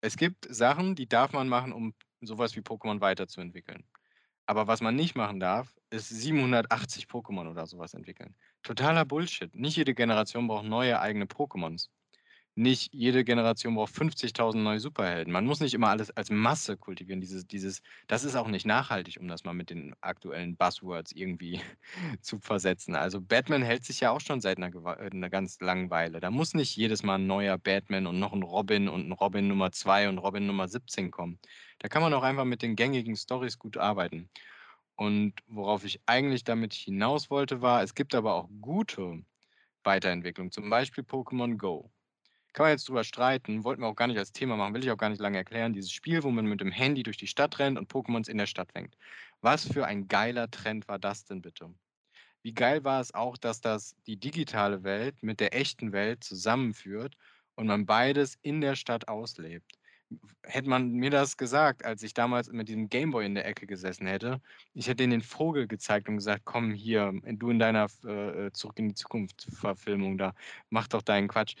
Es 0.00 0.16
gibt 0.16 0.46
Sachen, 0.48 0.94
die 0.94 1.06
darf 1.06 1.32
man 1.32 1.46
machen, 1.46 1.74
um 1.74 1.94
sowas 2.22 2.56
wie 2.56 2.60
Pokémon 2.60 3.02
weiterzuentwickeln. 3.02 3.84
Aber 4.46 4.66
was 4.66 4.80
man 4.80 4.96
nicht 4.96 5.14
machen 5.14 5.40
darf, 5.40 5.74
ist 5.90 6.08
780 6.08 7.04
Pokémon 7.04 7.50
oder 7.50 7.66
sowas 7.66 7.92
entwickeln. 7.92 8.34
Totaler 8.62 9.04
Bullshit. 9.04 9.54
Nicht 9.54 9.76
jede 9.76 9.94
Generation 9.94 10.46
braucht 10.46 10.64
neue 10.64 11.00
eigene 11.00 11.26
Pokémons 11.26 11.88
nicht 12.56 12.94
jede 12.94 13.22
Generation 13.22 13.74
braucht 13.74 13.94
50.000 13.94 14.56
neue 14.56 14.80
Superhelden. 14.80 15.32
Man 15.32 15.44
muss 15.44 15.60
nicht 15.60 15.74
immer 15.74 15.90
alles 15.90 16.10
als 16.10 16.30
Masse 16.30 16.78
kultivieren. 16.78 17.20
Dieses, 17.20 17.46
dieses, 17.46 17.82
das 18.06 18.24
ist 18.24 18.34
auch 18.34 18.48
nicht 18.48 18.66
nachhaltig, 18.66 19.18
um 19.20 19.28
das 19.28 19.44
mal 19.44 19.52
mit 19.52 19.68
den 19.68 19.94
aktuellen 20.00 20.56
Buzzwords 20.56 21.12
irgendwie 21.12 21.60
zu 22.22 22.38
versetzen. 22.40 22.94
Also 22.96 23.20
Batman 23.20 23.62
hält 23.62 23.84
sich 23.84 24.00
ja 24.00 24.10
auch 24.10 24.20
schon 24.20 24.40
seit 24.40 24.56
einer, 24.56 24.74
äh, 24.74 25.10
einer 25.10 25.28
ganz 25.28 25.60
langen 25.60 25.90
Weile. 25.90 26.18
Da 26.18 26.30
muss 26.30 26.54
nicht 26.54 26.74
jedes 26.76 27.02
Mal 27.02 27.16
ein 27.16 27.26
neuer 27.26 27.58
Batman 27.58 28.06
und 28.06 28.18
noch 28.18 28.32
ein 28.32 28.42
Robin 28.42 28.88
und 28.88 29.06
ein 29.06 29.12
Robin 29.12 29.48
Nummer 29.48 29.70
2 29.70 30.08
und 30.08 30.18
Robin 30.18 30.46
Nummer 30.46 30.66
17 30.66 31.10
kommen. 31.10 31.38
Da 31.78 31.88
kann 31.88 32.02
man 32.02 32.14
auch 32.14 32.22
einfach 32.22 32.46
mit 32.46 32.62
den 32.62 32.74
gängigen 32.74 33.16
Stories 33.16 33.58
gut 33.58 33.76
arbeiten. 33.76 34.30
Und 34.96 35.34
worauf 35.46 35.84
ich 35.84 36.00
eigentlich 36.06 36.44
damit 36.44 36.72
hinaus 36.72 37.30
wollte, 37.30 37.60
war, 37.60 37.82
es 37.82 37.94
gibt 37.94 38.14
aber 38.14 38.34
auch 38.34 38.48
gute 38.62 39.24
Weiterentwicklungen, 39.84 40.52
zum 40.52 40.70
Beispiel 40.70 41.04
Pokémon 41.04 41.58
Go. 41.58 41.90
Kann 42.56 42.64
man 42.64 42.70
jetzt 42.70 42.88
drüber 42.88 43.04
streiten, 43.04 43.64
wollten 43.64 43.82
wir 43.82 43.88
auch 43.88 43.94
gar 43.94 44.06
nicht 44.06 44.16
als 44.16 44.32
Thema 44.32 44.56
machen, 44.56 44.72
will 44.72 44.82
ich 44.82 44.90
auch 44.90 44.96
gar 44.96 45.10
nicht 45.10 45.20
lange 45.20 45.36
erklären. 45.36 45.74
Dieses 45.74 45.92
Spiel, 45.92 46.22
wo 46.22 46.30
man 46.30 46.46
mit 46.46 46.62
dem 46.62 46.72
Handy 46.72 47.02
durch 47.02 47.18
die 47.18 47.26
Stadt 47.26 47.58
rennt 47.58 47.76
und 47.76 47.92
Pokémons 47.92 48.30
in 48.30 48.38
der 48.38 48.46
Stadt 48.46 48.72
fängt. 48.72 48.96
Was 49.42 49.70
für 49.70 49.84
ein 49.84 50.08
geiler 50.08 50.50
Trend 50.50 50.88
war 50.88 50.98
das 50.98 51.26
denn 51.26 51.42
bitte? 51.42 51.68
Wie 52.42 52.54
geil 52.54 52.82
war 52.82 53.02
es 53.02 53.12
auch, 53.12 53.36
dass 53.36 53.60
das 53.60 53.94
die 54.06 54.16
digitale 54.16 54.84
Welt 54.84 55.22
mit 55.22 55.38
der 55.40 55.54
echten 55.54 55.92
Welt 55.92 56.24
zusammenführt 56.24 57.14
und 57.56 57.66
man 57.66 57.84
beides 57.84 58.38
in 58.40 58.62
der 58.62 58.74
Stadt 58.74 59.06
auslebt. 59.06 59.72
Hätte 60.42 60.70
man 60.70 60.92
mir 60.92 61.10
das 61.10 61.36
gesagt, 61.36 61.84
als 61.84 62.02
ich 62.02 62.14
damals 62.14 62.50
mit 62.50 62.68
diesem 62.68 62.88
Gameboy 62.88 63.26
in 63.26 63.34
der 63.34 63.44
Ecke 63.44 63.66
gesessen 63.66 64.06
hätte, 64.06 64.40
ich 64.72 64.86
hätte 64.86 65.02
denen 65.02 65.10
den 65.10 65.22
Vogel 65.22 65.66
gezeigt 65.66 66.08
und 66.08 66.16
gesagt, 66.16 66.46
komm 66.46 66.72
hier, 66.72 67.12
du 67.22 67.50
in 67.50 67.58
deiner 67.58 67.88
äh, 68.04 68.50
Zurück 68.52 68.78
in 68.78 68.88
die 68.88 68.94
Zukunft 68.94 69.46
Verfilmung 69.52 70.16
da, 70.16 70.32
mach 70.70 70.88
doch 70.88 71.02
deinen 71.02 71.28
Quatsch. 71.28 71.56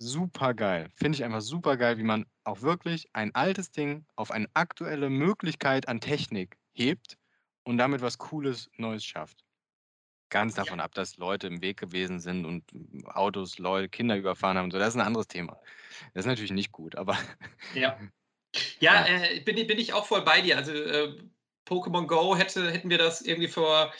Super 0.00 0.52
geil. 0.52 0.90
Finde 0.94 1.16
ich 1.16 1.24
einfach 1.24 1.40
super 1.40 1.78
geil, 1.78 1.96
wie 1.96 2.02
man 2.02 2.26
auch 2.44 2.60
wirklich 2.60 3.08
ein 3.14 3.34
altes 3.34 3.70
Ding 3.70 4.04
auf 4.14 4.30
eine 4.30 4.46
aktuelle 4.52 5.08
Möglichkeit 5.08 5.88
an 5.88 6.00
Technik 6.00 6.58
hebt 6.74 7.16
und 7.64 7.78
damit 7.78 8.02
was 8.02 8.18
Cooles 8.18 8.68
Neues 8.76 9.04
schafft. 9.06 9.44
Ganz 10.30 10.54
Ja. 10.54 10.72
davon 10.72 10.80
ab, 10.80 10.94
dass 10.94 11.18
Leute 11.18 11.48
im 11.48 11.62
Weg 11.62 11.78
gewesen 11.78 12.20
sind 12.20 12.46
und 12.46 12.64
Autos 13.06 13.58
Leute 13.58 13.88
Kinder 13.90 14.16
überfahren 14.16 14.58
haben 14.58 14.66
und 14.66 14.72
so. 14.72 14.78
Das 14.78 14.90
ist 14.90 14.96
ein 14.96 15.06
anderes 15.06 15.28
Thema. 15.28 15.58
Das 16.14 16.22
ist 16.24 16.26
natürlich 16.28 16.52
nicht 16.52 16.72
gut, 16.72 16.96
aber 16.96 17.16
Ja. 17.74 18.02
Ja, 18.80 19.04
Ja. 19.04 19.06
äh, 19.06 19.40
bin 19.40 19.56
bin 19.66 19.78
ich 19.78 19.92
auch 19.94 20.06
voll 20.06 20.22
bei 20.22 20.42
dir. 20.42 20.56
Also, 20.58 20.72
äh, 20.72 21.16
Pokémon 21.66 22.06
Go 22.08 22.36
hätte 22.36 22.70
hätten 22.72 22.90
wir 22.90 22.98
das 22.98 23.22
irgendwie 23.22 23.48
vor 23.48 23.92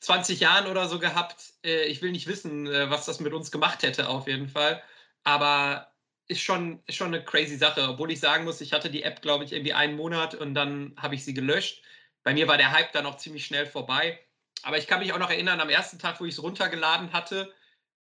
20 0.00 0.40
Jahren 0.40 0.68
oder 0.68 0.88
so 0.88 0.98
gehabt, 1.00 1.54
äh, 1.64 1.84
ich 1.86 2.02
will 2.02 2.12
nicht 2.12 2.26
wissen, 2.28 2.66
äh, 2.68 2.90
was 2.90 3.06
das 3.06 3.20
mit 3.20 3.34
uns 3.34 3.50
gemacht 3.52 3.82
hätte 3.82 4.08
auf 4.08 4.28
jeden 4.28 4.48
Fall. 4.48 4.82
Aber 5.26 5.92
ist 6.28 6.40
schon 6.40 6.82
ist 6.86 6.96
schon 6.96 7.10
'ne 7.10 7.24
crazy 7.24 7.56
Sache, 7.56 7.82
obwohl 7.88 8.10
ich 8.10 8.20
sagen 8.20 8.44
muss, 8.44 8.60
ich 8.60 8.72
hatte 8.72 8.90
die 8.90 9.02
App, 9.02 9.22
glaube 9.22 9.44
ich, 9.44 9.52
irgendwie 9.52 9.72
einen 9.74 9.96
Monat 9.96 10.34
und 10.34 10.54
dann 10.54 10.94
habe 10.96 11.14
ich 11.14 11.24
sie 11.24 11.34
gelöscht. 11.34 11.82
Bei 12.22 12.32
mir 12.34 12.48
war 12.48 12.56
der 12.56 12.72
Hype 12.72 12.92
dann 12.92 13.06
auch 13.06 13.16
ziemlich 13.16 13.44
schnell 13.46 13.66
vorbei. 13.66 14.18
Aber 14.62 14.78
ich 14.78 14.86
kann 14.86 15.00
mich 15.00 15.12
auch 15.12 15.18
noch 15.18 15.30
erinnern, 15.30 15.60
am 15.60 15.68
ersten 15.68 15.98
Tag, 15.98 16.20
wo 16.20 16.24
ich's 16.24 16.42
runtergeladen 16.42 17.12
hatte 17.12 17.52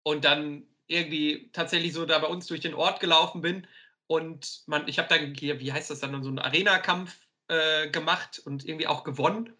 und 0.03 0.25
dann 0.25 0.67
irgendwie 0.87 1.49
tatsächlich 1.53 1.93
so 1.93 2.05
da 2.05 2.19
bei 2.19 2.27
uns 2.27 2.47
durch 2.47 2.61
den 2.61 2.75
Ort 2.75 2.99
gelaufen 3.01 3.41
bin 3.41 3.67
und 4.07 4.63
man 4.67 4.87
ich 4.87 4.99
habe 4.99 5.09
dann 5.09 5.39
wie 5.39 5.73
heißt 5.73 5.89
das 5.91 6.01
dann, 6.01 6.23
so 6.23 6.29
'n 6.31 6.39
Arena-Kampf, 6.39 7.17
äh, 7.49 7.89
gemacht 7.89 8.39
und 8.45 8.65
irgendwie 8.65 8.87
auch 8.87 9.03
gewonnen. 9.05 9.53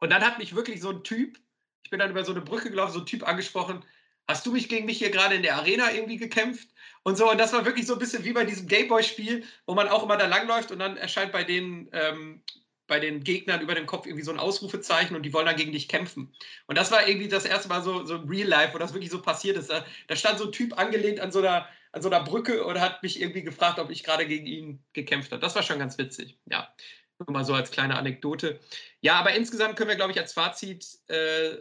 Und 0.00 0.10
dann 0.10 0.22
hat 0.24 0.38
mich 0.38 0.54
wirklich 0.56 0.80
so 0.82 0.90
'n 0.90 1.04
Typ 1.04 1.38
ich 1.84 1.90
bin 1.90 2.00
dann 2.00 2.10
über 2.12 2.24
so 2.24 2.32
'ne 2.34 2.42
Brücke 2.42 2.70
gelaufen, 2.70 2.92
so 2.94 3.00
'n 3.00 3.06
Typ 3.06 3.26
angesprochen: 3.28 3.84
„Hast 4.28 4.46
du 4.46 4.52
mich 4.52 4.68
gegen 4.70 4.86
mich 4.86 4.98
hier 4.98 5.10
grade 5.10 5.36
in 5.36 5.42
der 5.44 5.56
Arena 5.56 5.92
irgendwie 5.92 6.18
gekämpft?“ 6.18 6.71
Und 7.06 7.16
so. 7.16 7.30
Und 7.30 7.38
das 7.38 7.52
war 7.52 7.64
wirklich 7.64 7.86
so 7.86 7.94
'n 7.94 7.98
bisschen 7.98 8.24
wie 8.24 8.32
bei 8.32 8.44
diesem 8.44 8.68
Gameboy-Spiel, 8.68 9.44
wo 9.66 9.74
man 9.74 9.88
auch 9.88 10.02
immer 10.04 10.16
da 10.16 10.26
langläuft 10.26 10.70
und 10.70 10.78
dann 10.78 10.96
erscheint 10.96 11.32
bei 11.32 11.42
den 11.44 11.88
ähm, 11.92 12.42
bei 12.88 13.00
den 13.00 13.24
Gegnern 13.24 13.60
über 13.60 13.74
dem 13.74 13.86
Kopf 13.86 14.06
irgendwie 14.06 14.24
so 14.24 14.30
'n 14.30 14.38
Ausrufezeichen 14.38 15.16
und 15.16 15.22
die 15.24 15.32
wollen 15.32 15.46
dann 15.46 15.56
gegen 15.56 15.72
dich 15.72 15.88
kämpfen. 15.88 16.32
Und 16.66 16.78
das 16.78 16.90
war 16.92 17.06
irgendwie 17.08 17.28
das 17.28 17.44
erste 17.44 17.68
Mal 17.68 17.82
so 17.82 18.04
so 18.04 18.16
Real 18.18 18.46
Life, 18.48 18.72
wo 18.74 18.78
das 18.78 18.92
wirklich 18.92 19.10
so 19.10 19.20
passiert 19.20 19.56
ist. 19.56 19.68
Da 19.70 19.84
da 20.06 20.16
stand 20.16 20.38
so 20.38 20.44
'n 20.46 20.52
Typ 20.52 20.78
angelehnt 20.78 21.18
an 21.20 21.32
so 21.32 21.40
'ner 21.40 21.68
an 21.92 22.02
so 22.02 22.08
'ner 22.08 22.20
Brücke 22.22 22.64
und 22.64 22.80
hat 22.80 23.02
mich 23.02 23.20
irgendwie 23.20 23.42
gefragt, 23.42 23.78
ob 23.80 23.90
ich 23.90 24.04
grade 24.04 24.26
gegen 24.26 24.46
ihn 24.46 24.84
gekämpft 24.92 25.32
habe. 25.32 25.40
Das 25.40 25.54
war 25.56 25.62
schon 25.64 25.78
ganz 25.80 25.98
witzig, 25.98 26.38
ja. 26.46 26.72
Nur 27.18 27.32
mal 27.32 27.44
so 27.44 27.54
als 27.54 27.70
kleine 27.72 27.96
Anekdote. 27.96 28.60
Ja, 29.00 29.14
aber 29.14 29.34
insgesamt 29.34 29.76
können 29.76 29.88
wir, 29.90 29.96
glaube 29.96 30.12
ich, 30.12 30.18
als 30.18 30.32
Fazit, 30.32 30.86
äh, 31.08 31.56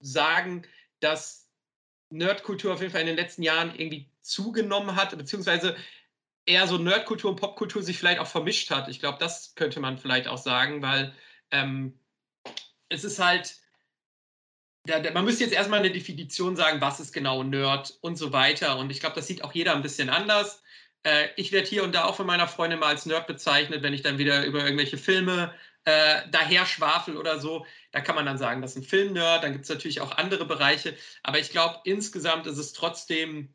sagen, 0.00 0.62
dass 1.00 1.48
Nerdkultur 2.10 2.74
auf 2.74 2.80
jeden 2.80 2.92
Fall 2.92 3.02
in 3.02 3.08
den 3.08 3.16
letzten 3.16 3.42
Jahren 3.44 3.74
irgendwie 3.76 4.09
zugenommen 4.22 4.96
hat, 4.96 5.16
beziehungsweise 5.16 5.76
eher 6.46 6.66
so 6.68 6.78
Nerdkultur 6.78 7.30
und 7.30 7.36
Popkultur 7.40 7.82
sich 7.82 7.98
vielleicht 7.98 8.20
auch 8.20 8.26
vermischt 8.28 8.70
hat. 8.70 8.88
Ich 8.88 9.00
glaube, 9.00 9.18
das 9.20 9.54
könnte 9.56 9.80
man 9.80 9.98
vielleicht 9.98 10.28
auch 10.28 10.38
sagen, 10.38 10.82
weil, 10.82 11.14
ähm, 11.52 12.00
es 12.90 13.04
ist 13.04 13.18
halt 13.20 13.56
da 14.86 14.98
da 15.00 15.10
man 15.12 15.24
müsste 15.24 15.44
jetzt 15.44 15.52
erst 15.52 15.68
mal 15.70 15.80
'ne 15.80 15.90
Definition 15.90 16.56
sagen, 16.56 16.80
was 16.80 17.00
ist 17.00 17.12
genau 17.12 17.42
Nerd 17.42 17.98
und 18.00 18.16
so 18.16 18.32
weiter. 18.32 18.78
Und 18.78 18.90
ich 18.90 19.00
glaube, 19.00 19.14
das 19.16 19.26
sieht 19.26 19.44
auch 19.44 19.52
jeder 19.52 19.74
'n 19.74 19.82
bisschen 19.82 20.08
anders. 20.08 20.62
Äh, 21.02 21.28
ich 21.36 21.52
werde 21.52 21.68
hier 21.68 21.84
und 21.84 21.94
da 21.94 22.04
auch 22.04 22.16
von 22.16 22.26
meiner 22.26 22.48
Freundin 22.48 22.78
mal 22.78 22.88
als 22.88 23.04
Nerd 23.06 23.26
bezeichnet, 23.26 23.82
wenn 23.82 23.92
ich 23.94 24.02
dann 24.02 24.18
wieder 24.18 24.44
über 24.44 24.62
irgendwelche 24.64 24.96
Filme, 24.98 25.54
äh, 25.84 26.22
daherschwafel 26.30 27.16
oder 27.16 27.38
so. 27.40 27.66
Da 27.92 28.00
kann 28.00 28.14
man 28.14 28.26
dann 28.26 28.38
sagen, 28.38 28.62
das 28.62 28.72
ist 28.76 28.78
'n 28.84 28.88
Film-Nerd. 28.88 29.44
Dann 29.44 29.52
gibt's 29.52 29.68
natürlich 29.68 30.00
auch 30.00 30.12
andere 30.16 30.46
Bereiche. 30.46 30.96
Aber 31.22 31.38
ich 31.38 31.50
glaube, 31.50 31.80
insgesamt 31.84 32.46
ist 32.46 32.58
es 32.58 32.72
trotzdem, 32.72 33.54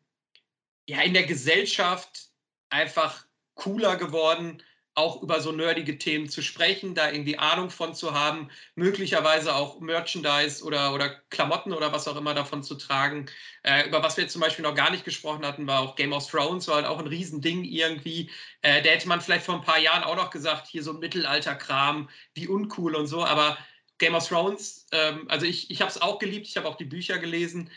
ja, 0.88 1.02
in 1.02 1.13
der 1.13 1.24
Gesellschaft 1.26 2.30
einfach 2.69 3.26
cooler 3.56 3.95
geworden, 3.98 4.62
auch 4.98 5.21
über 5.21 5.41
so 5.41 5.52
nerdige 5.52 5.98
Themen 5.98 6.30
zu 6.30 6.41
sprechen, 6.41 6.95
da 6.95 7.12
irgendwie 7.12 7.38
Ahnung 7.38 7.69
von 7.69 7.93
zu 7.93 8.13
haben, 8.13 8.50
möglicherweise 8.76 9.54
auch 9.56 9.80
Merchandise 9.82 10.63
oder 10.63 10.93
oder 10.93 11.10
Klamotten 11.30 11.74
oder 11.74 11.91
was 11.91 12.08
auch 12.08 12.15
immer 12.15 12.34
davon 12.34 12.63
zu 12.63 12.76
tragen. 12.76 13.26
Äh, 13.63 13.88
über 13.88 14.04
was 14.04 14.15
wir 14.17 14.28
zum 14.30 14.39
Beispiel 14.41 14.63
noch 14.63 14.74
gar 14.76 14.91
nicht 14.91 15.04
gesprochen 15.04 15.45
hatten, 15.45 15.67
war 15.67 15.82
auch 15.82 15.95
Game 15.98 16.13
of 16.13 16.30
Thrones, 16.30 16.67
war 16.69 16.76
halt 16.78 16.86
auch 16.86 17.00
'n 17.00 17.08
Riesending 17.08 17.65
irgendwie. 17.65 18.32
Äh, 18.62 18.82
da 18.84 18.89
hätte 18.91 19.08
man 19.10 19.19
vielleicht 19.21 19.45
vor 19.45 19.56
'n 19.56 19.62
paar 19.63 19.80
Jahren 19.80 20.04
auch 20.04 20.15
noch 20.15 20.30
gesagt: 20.30 20.67
„Hier 20.67 20.84
so 20.84 20.93
Mittelalterkram, 20.93 22.10
wie 22.34 22.48
uncool 22.48 22.95
und 22.95 23.08
so.“ 23.08 23.24
Aber 23.26 23.58
Game 23.98 24.15
of 24.15 24.28
Thrones, 24.28 24.88
ähm 24.91 25.26
also 25.30 25.45
ich 25.45 25.69
ich 25.71 25.82
habe 25.82 25.91
es 25.91 26.02
auch 26.02 26.19
geliebt, 26.19 26.48
ich 26.48 26.58
habe 26.58 26.67
auch 26.67 26.76
die 26.78 26.86
Bücher 26.86 27.17
gelesen, 27.19 27.69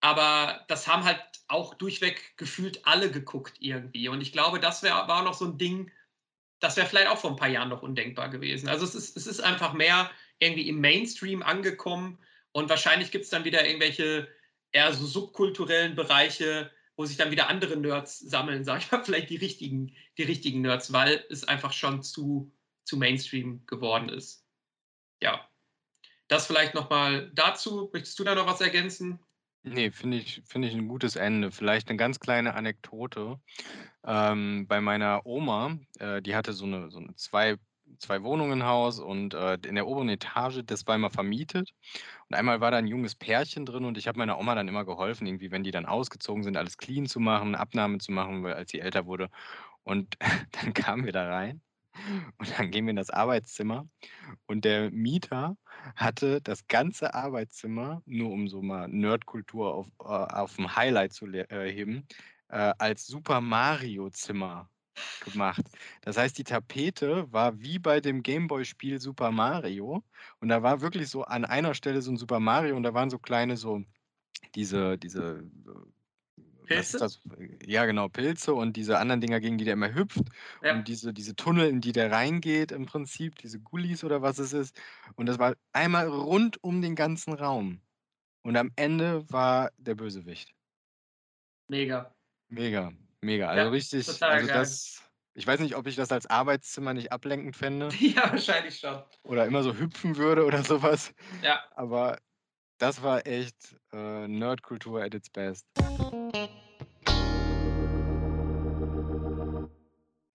aber 0.00 0.64
das 0.68 0.86
haben 0.88 1.04
halt 1.04 1.20
auch 1.48 1.74
durchweg 1.74 2.36
gefühlt 2.36 2.86
alle 2.86 3.10
geguckt 3.10 3.56
irgendwie. 3.60 4.08
Und 4.08 4.20
ich 4.20 4.32
glaube, 4.32 4.60
das 4.60 4.82
wäre 4.82 5.08
war 5.08 5.22
noch 5.24 5.34
so 5.34 5.46
'n 5.46 5.58
Ding, 5.58 5.90
das 6.60 6.76
wäre 6.76 6.86
vielleicht 6.88 7.08
auch 7.08 7.18
vor 7.18 7.30
'n 7.30 7.36
paar 7.36 7.48
Jahren 7.48 7.68
noch 7.70 7.82
undenkbar 7.82 8.30
gewesen. 8.30 8.68
Also, 8.68 8.84
es 8.86 8.94
ist 8.96 9.16
es 9.16 9.26
ist 9.28 9.40
einfach 9.40 9.72
mehr 9.74 10.10
irgendwie 10.40 10.68
im 10.68 10.80
Mainstream 10.80 11.42
angekommen 11.42 12.20
und 12.52 12.68
wahrscheinlich 12.70 13.10
gibt's 13.12 13.30
dann 13.30 13.44
wieder 13.44 13.66
irgendwelche 13.66 14.28
eher 14.72 14.92
so 14.94 15.06
subkulturellen 15.06 15.96
Bereiche, 15.96 16.72
wo 16.96 17.04
sich 17.06 17.16
dann 17.16 17.30
wieder 17.32 17.48
andere 17.48 17.76
Nerds 17.76 18.18
sammeln, 18.20 18.64
sage 18.66 18.84
ich 18.84 18.92
mal, 18.92 19.04
vielleicht 19.04 19.30
die 19.30 19.36
richtigen 19.36 19.96
die 20.18 20.24
richtigen 20.24 20.62
Nerds, 20.62 20.92
weil 20.92 21.24
es 21.30 21.44
einfach 21.48 21.72
schon 21.72 22.02
zu 22.02 22.52
zu 22.84 22.96
Mainstream 22.98 23.64
geworden 23.66 24.08
ist. 24.10 24.46
Ja. 25.22 25.48
Das 26.28 26.46
vielleicht 26.46 26.74
noch 26.74 26.90
mal 26.90 27.30
dazu. 27.34 27.90
Möchtest 27.92 28.18
du 28.18 28.24
da 28.24 28.34
noch 28.36 28.46
was 28.46 28.60
ergänzen? 28.62 29.20
Ne, 29.64 29.90
finde 29.90 30.18
ich 30.18 30.42
finde 30.46 30.68
ich 30.68 30.74
'n 30.74 30.86
gutes 30.88 31.16
Ende. 31.16 31.50
Vielleicht 31.50 31.88
'ne 31.88 31.96
ganz 31.96 32.20
kleine 32.20 32.54
Anekdote. 32.54 33.40
Ähm, 34.04 34.66
bei 34.68 34.80
meiner 34.80 35.26
Oma, 35.26 35.78
äh, 35.98 36.22
die 36.22 36.36
hatte 36.36 36.52
so 36.52 36.66
'ne 36.66 36.90
so 36.90 36.98
'n 37.00 37.14
zwei 37.16 37.56
Zwei-Wohnungen-Haus 38.00 39.00
und, 39.00 39.32
äh, 39.34 39.54
in 39.66 39.74
der 39.74 39.86
oberen 39.88 40.10
Etage, 40.10 40.60
das 40.66 40.86
war 40.86 40.94
immer 40.96 41.08
vermietet. 41.10 41.70
Und 42.28 42.36
einmal 42.36 42.60
war 42.60 42.70
da 42.70 42.78
'n 42.78 42.86
junges 42.86 43.14
Pärchen 43.16 43.64
drin 43.66 43.84
und 43.86 43.98
ich 43.98 44.06
habe 44.08 44.18
meiner 44.18 44.38
Oma 44.38 44.54
dann 44.54 44.68
immer 44.68 44.84
geholfen, 44.84 45.26
irgendwie, 45.26 45.50
wenn 45.50 45.64
die 45.64 45.70
dann 45.72 45.86
ausgezogen 45.86 46.42
sind, 46.44 46.56
alles 46.58 46.76
clean 46.78 47.06
zu 47.06 47.18
machen, 47.20 47.54
Abnahme 47.56 47.98
zu 47.98 48.12
machen, 48.12 48.42
weil 48.44 48.54
als 48.54 48.70
sie 48.72 48.80
älter 48.80 49.06
wurde. 49.06 49.30
Und 49.84 50.16
dann 50.52 50.74
kamen 50.74 51.04
wir 51.06 51.12
da 51.12 51.28
rein 51.28 51.62
Und 52.38 52.58
dann 52.58 52.70
gehen 52.70 52.86
wir 52.86 52.90
in 52.90 52.96
das 52.96 53.10
Arbeitszimmer 53.10 53.88
und 54.46 54.64
der 54.64 54.90
Mieter 54.90 55.56
hatte 55.96 56.40
das 56.40 56.66
ganze 56.68 57.14
Arbeitszimmer, 57.14 58.02
nur 58.06 58.30
um 58.30 58.48
so 58.48 58.62
mal 58.62 58.88
Nerdkultur 58.88 59.74
auf, 59.74 59.88
äh, 60.00 60.04
auf 60.04 60.58
ein 60.58 60.74
Highlight 60.76 61.12
zu 61.12 61.26
äh, 61.26 61.72
heben, 61.72 62.06
äh, 62.48 62.72
als 62.78 63.06
Super 63.06 63.40
Mario 63.40 64.10
Zimmer 64.10 64.70
gemacht. 65.24 65.64
Das 66.02 66.16
heißt, 66.16 66.38
die 66.38 66.44
Tapete 66.44 67.30
war 67.32 67.60
wie 67.60 67.78
bei 67.78 68.00
dem 68.00 68.22
Gameboy-Spiel 68.22 69.00
Super 69.00 69.30
Mario 69.30 70.02
und 70.40 70.48
da 70.48 70.62
war 70.62 70.80
wirklich 70.80 71.08
so 71.08 71.22
an 71.24 71.44
einer 71.44 71.74
Stelle 71.74 72.02
so 72.02 72.10
ein 72.10 72.16
Super 72.16 72.40
Mario 72.40 72.76
und 72.76 72.82
da 72.82 72.94
waren 72.94 73.10
so 73.10 73.18
kleine 73.18 73.56
so 73.56 73.82
diese 74.54 74.98
diese 74.98 75.48
äh, 75.66 75.97
Pilze? 76.68 76.98
das? 76.98 77.20
Ja, 77.64 77.86
genau, 77.86 78.08
Pilze 78.08 78.54
und 78.54 78.76
diese 78.76 78.98
anderen 78.98 79.20
Dinger, 79.20 79.40
gegen 79.40 79.58
die 79.58 79.64
der 79.64 79.74
immer 79.74 79.94
hüpft 79.94 80.22
Ja. 80.62 80.74
und 80.74 80.88
diese 80.88 81.12
diese 81.12 81.34
Tunnel, 81.36 81.68
in 81.68 81.80
die 81.80 81.92
der 81.92 82.10
reingeht 82.12 82.72
im 82.72 82.86
Prinzip, 82.86 83.36
diese 83.36 83.60
Gullis 83.60 84.04
oder 84.04 84.22
was 84.22 84.38
es 84.38 84.52
ist. 84.52 84.80
Und 85.16 85.26
das 85.26 85.38
war 85.38 85.54
einmal 85.72 86.08
rund 86.08 86.62
um 86.62 86.82
den 86.82 86.94
ganzen 86.94 87.32
Raum. 87.34 87.82
Und 88.42 88.56
am 88.56 88.72
Ende 88.76 89.30
war 89.30 89.70
der 89.78 89.94
Bösewicht. 89.96 90.54
Mega. 91.68 92.14
Mega, 92.50 92.92
mega. 93.20 93.48
Also 93.48 93.64
Ja, 93.64 93.68
richtig 93.70 94.06
total 94.06 94.30
also 94.32 94.46
geil. 94.46 94.56
das 94.58 95.04
ich 95.34 95.46
weiß 95.46 95.60
nicht, 95.60 95.76
ob 95.76 95.86
ich 95.86 95.94
das 95.94 96.10
als 96.10 96.26
Arbeitszimmer 96.26 96.94
nicht 96.94 97.12
ablenkend 97.12 97.54
fände 97.56 97.90
Ja, 98.00 98.32
wahrscheinlich 98.32 98.78
schon. 98.78 99.02
oder 99.22 99.46
immer 99.46 99.62
so 99.62 99.74
hüpfen 99.76 100.16
würde 100.16 100.44
oder 100.44 100.64
so 100.64 100.82
was. 100.82 101.12
Ja. 101.42 101.62
Aber 101.76 102.18
das 102.78 103.02
war 103.02 103.26
echt, 103.26 103.76
äh, 103.92 104.28
Nerdkultur 104.28 105.02
at 105.02 105.14
its 105.14 105.30
best. 105.30 105.66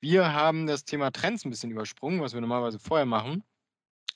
Wir 0.01 0.33
haben 0.33 0.67
das 0.67 0.83
Thema 0.83 1.11
Trends 1.11 1.45
'n 1.45 1.49
bisschen 1.49 1.71
übersprungen, 1.71 2.21
was 2.21 2.33
wir 2.33 2.41
normalerweise 2.41 2.77
vorher 2.77 3.05
machen. 3.05 3.43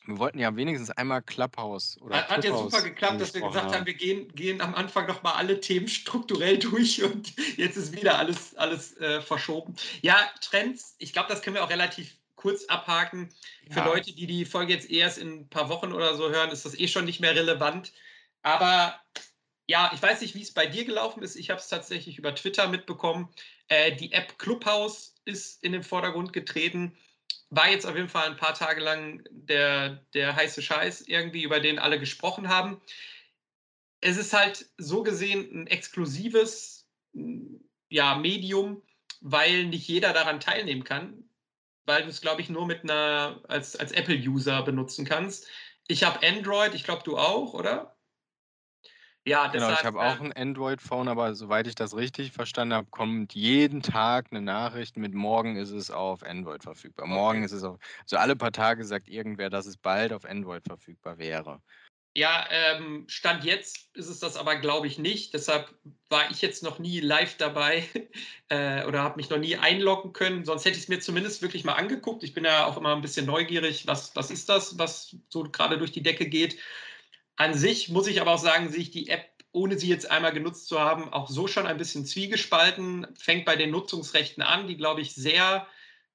Wir 0.06 0.20
wollten 0.20 0.40
ja 0.40 0.56
wenigstens 0.56 0.90
einmal 0.92 1.22
Clubhouse 1.22 1.98
oder 2.02 2.18
Hat, 2.18 2.30
hat 2.30 2.44
ja 2.44 2.52
super 2.52 2.70
Clubhouse 2.70 2.84
geklappt, 2.84 3.22
dass 3.22 3.34
wir 3.34 3.42
gesagt 3.42 3.74
haben, 3.74 3.86
wir 3.86 3.94
gehen, 3.94 4.34
gehen 4.36 4.62
am 4.62 4.74
Anfang 4.76 5.06
noch 5.08 5.22
mal 5.24 5.34
alle 5.34 5.60
Themen 5.60 5.88
strukturell 5.88 6.58
durch 6.60 7.04
und 7.04 7.34
jetzt 7.58 7.78
ist 7.78 7.94
wieder 7.94 8.18
alles, 8.18 8.56
alles 8.56 8.98
äh, 8.98 9.22
verschoben. 9.22 9.76
Ja, 10.02 10.18
Trends, 10.42 10.96
ich 10.98 11.12
glaube, 11.14 11.30
das 11.30 11.42
können 11.42 11.56
wir 11.56 11.64
auch 11.64 11.70
relativ 11.70 12.16
kurz 12.36 12.66
abhaken. 12.66 13.30
Für 13.70 13.80
Ja. 13.80 13.86
Leute, 13.86 14.14
die 14.14 14.28
die 14.28 14.46
Folge 14.46 14.74
jetzt 14.74 14.90
erst 14.90 15.18
in 15.18 15.40
ein 15.42 15.50
paar 15.50 15.68
Wochen 15.70 15.92
oder 15.92 16.16
so 16.16 16.30
hören, 16.30 16.52
ist 16.52 16.66
das 16.66 16.80
eh 16.80 16.88
schon 16.88 17.06
nicht 17.06 17.20
mehr 17.20 17.36
relevant. 17.36 17.92
Aber 18.48 18.98
ja, 19.68 19.92
ich 19.94 20.02
weiß 20.02 20.22
nicht, 20.22 20.34
wie 20.34 20.42
es 20.42 20.54
bei 20.54 20.68
dir 20.68 20.86
gelaufen 20.86 21.22
ist. 21.22 21.36
Ich 21.36 21.50
habe 21.50 21.60
es 21.60 21.68
tatsächlich 21.68 22.18
über 22.18 22.34
Twitter 22.34 22.70
mitbekommen. 22.70 23.28
Äh, 23.68 23.94
die 23.98 24.14
App 24.14 24.40
Clubhouse 24.40 25.16
ist 25.26 25.62
in 25.66 25.74
den 25.74 25.84
Vordergrund 25.84 26.32
getreten. 26.32 26.98
War 27.50 27.70
jetzt 27.70 27.86
auf 27.86 27.98
jeden 27.98 28.08
Fall 28.08 28.26
ein 28.26 28.38
paar 28.38 28.54
Tage 28.54 28.80
lang 28.80 29.22
der, 29.32 30.06
der 30.14 30.34
heiße 30.34 30.62
Scheiß 30.62 31.02
irgendwie, 31.02 31.44
über 31.44 31.60
den 31.60 31.78
alle 31.78 32.00
gesprochen 32.00 32.48
haben. 32.48 32.80
Es 34.00 34.16
ist 34.16 34.32
halt 34.32 34.66
so 34.78 35.04
gesehen 35.04 35.64
ein 35.64 35.68
exklusives 35.68 36.88
ja, 37.90 38.16
Medium, 38.16 38.82
weil 39.20 39.66
nicht 39.66 39.90
jeder 39.90 40.14
daran 40.14 40.40
teilnehmen 40.40 40.86
kann, 40.86 41.30
weil 41.86 42.04
du 42.04 42.10
es, 42.10 42.22
glaube 42.22 42.40
ich, 42.40 42.48
nur 42.48 42.66
mit 42.66 42.84
einer 42.84 43.42
als, 43.50 43.76
als 43.76 43.92
Apple-User 43.92 44.62
benutzen 44.62 45.04
kannst. 45.04 45.48
Ich 45.90 46.06
habe 46.06 46.26
Android, 46.26 46.74
ich 46.76 46.86
glaube, 46.86 47.04
du 47.04 47.18
auch, 47.18 47.54
oder? 47.54 47.97
Ja, 49.28 49.46
Genau, 49.52 49.72
ich 49.72 49.84
habe 49.86 50.02
auch 50.02 50.20
äh, 50.20 50.22
'n 50.22 50.32
Android-Phone, 50.34 51.08
aber 51.08 51.34
soweit 51.36 51.68
ich 51.68 51.76
das 51.76 51.96
richtig 51.96 52.32
verstanden 52.34 52.74
habe, 52.74 52.88
kommt 52.90 53.34
jeden 53.34 53.82
Tag 53.82 54.32
'ne 54.32 54.42
Nachricht 54.42 54.98
mit: 54.98 55.14
„Morgen 55.14 55.56
ist 55.58 55.72
es 55.72 55.90
auf 55.92 56.24
Android 56.24 56.64
verfügbar. 56.64 57.08
Morgen 57.08 57.44
Okay. 57.44 57.46
ist 57.46 57.52
es 57.54 57.64
auf“ 57.64 57.78
so 58.06 58.18
alle 58.18 58.36
paar 58.36 58.52
Tage 58.52 58.84
sagt 58.86 59.08
irgendwer, 59.10 59.50
dass 59.50 59.66
es 59.66 59.78
bald 59.78 60.12
auf 60.14 60.26
Android 60.26 60.64
verfügbar 60.66 61.18
wäre. 61.18 61.62
Ja, 62.16 62.48
ähm, 62.50 63.06
Stand 63.10 63.44
jetzt 63.44 63.96
ist 63.96 64.08
es 64.08 64.20
das 64.20 64.38
aber, 64.38 64.56
glaube 64.56 64.88
ich, 64.88 64.98
nicht. 64.98 65.36
Deshalb 65.36 65.76
war 66.10 66.32
ich 66.32 66.42
jetzt 66.42 66.64
noch 66.64 66.80
nie 66.80 67.00
live 67.00 67.38
dabei 67.38 67.88
äh, 68.50 68.84
oder 68.86 69.04
habe 69.04 69.18
mich 69.18 69.30
noch 69.30 69.38
nie 69.38 69.56
einloggen 69.56 70.14
können. 70.14 70.44
Sonst 70.44 70.66
hätte 70.66 70.78
ich 70.78 70.84
es 70.84 70.90
mir 70.90 71.00
zumindest 71.00 71.44
wirklich 71.44 71.64
mal 71.64 71.74
angeguckt. 71.74 72.24
Ich 72.24 72.34
bin 72.34 72.44
ja 72.44 72.66
auch 72.66 72.76
immer 72.78 72.96
ein 72.96 73.02
bisschen 73.02 73.28
neugierig, 73.28 73.86
was, 73.86 74.16
was 74.16 74.32
ist 74.32 74.50
das, 74.50 74.80
was 74.80 75.16
so 75.30 75.44
gerade 75.44 75.78
durch 75.78 75.92
die 75.92 76.02
Decke 76.02 76.28
geht. 76.28 76.58
An 77.38 77.54
sich 77.54 77.90
muss 77.90 78.08
ich 78.08 78.20
aber 78.20 78.34
auch 78.34 78.40
sagen, 78.40 78.70
sehe 78.70 78.82
ich 78.82 78.92
die 78.92 79.10
App, 79.10 79.30
ohne 79.52 79.80
sie 79.80 79.88
jetzt 79.88 80.10
einmal 80.10 80.34
genutzt 80.34 80.68
zu 80.68 80.80
haben, 80.80 81.14
auch 81.14 81.30
so 81.30 81.48
schon 81.48 81.68
ein 81.68 81.78
bisschen 81.78 82.06
zwiegespalten. 82.06 83.08
Fängt 83.18 83.46
bei 83.46 83.56
den 83.56 83.72
Nutzungsrechten 83.72 84.44
an, 84.44 84.68
die, 84.68 84.76
glaube 84.76 85.02
ich, 85.02 85.16
sehr 85.16 85.68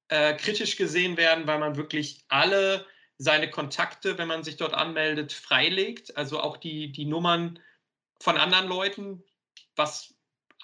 äh, 0.08 0.34
kritisch 0.34 0.76
gesehen 0.76 1.16
werden, 1.16 1.46
weil 1.46 1.58
man 1.58 1.76
wirklich 1.76 2.24
alle 2.28 2.86
seine 3.18 3.48
Kontakte, 3.48 4.18
wenn 4.18 4.28
man 4.28 4.42
sich 4.42 4.56
dort 4.56 4.74
anmeldet, 4.74 5.32
freilegt. 5.32 6.16
Also 6.16 6.40
auch 6.40 6.56
die, 6.56 6.90
die 6.90 7.04
Nummern 7.04 7.60
von 8.20 8.36
anderen 8.36 8.68
Leuten, 8.68 9.22
was 9.76 10.14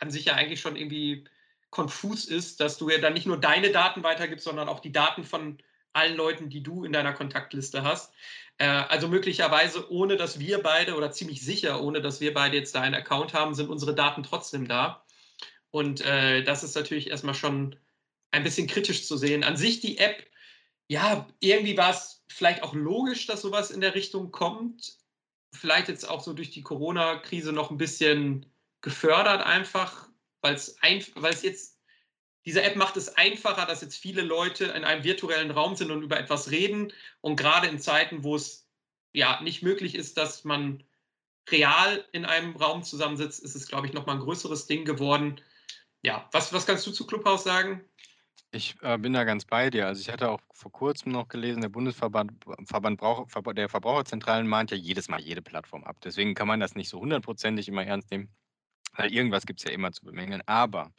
an 0.01 0.11
sich 0.11 0.27
ja 0.27 0.35
eigentlich 0.35 0.61
schon 0.61 0.77
irgendwie 0.77 1.25
konfus 1.71 2.25
ist, 2.25 2.61
dass 2.61 2.79
du 2.79 2.91
ja 2.91 2.99
dann 2.99 3.15
nicht 3.15 3.27
nur 3.27 3.39
deine 3.39 3.71
Daten 3.71 4.03
weitergibst, 4.03 4.45
sondern 4.45 4.69
auch 4.69 4.81
die 4.81 4.93
Daten 4.93 5.25
von 5.25 5.59
allen 5.93 6.17
Leuten, 6.17 6.49
die 6.49 6.63
du 6.63 6.85
in 6.85 6.93
deiner 6.93 7.13
Kontaktliste 7.13 7.83
hast. 7.83 8.13
Äh, 8.59 8.67
also 8.67 9.09
möglicherweise, 9.09 9.91
ohne 9.91 10.17
dass 10.17 10.39
wir 10.39 10.63
beide 10.63 10.97
oder 10.97 11.13
ziemlich 11.13 11.43
sicher, 11.43 11.81
ohne 11.83 12.01
dass 12.01 12.21
wir 12.21 12.35
beide 12.35 12.57
jetzt 12.57 12.75
da 12.75 12.83
einen 12.83 12.95
Account 12.95 13.35
haben, 13.35 13.55
sind 13.55 13.71
unsere 13.71 13.95
Daten 13.95 14.23
trotzdem 14.23 14.69
da. 14.69 15.05
Und 15.71 16.01
äh, 16.01 16.43
das 16.43 16.65
ist 16.65 16.75
natürlich 16.75 17.09
erstmal 17.11 17.35
schon 17.35 17.77
ein 18.31 18.45
bisschen 18.45 18.67
kritisch 18.67 19.07
zu 19.07 19.17
sehen. 19.17 19.45
An 19.45 19.57
sich 19.57 19.81
die 19.81 19.99
App, 19.99 20.27
ja, 20.89 21.27
irgendwie 21.41 21.77
war 21.77 21.91
es 21.91 22.25
vielleicht 22.29 22.63
auch 22.63 22.75
logisch, 22.75 23.27
dass 23.27 23.43
sowas 23.43 23.71
in 23.71 23.81
der 23.81 23.95
Richtung 23.95 24.33
kommt. 24.33 24.97
Vielleicht 25.55 25.89
jetzt 25.89 26.09
auch 26.09 26.23
so 26.23 26.33
durch 26.33 26.51
die 26.51 26.63
Corona-Krise 26.63 27.53
noch 27.53 27.71
ein 27.71 27.79
bisschen 27.79 28.47
gefördert 28.81 29.43
einfach, 29.43 30.09
weil 30.41 30.55
es 30.55 31.43
jetzt, 31.43 31.78
diese 32.49 32.63
App 32.63 32.77
macht 32.77 32.97
es 32.97 33.15
einfacher, 33.15 33.67
dass 33.67 33.83
jetzt 33.83 33.99
viele 33.99 34.23
Leute 34.23 34.65
in 34.65 34.83
einem 34.83 35.05
virtuellen 35.05 35.51
Raum 35.51 35.77
sind 35.77 35.91
und 35.91 36.03
über 36.03 36.19
etwas 36.19 36.51
reden. 36.51 36.95
Und 37.21 37.37
gerade 37.37 37.67
in 37.67 37.79
Zeiten, 37.79 38.25
wo 38.25 38.37
es 38.37 38.67
ja 39.13 39.39
nicht 39.43 39.63
möglich 39.63 39.95
ist, 39.95 40.17
dass 40.17 40.45
man 40.45 40.83
real 41.51 42.03
in 42.11 42.25
einem 42.25 42.57
Raum 42.57 42.83
zusammensitzt, 42.85 43.45
ist 43.45 43.55
es, 43.55 43.69
glaube 43.69 43.87
ich, 43.87 43.93
nochmal 43.93 44.17
ein 44.17 44.23
größeres 44.23 44.67
Ding 44.67 44.87
geworden. 44.87 45.43
Ja, 46.01 46.27
was, 46.33 46.51
was 46.55 46.65
kannst 46.65 46.87
du 46.87 46.91
zu 46.91 47.07
Clubhouse 47.07 47.45
sagen? 47.45 47.85
Ich, 48.51 48.77
äh, 48.81 48.97
bin 48.97 49.13
da 49.13 49.25
ganz 49.25 49.45
bei 49.45 49.69
dir. 49.69 49.87
Also, 49.87 50.01
ich 50.01 50.09
hatte 50.09 50.31
auch 50.31 50.41
vor 50.55 50.73
Kurzem 50.73 51.13
noch 51.13 51.29
gelesen, 51.29 51.61
der 51.61 51.69
Bundesverband 51.69 52.33
Verband 52.65 52.99
Brauch 52.99 53.27
der 53.53 53.69
Verbraucherzentralen 53.69 54.49
mahnt 54.49 54.71
ja 54.71 54.79
jedes 54.79 55.11
Mal 55.11 55.21
jede 55.21 55.43
Plattform 55.43 55.85
ab. 55.85 55.99
Deswegen 56.03 56.35
kann 56.35 56.49
man 56.49 56.61
das 56.61 56.75
nicht 56.75 56.89
so 56.89 56.99
hundertprozentig 56.99 57.69
immer 57.69 57.85
ernst 57.85 58.11
nehmen, 58.11 58.31
weil 58.97 59.13
irgendwas 59.13 59.45
gibt's 59.45 59.65
ja 59.65 59.71
immer 59.71 59.93
zu 59.93 60.07
bemängeln. 60.07 60.43
Aber 60.47 60.95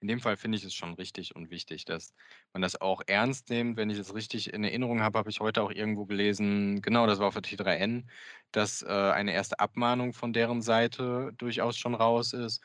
in 0.00 0.08
dem 0.08 0.20
Fall 0.20 0.36
finde 0.36 0.58
ich 0.58 0.64
es 0.64 0.74
schon 0.74 0.94
richtig 0.94 1.34
und 1.36 1.50
wichtig, 1.50 1.84
dass 1.84 2.14
man 2.52 2.62
das 2.62 2.80
auch 2.80 3.02
ernst 3.06 3.50
nimmt. 3.50 3.76
Wenn 3.76 3.90
ich 3.90 3.98
es 3.98 4.14
richtig 4.14 4.52
in 4.52 4.64
Erinnerung 4.64 5.02
habe, 5.02 5.18
habe 5.18 5.30
ich 5.30 5.40
heute 5.40 5.62
auch 5.62 5.70
irgendwo 5.70 6.06
gelesen 6.06 6.82
genau, 6.82 7.06
das 7.06 7.18
war 7.20 7.30
der 7.32 7.42
T3N, 7.42 8.08
dass, 8.52 8.82
äh, 8.82 8.86
eine 8.88 9.32
erste 9.32 9.58
Abmahnung 9.60 10.12
von 10.12 10.32
deren 10.32 10.62
Seite 10.62 11.32
durchaus 11.38 11.76
schon 11.78 11.94
raus 11.94 12.32
ist. 12.32 12.62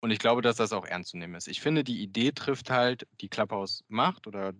Und 0.00 0.10
ich 0.10 0.18
glaube, 0.18 0.42
dass 0.42 0.56
das 0.56 0.72
auch 0.72 0.84
ernst 0.86 1.10
zu 1.10 1.16
nehmen 1.18 1.34
ist. 1.34 1.48
Ich 1.48 1.60
finde, 1.60 1.82
die 1.84 2.02
Idee 2.02 2.32
trifft 2.32 2.70
halt, 2.70 3.06
die 3.20 3.28
Clubhouse 3.28 3.82
macht 3.88 4.26
oder 4.26 4.52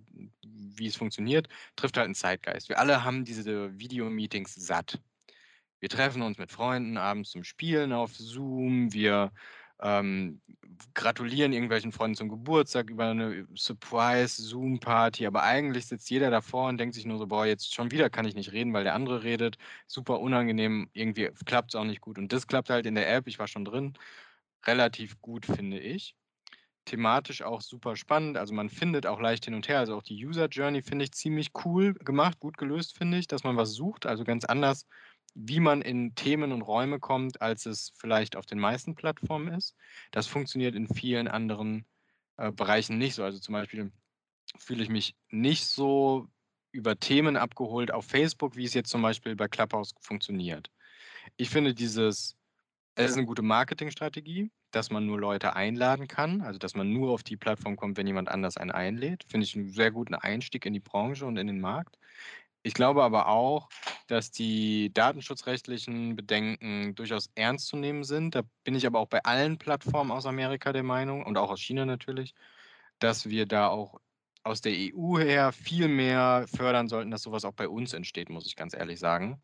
wie 0.44 0.86
es 0.86 0.96
funktioniert, 0.96 1.48
trifft 1.76 1.96
halt 1.98 2.08
'n 2.08 2.14
Zeitgeist. 2.14 2.68
Wir 2.68 2.78
alle 2.78 3.04
haben 3.04 3.24
diese 3.24 3.78
Videomeetings 3.78 4.54
satt. 4.54 5.00
Wir 5.80 5.88
treffen 5.90 6.22
uns 6.22 6.38
mit 6.38 6.50
Freunden 6.52 6.96
abends 6.98 7.30
zum 7.30 7.44
Spielen 7.44 7.92
auf 7.92 8.14
Zoom. 8.16 8.92
Wir, 8.92 9.32
ähm, 9.80 10.40
gratulieren 10.94 11.52
irgendwelchen 11.52 11.92
Freunden 11.92 12.16
zum 12.16 12.28
Geburtstag 12.28 12.90
über 12.90 13.12
'ne 13.14 13.46
Surprise-Zoom-Party, 13.54 15.26
aber 15.26 15.42
eigentlich 15.42 15.86
sitzt 15.86 16.10
jeder 16.10 16.30
davor 16.30 16.68
und 16.68 16.78
denkt 16.78 16.94
sich 16.94 17.06
nur 17.06 17.18
so: 17.18 17.26
„Boah, 17.26 17.46
jetzt 17.46 17.74
schon 17.74 17.90
wieder 17.90 18.10
kann 18.10 18.26
ich 18.26 18.34
nicht 18.34 18.52
reden, 18.52 18.72
weil 18.72 18.84
der 18.84 18.94
andere 18.94 19.22
redet. 19.22 19.56
Super 19.86 20.20
unangenehm, 20.20 20.90
irgendwie 20.92 21.30
klappt's 21.46 21.74
auch 21.74 21.84
nicht 21.84 22.00
gut.“ 22.00 22.18
Und 22.18 22.32
das 22.32 22.46
klappt 22.46 22.70
halt 22.70 22.86
in 22.86 22.94
der 22.94 23.12
App, 23.14 23.26
ich 23.28 23.38
war 23.38 23.48
schon 23.48 23.64
drin, 23.64 23.94
relativ 24.66 25.20
gut, 25.20 25.46
finde 25.46 25.78
ich. 25.80 26.14
Thematisch 26.86 27.42
auch 27.42 27.62
super 27.62 27.96
spannend. 27.96 28.36
Also, 28.38 28.54
man 28.54 28.68
findet 28.70 29.06
auch 29.06 29.20
leicht 29.20 29.44
hin 29.46 29.54
und 29.54 29.68
her. 29.68 29.80
Also, 29.80 29.96
auch 29.96 30.02
die 30.04 30.24
User 30.26 30.46
Journey 30.48 30.82
finde 30.82 31.04
ich 31.04 31.12
ziemlich 31.12 31.50
cool 31.64 31.94
gemacht, 31.94 32.38
gut 32.40 32.56
gelöst, 32.58 32.96
finde 32.96 33.18
ich, 33.18 33.26
dass 33.28 33.44
man 33.44 33.56
was 33.56 33.72
sucht, 33.72 34.06
also 34.06 34.24
ganz 34.24 34.44
anders, 34.44 34.86
wie 35.36 35.60
man 35.60 35.82
in 35.82 36.16
Themen 36.16 36.52
und 36.52 36.62
Räume 36.62 37.00
kommt, 37.00 37.42
als 37.42 37.66
es 37.66 37.92
vielleicht 37.98 38.36
auf 38.36 38.46
den 38.46 38.58
meisten 38.60 38.96
Plattformen 38.96 39.54
ist. 39.54 39.76
Das 40.12 40.26
funktioniert 40.28 40.74
in 40.76 40.88
vielen 40.88 41.28
anderen, 41.28 41.86
äh, 42.38 42.52
Bereichen 42.52 42.98
nicht 42.98 43.14
so. 43.16 43.24
Also, 43.24 43.38
zum 43.40 43.54
Beispiel 43.54 43.92
fühle 44.58 44.82
ich 44.84 44.90
mich 44.90 45.16
nicht 45.30 45.66
so 45.66 46.28
über 46.72 46.98
Themen 46.98 47.36
abgeholt 47.36 47.92
auf 47.92 48.06
Facebook, 48.06 48.56
wie 48.56 48.64
es 48.64 48.74
jetzt 48.74 48.90
zum 48.90 49.02
Beispiel 49.02 49.36
bei 49.36 49.48
Clubhouse 49.48 49.94
funktioniert. 50.00 50.70
Ich 51.36 51.50
finde 51.50 51.74
dieses 51.74 52.36
es 52.96 53.12
ist 53.12 53.16
'ne 53.16 53.26
gute 53.26 53.42
Marketingstrategie, 53.42 54.50
dass 54.72 54.90
man 54.90 55.06
nur 55.06 55.20
Leute 55.20 55.56
einladen 55.56 56.08
kann, 56.08 56.42
also 56.42 56.58
dass 56.58 56.74
man 56.76 56.92
nur 56.92 57.12
auf 57.12 57.22
die 57.24 57.36
Plattform 57.38 57.76
kommt, 57.76 57.96
wenn 57.98 58.06
jemand 58.06 58.28
anders 58.28 58.56
einen 58.58 58.70
einlädt. 58.72 59.24
Finde 59.28 59.46
ich 59.46 59.56
einen 59.56 59.68
sehr 59.70 59.90
guten 59.92 60.14
Einstieg 60.14 60.66
in 60.66 60.74
die 60.74 60.80
Branche 60.80 61.26
und 61.26 61.36
in 61.38 61.46
den 61.48 61.60
Markt. 61.60 61.98
Ich 62.66 62.74
glaube 62.74 63.04
aber 63.04 63.28
auch, 63.28 63.68
dass 64.08 64.32
die 64.32 64.92
datenschutzrechtlichen 64.92 66.16
Bedenken 66.16 66.96
durchaus 66.96 67.30
ernst 67.36 67.68
zu 67.68 67.76
nehmen 67.76 68.02
sind. 68.02 68.34
Da 68.34 68.42
bin 68.64 68.74
ich 68.74 68.88
aber 68.88 68.98
auch 68.98 69.06
bei 69.06 69.22
allen 69.24 69.56
Plattformen 69.56 70.10
aus 70.10 70.26
Amerika 70.26 70.72
der 70.72 70.82
Meinung 70.82 71.24
und 71.24 71.38
auch 71.38 71.52
aus 71.52 71.60
China 71.60 71.84
natürlich, 71.84 72.34
dass 72.98 73.30
wir 73.30 73.46
da 73.46 73.68
auch 73.68 74.00
aus 74.42 74.62
der 74.62 74.72
EU 74.74 75.16
her 75.16 75.52
viel 75.52 75.86
mehr 75.86 76.46
fördern 76.48 76.88
sollten, 76.88 77.12
dass 77.12 77.22
sowas 77.22 77.44
auch 77.44 77.52
bei 77.52 77.68
uns 77.68 77.92
entsteht, 77.92 78.30
muss 78.30 78.46
ich 78.46 78.56
ganz 78.56 78.74
ehrlich 78.74 78.98
sagen. 78.98 79.40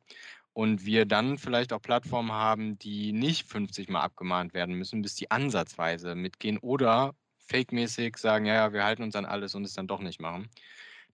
Und 0.53 0.85
wir 0.85 1.07
dann 1.07 1.39
vielleicht 1.39 1.73
auch 1.73 1.81
Plattformen 1.81 2.33
haben, 2.33 2.77
die 2.81 3.13
nicht 3.13 3.47
50 3.47 3.89
Mal 3.89 4.01
abgemahnt 4.01 4.53
werden 4.53 4.75
müssen, 4.75 5.01
bis 5.01 5.15
die 5.15 5.31
ansatzweise 5.31 6.17
mitgehen 6.17 6.59
oder 6.59 7.15
fake-mäßig 7.37 8.17
sagen, 8.17 8.47
ja, 8.47 8.55
ja, 8.55 8.73
wir 8.73 8.83
halten 8.83 9.05
uns 9.05 9.15
an 9.15 9.27
alles 9.27 9.55
und 9.55 9.63
es 9.63 9.75
dann 9.75 9.87
doch 9.87 10.01
nicht 10.01 10.21
machen. 10.21 10.51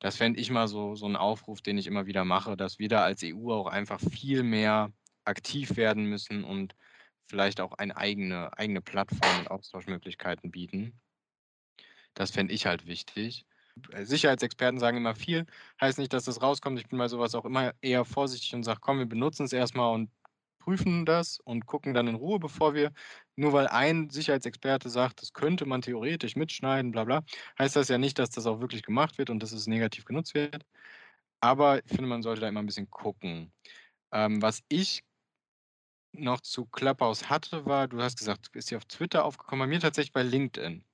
Das 0.00 0.16
fände 0.16 0.40
ich 0.40 0.50
mal 0.50 0.68
so, 0.68 0.94
so 0.94 1.06
ein 1.06 1.16
Aufruf, 1.16 1.60
den 1.60 1.78
ich 1.78 1.86
immer 1.86 2.06
wieder 2.06 2.24
mache, 2.24 2.56
dass 2.56 2.78
wir 2.78 2.88
da 2.88 3.02
als 3.02 3.22
EU 3.22 3.50
auch 3.52 3.66
einfach 3.66 4.00
viel 4.00 4.42
mehr 4.42 4.92
aktiv 5.24 5.76
werden 5.76 6.04
müssen 6.04 6.44
und 6.44 6.76
vielleicht 7.26 7.60
auch 7.60 7.72
eine 7.72 7.96
eigene, 7.96 8.56
eigene 8.56 8.80
Plattform 8.80 9.40
und 9.40 9.50
Austauschmöglichkeiten 9.50 10.50
bieten. 10.50 11.00
Das 12.14 12.30
fände 12.30 12.54
ich 12.54 12.66
halt 12.66 12.86
wichtig. 12.86 13.44
Äh, 13.92 14.04
Sicherheitsexperten 14.04 14.80
sagen 14.80 14.96
immer 14.96 15.14
viel, 15.14 15.46
heißt 15.80 15.98
nicht, 15.98 16.12
dass 16.12 16.24
das 16.24 16.42
rauskommt. 16.42 16.78
Ich 16.78 16.88
bin 16.88 16.98
bei 16.98 17.08
sowas 17.08 17.34
auch 17.34 17.44
immer 17.44 17.74
eher 17.80 18.04
vorsichtig 18.04 18.54
und 18.54 18.64
sage, 18.64 18.80
komm, 18.80 18.98
wir 18.98 19.06
benutzen 19.06 19.44
es 19.44 19.52
erstmal 19.52 19.94
und 19.94 20.10
prüfen 20.68 21.06
das 21.06 21.40
und 21.44 21.64
gucken 21.64 21.94
dann 21.94 22.08
in 22.08 22.14
Ruhe, 22.14 22.38
bevor 22.38 22.74
wir, 22.74 22.92
nur 23.36 23.54
weil 23.54 23.68
ein 23.68 24.10
Sicherheitsexperte 24.10 24.90
sagt, 24.90 25.22
das 25.22 25.32
könnte 25.32 25.64
man 25.64 25.80
theoretisch 25.80 26.36
mitschneiden, 26.36 26.90
bla 26.90 27.04
bla, 27.04 27.22
heißt 27.58 27.74
das 27.74 27.88
ja 27.88 27.96
nicht, 27.96 28.18
dass 28.18 28.28
das 28.28 28.44
auch 28.46 28.60
wirklich 28.60 28.82
gemacht 28.82 29.16
wird 29.16 29.30
und 29.30 29.42
dass 29.42 29.52
es 29.52 29.66
negativ 29.66 30.04
genutzt 30.04 30.34
wird. 30.34 30.66
Aber 31.40 31.82
ich 31.82 31.88
finde, 31.88 32.06
man 32.06 32.22
sollte 32.22 32.42
da 32.42 32.48
immer 32.48 32.60
ein 32.60 32.66
bisschen 32.66 32.90
gucken. 32.90 33.50
Ähm, 34.12 34.42
was 34.42 34.62
ich 34.68 35.02
noch 36.12 36.42
zu 36.42 36.66
Clubhouse 36.66 37.30
hatte, 37.30 37.64
war, 37.64 37.88
du 37.88 38.02
hast 38.02 38.18
gesagt, 38.18 38.50
ist 38.52 38.68
sie 38.68 38.76
auf 38.76 38.84
Twitter 38.84 39.24
aufgekommen, 39.24 39.66
bei 39.66 39.68
mir 39.68 39.80
tatsächlich 39.80 40.12
bei 40.12 40.22
LinkedIn. 40.22 40.84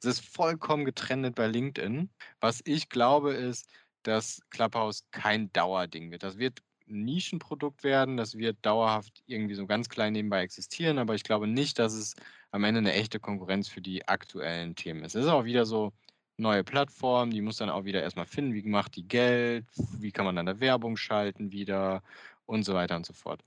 Es 0.00 0.04
ist 0.04 0.20
vollkommen 0.20 0.84
getrennt 0.84 1.34
bei 1.34 1.46
LinkedIn. 1.46 2.10
Was 2.40 2.60
ich 2.66 2.90
glaube, 2.90 3.32
ist, 3.32 3.70
dass 4.02 4.42
Clubhouse 4.50 5.06
kein 5.12 5.50
Dauerding 5.54 6.10
wird. 6.10 6.24
Das 6.24 6.36
wird 6.36 6.60
Nischenprodukt 6.86 7.84
werden. 7.84 8.16
Das 8.16 8.36
wird 8.36 8.58
dauerhaft 8.62 9.22
irgendwie 9.26 9.54
so 9.54 9.66
ganz 9.66 9.88
klein 9.88 10.12
nebenbei 10.12 10.42
existieren, 10.42 10.98
aber 10.98 11.14
ich 11.14 11.24
glaube 11.24 11.46
nicht, 11.46 11.78
dass 11.78 11.94
es 11.94 12.14
am 12.50 12.64
Ende 12.64 12.78
eine 12.78 12.92
echte 12.92 13.20
Konkurrenz 13.20 13.68
für 13.68 13.80
die 13.80 14.06
aktuellen 14.08 14.74
Themen 14.76 15.04
ist. 15.04 15.14
Es 15.14 15.24
ist 15.24 15.30
auch 15.30 15.44
wieder 15.44 15.66
so 15.66 15.92
neue 16.36 16.64
Plattform, 16.64 17.30
die 17.30 17.40
muss 17.40 17.58
dann 17.58 17.70
auch 17.70 17.84
wieder 17.84 18.02
erstmal 18.02 18.26
finden, 18.26 18.54
wie 18.54 18.62
macht 18.68 18.96
die 18.96 19.06
Geld, 19.06 19.66
wie 19.98 20.12
kann 20.12 20.24
man 20.24 20.36
dann 20.36 20.46
da 20.46 20.60
Werbung 20.60 20.96
schalten 20.96 21.52
wieder 21.52 22.02
und 22.46 22.64
so 22.64 22.74
weiter 22.74 22.96
und 22.96 23.06
so 23.06 23.12
fort. 23.12 23.44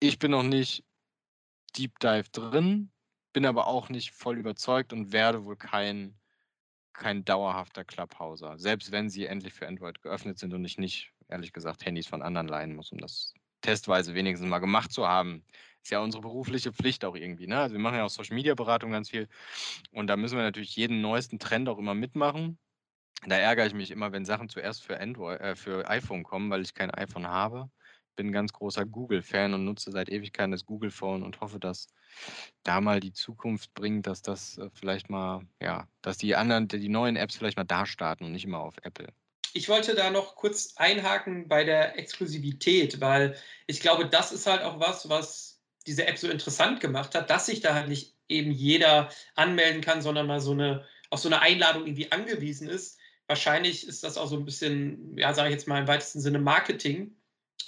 Ich 0.00 0.18
bin 0.18 0.30
noch 0.30 0.42
nicht 0.42 0.84
Deep 1.76 1.98
Dive 1.98 2.30
drin, 2.30 2.90
bin 3.32 3.46
aber 3.46 3.66
auch 3.66 3.88
nicht 3.88 4.12
voll 4.12 4.38
überzeugt 4.38 4.92
und 4.92 5.12
werde 5.12 5.44
wohl 5.44 5.56
kein 5.56 6.14
kein 6.94 7.24
dauerhafter 7.24 7.84
Clubhouser, 7.84 8.58
selbst 8.58 8.92
wenn 8.92 9.10
sie 9.10 9.26
endlich 9.26 9.52
für 9.52 9.66
Android 9.66 10.00
geöffnet 10.00 10.38
sind 10.38 10.54
und 10.54 10.64
ich 10.64 10.78
nicht 10.78 11.13
ehrlich 11.28 11.52
gesagt, 11.52 11.84
Handys 11.84 12.06
von 12.06 12.22
anderen 12.22 12.48
leihen 12.48 12.74
muss, 12.74 12.92
um 12.92 12.98
das 12.98 13.34
testweise 13.64 14.14
wenigstens 14.14 14.48
mal 14.48 14.58
gemacht 14.58 14.92
zu 14.92 15.08
haben. 15.08 15.44
Ist 15.82 15.90
ja 15.90 16.00
unsere 16.00 16.22
berufliche 16.22 16.72
Pflicht 16.72 17.04
auch 17.04 17.14
irgendwie. 17.14 17.46
Ne? 17.46 17.58
Also 17.58 17.74
wir 17.74 17.80
machen 17.80 17.96
ja 17.96 18.04
auch 18.04 18.10
Social 18.10 18.34
Media 18.34 18.54
Beratung 18.54 18.92
ganz 18.92 19.10
viel 19.10 19.28
und 19.92 20.06
da 20.06 20.16
müssen 20.16 20.36
wir 20.36 20.44
natürlich 20.44 20.76
jeden 20.76 21.00
neuesten 21.00 21.38
Trend 21.38 21.68
auch 21.68 21.78
immer 21.78 21.94
mitmachen. 21.94 22.58
Da 23.26 23.36
ärgere 23.36 23.66
ich 23.66 23.74
mich 23.74 23.90
immer, 23.90 24.12
wenn 24.12 24.24
Sachen 24.24 24.48
zuerst 24.48 24.82
für 24.82 25.00
Android, 25.00 25.40
äh, 25.40 25.56
für 25.56 25.88
iPhone 25.88 26.24
kommen, 26.24 26.50
weil 26.50 26.62
ich 26.62 26.74
kein 26.74 26.90
iPhone 26.90 27.26
habe. 27.26 27.70
Bin 28.16 28.28
ein 28.28 28.32
ganz 28.32 28.52
großer 28.52 28.86
Google-Fan 28.86 29.54
und 29.54 29.64
nutze 29.64 29.90
seit 29.90 30.08
Ewigkeiten 30.08 30.52
das 30.52 30.66
Google-Phone 30.66 31.22
und 31.22 31.40
hoffe, 31.40 31.58
dass 31.58 31.88
da 32.62 32.80
mal 32.80 33.00
die 33.00 33.12
Zukunft 33.12 33.74
bringt, 33.74 34.06
dass 34.06 34.22
das 34.22 34.58
äh, 34.58 34.70
vielleicht 34.74 35.10
mal, 35.10 35.42
ja, 35.60 35.88
dass 36.02 36.18
die 36.18 36.36
anderen, 36.36 36.68
die 36.68 36.88
neuen 36.88 37.16
Apps 37.16 37.36
vielleicht 37.36 37.56
mal 37.56 37.64
da 37.64 37.86
starten 37.86 38.24
und 38.24 38.32
nicht 38.32 38.44
immer 38.44 38.60
auf 38.60 38.76
Apple 38.82 39.08
ich 39.54 39.68
wollte 39.68 39.94
da 39.94 40.10
noch 40.10 40.34
kurz 40.34 40.74
einhaken 40.76 41.48
bei 41.48 41.64
der 41.64 41.96
Exklusivität, 41.96 43.00
weil 43.00 43.36
ich 43.66 43.80
glaube, 43.80 44.06
das 44.06 44.32
ist 44.32 44.46
halt 44.46 44.62
auch 44.62 44.80
was, 44.80 45.08
was 45.08 45.62
diese 45.86 46.06
App 46.06 46.18
so 46.18 46.28
interessant 46.28 46.80
gemacht 46.80 47.14
hat, 47.14 47.30
dass 47.30 47.46
sich 47.46 47.60
da 47.60 47.72
halt 47.72 47.88
nicht 47.88 48.14
eben 48.28 48.50
jeder 48.50 49.10
anmelden 49.36 49.80
kann, 49.80 50.02
sondern 50.02 50.26
mal 50.26 50.40
so 50.40 50.52
eine, 50.52 50.84
auf 51.10 51.20
so 51.20 51.28
eine 51.28 51.40
Einladung 51.40 51.86
irgendwie 51.86 52.10
angewiesen 52.10 52.68
ist. 52.68 52.98
Wahrscheinlich 53.28 53.86
ist 53.86 54.02
das 54.02 54.18
auch 54.18 54.26
so 54.26 54.36
ein 54.36 54.44
bisschen, 54.44 55.16
ja, 55.16 55.32
sage 55.32 55.50
ich 55.50 55.54
jetzt 55.54 55.68
mal 55.68 55.80
im 55.80 55.88
weitesten 55.88 56.20
Sinne 56.20 56.40
Marketing, 56.40 57.14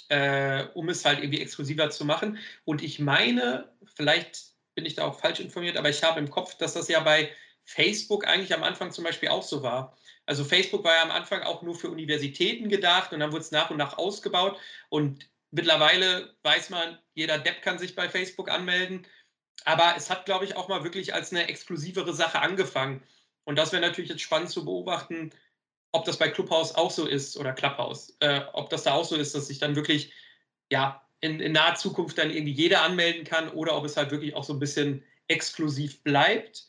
äh, 0.09 0.65
um 0.73 0.89
es 0.89 1.05
halt 1.05 1.19
irgendwie 1.19 1.41
exklusiver 1.41 1.89
zu 1.89 2.03
machen. 2.03 2.37
Und 2.65 2.83
ich 2.83 2.99
meine, 2.99 3.71
vielleicht 3.95 4.51
bin 4.75 4.85
ich 4.85 4.95
da 4.95 5.05
auch 5.05 5.19
falsch 5.19 5.39
informiert, 5.39 5.77
aber 5.77 5.89
ich 5.89 6.03
habe 6.03 6.19
im 6.19 6.29
Kopf, 6.29 6.55
dass 6.57 6.73
das 6.73 6.89
ja 6.89 6.99
bei 6.99 7.31
Facebook 7.63 8.27
eigentlich 8.27 8.53
am 8.53 8.63
Anfang 8.63 8.91
zum 8.91 9.05
Beispiel 9.05 9.29
auch 9.29 9.43
so 9.43 9.63
war. 9.63 9.97
Also 10.27 10.43
Facebook 10.43 10.83
war 10.83 10.95
ja 10.95 11.03
am 11.03 11.11
Anfang 11.11 11.41
auch 11.41 11.61
nur 11.63 11.73
für 11.73 11.89
Universitäten 11.89 12.69
gedacht 12.69 13.13
und 13.13 13.21
dann 13.21 13.31
wurde 13.31 13.41
es 13.41 13.51
nach 13.51 13.71
und 13.71 13.77
nach 13.77 13.97
ausgebaut. 13.97 14.59
Und 14.89 15.27
mittlerweile 15.51 16.35
weiß 16.43 16.69
man, 16.69 16.99
jeder 17.15 17.39
Depp 17.39 17.61
kann 17.61 17.79
sich 17.79 17.95
bei 17.95 18.09
Facebook 18.09 18.51
anmelden. 18.51 19.07
Aber 19.63 19.95
es 19.95 20.09
hat, 20.09 20.25
glaube 20.25 20.45
ich, 20.45 20.55
auch 20.55 20.67
mal 20.67 20.83
wirklich 20.83 21.13
als 21.13 21.31
eine 21.31 21.47
exklusivere 21.47 22.13
Sache 22.13 22.39
angefangen. 22.39 23.01
Und 23.45 23.57
das 23.57 23.71
wäre 23.71 23.81
natürlich 23.81 24.09
jetzt 24.09 24.21
spannend 24.21 24.49
zu 24.49 24.65
beobachten, 24.65 25.31
ob 25.93 26.03
das 26.03 26.17
bei 26.17 26.27
Clubhouse 26.27 26.75
auch 26.75 26.91
so 26.91 27.07
ist 27.07 27.37
oder 27.37 27.53
Clubhouse, 27.53 28.15
äh, 28.19 28.41
ob 28.53 28.69
das 28.69 28.83
da 28.83 28.93
auch 28.93 29.05
so 29.05 29.15
ist, 29.15 29.33
dass 29.33 29.47
sich 29.47 29.59
dann 29.59 29.75
wirklich 29.75 30.13
ja 30.69 31.01
in, 31.21 31.39
in 31.39 31.53
naher 31.53 31.75
Zukunft 31.75 32.17
dann 32.17 32.29
irgendwie 32.29 32.51
jeder 32.51 32.83
anmelden 32.83 33.23
kann 33.23 33.49
oder 33.49 33.75
ob 33.75 33.85
es 33.85 33.95
halt 33.95 34.11
wirklich 34.11 34.35
auch 34.35 34.43
so 34.43 34.53
ein 34.53 34.59
bisschen 34.59 35.03
exklusiv 35.27 36.03
bleibt. 36.03 36.67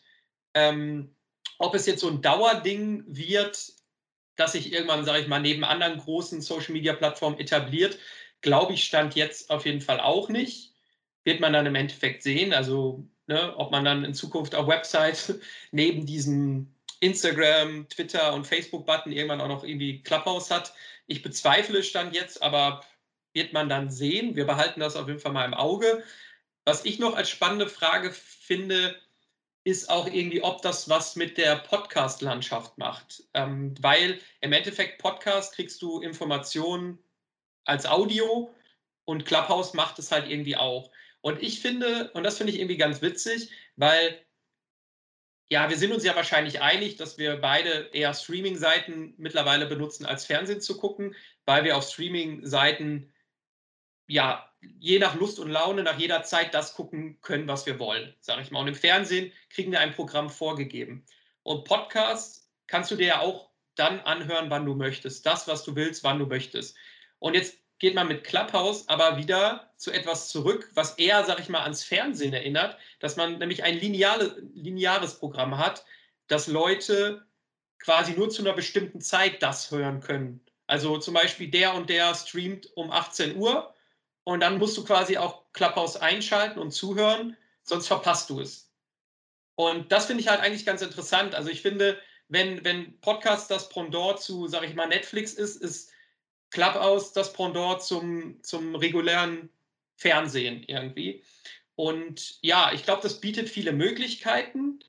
Ähm, 0.54 1.14
ob 1.58 1.74
es 1.74 1.86
jetzt 1.86 2.00
so 2.00 2.08
ein 2.08 2.22
Dauerding 2.22 3.04
wird, 3.06 3.72
dass 4.36 4.52
sich 4.52 4.72
irgendwann, 4.72 5.04
sage 5.04 5.20
ich 5.20 5.28
mal, 5.28 5.40
neben 5.40 5.64
anderen 5.64 5.98
großen 5.98 6.40
Social-Media-Plattformen 6.40 7.40
etabliert, 7.40 7.98
glaube 8.40 8.74
ich, 8.74 8.84
stand 8.84 9.16
jetzt 9.16 9.50
auf 9.50 9.66
jeden 9.66 9.80
Fall 9.80 10.00
auch 10.00 10.28
nicht. 10.28 10.72
Wird 11.24 11.40
man 11.40 11.52
dann 11.52 11.66
im 11.66 11.74
Endeffekt 11.74 12.22
sehen. 12.22 12.52
Also, 12.52 13.04
ne, 13.26 13.54
ob 13.56 13.72
man 13.72 13.84
dann 13.84 14.04
in 14.04 14.14
Zukunft 14.14 14.54
auf 14.54 14.68
Website 14.68 15.40
neben 15.72 16.06
diesem 16.06 16.72
Instagram, 17.00 17.88
Twitter 17.88 18.32
und 18.34 18.46
Facebook-Button 18.46 19.12
irgendwann 19.12 19.40
auch 19.40 19.48
noch 19.48 19.64
irgendwie 19.64 20.02
Clubhouse 20.02 20.50
hat. 20.50 20.72
Ich 21.06 21.22
bezweifle 21.22 21.82
Stand 21.82 22.14
jetzt, 22.14 22.42
aber 22.42 22.84
wird 23.32 23.52
man 23.52 23.68
dann 23.68 23.90
sehen. 23.90 24.36
Wir 24.36 24.46
behalten 24.46 24.80
das 24.80 24.96
auf 24.96 25.08
jeden 25.08 25.20
Fall 25.20 25.32
mal 25.32 25.44
im 25.44 25.54
Auge. 25.54 26.04
Was 26.64 26.84
ich 26.84 26.98
noch 26.98 27.14
als 27.14 27.30
spannende 27.30 27.68
Frage 27.68 28.12
finde, 28.12 28.96
ist 29.68 29.90
auch 29.90 30.06
irgendwie, 30.06 30.42
ob 30.42 30.62
das 30.62 30.88
was 30.88 31.14
mit 31.14 31.36
der 31.36 31.56
Podcast-Landschaft 31.56 32.78
macht. 32.78 33.24
Ähm, 33.34 33.74
weil 33.80 34.18
im 34.40 34.52
Endeffekt 34.52 34.98
Podcast 34.98 35.54
kriegst 35.54 35.82
du 35.82 36.00
Informationen 36.00 36.98
als 37.66 37.84
Audio 37.84 38.50
und 39.04 39.26
Clubhouse 39.26 39.74
macht 39.74 39.98
es 39.98 40.10
halt 40.10 40.28
irgendwie 40.30 40.56
auch. 40.56 40.90
Und 41.20 41.42
ich 41.42 41.60
finde, 41.60 42.10
und 42.14 42.24
das 42.24 42.38
finde 42.38 42.52
ich 42.52 42.60
irgendwie 42.60 42.78
ganz 42.78 43.02
witzig, 43.02 43.50
weil 43.76 44.18
ja, 45.50 45.68
wir 45.68 45.76
sind 45.76 45.92
uns 45.92 46.04
ja 46.04 46.16
wahrscheinlich 46.16 46.62
einig, 46.62 46.96
dass 46.96 47.18
wir 47.18 47.36
beide 47.36 47.90
eher 47.92 48.14
Streaming-Seiten 48.14 49.14
mittlerweile 49.18 49.66
benutzen, 49.66 50.06
als 50.06 50.24
Fernsehen 50.24 50.60
zu 50.62 50.78
gucken, 50.78 51.14
weil 51.44 51.64
wir 51.64 51.76
auf 51.76 51.88
Streaming-Seiten 51.88 53.12
ja 54.06 54.47
je 54.60 54.98
nach 54.98 55.14
Lust 55.14 55.38
und 55.38 55.50
Laune, 55.50 55.82
nach 55.82 55.98
jeder 55.98 56.22
Zeit 56.22 56.54
das 56.54 56.74
gucken 56.74 57.20
können, 57.20 57.48
was 57.48 57.66
wir 57.66 57.78
wollen, 57.78 58.14
sage 58.20 58.42
ich 58.42 58.50
mal. 58.50 58.60
Und 58.60 58.68
im 58.68 58.74
Fernsehen 58.74 59.32
kriegen 59.50 59.72
wir 59.72 59.80
ein 59.80 59.94
Programm 59.94 60.30
vorgegeben. 60.30 61.04
Und 61.42 61.64
Podcast 61.64 62.48
kannst 62.66 62.90
du 62.90 62.96
dir 62.96 63.06
ja 63.06 63.20
auch 63.20 63.50
dann 63.74 64.00
anhören, 64.00 64.50
wann 64.50 64.66
du 64.66 64.74
möchtest. 64.74 65.24
Das, 65.24 65.46
was 65.46 65.64
du 65.64 65.76
willst, 65.76 66.04
wann 66.04 66.18
du 66.18 66.26
möchtest. 66.26 66.76
Und 67.18 67.34
jetzt 67.34 67.56
geht 67.78 67.94
man 67.94 68.08
mit 68.08 68.24
Clubhouse 68.24 68.88
aber 68.88 69.16
wieder 69.16 69.70
zu 69.76 69.92
etwas 69.92 70.28
zurück, 70.28 70.70
was 70.74 70.98
eher, 70.98 71.24
sage 71.24 71.42
ich 71.42 71.48
mal, 71.48 71.62
ans 71.62 71.84
Fernsehen 71.84 72.34
erinnert, 72.34 72.76
dass 72.98 73.16
man 73.16 73.38
nämlich 73.38 73.62
ein 73.62 73.78
lineare, 73.78 74.36
lineares 74.54 75.18
Programm 75.18 75.56
hat, 75.58 75.84
dass 76.26 76.48
Leute 76.48 77.24
quasi 77.78 78.12
nur 78.12 78.30
zu 78.30 78.42
einer 78.42 78.54
bestimmten 78.54 79.00
Zeit 79.00 79.42
das 79.42 79.70
hören 79.70 80.00
können. 80.00 80.40
Also 80.66 80.98
zum 80.98 81.14
Beispiel 81.14 81.48
der 81.48 81.74
und 81.74 81.88
der 81.88 82.14
streamt 82.14 82.68
um 82.76 82.90
18 82.90 83.36
Uhr 83.36 83.72
und 84.28 84.40
dann 84.40 84.58
musst 84.58 84.76
du 84.76 84.84
quasi 84.84 85.16
auch 85.16 85.50
Clubhouse 85.54 85.96
einschalten 85.96 86.58
und 86.58 86.70
zuhören, 86.70 87.34
sonst 87.62 87.86
verpasst 87.86 88.28
du 88.28 88.40
es. 88.40 88.70
Und 89.54 89.90
das 89.90 90.04
finde 90.04 90.20
ich 90.20 90.28
halt 90.28 90.40
eigentlich 90.40 90.66
ganz 90.66 90.82
interessant. 90.82 91.34
Also 91.34 91.48
ich 91.48 91.62
finde, 91.62 91.98
wenn, 92.28 92.62
wenn 92.62 93.00
Podcast 93.00 93.50
das 93.50 93.70
Pendant 93.70 94.20
zu, 94.20 94.46
sage 94.46 94.66
ich 94.66 94.74
mal, 94.74 94.86
Netflix 94.86 95.32
ist, 95.32 95.56
ist 95.56 95.90
Clubhouse 96.50 97.14
das 97.14 97.32
Pendant 97.32 97.80
zum, 97.80 98.42
zum 98.42 98.74
regulären 98.74 99.48
Fernsehen 99.96 100.62
irgendwie. 100.66 101.24
Und 101.74 102.36
ja, 102.42 102.70
ich 102.74 102.82
glaube, 102.82 103.00
das 103.00 103.22
bietet 103.22 103.48
viele 103.48 103.72
Möglichkeiten. 103.72 104.80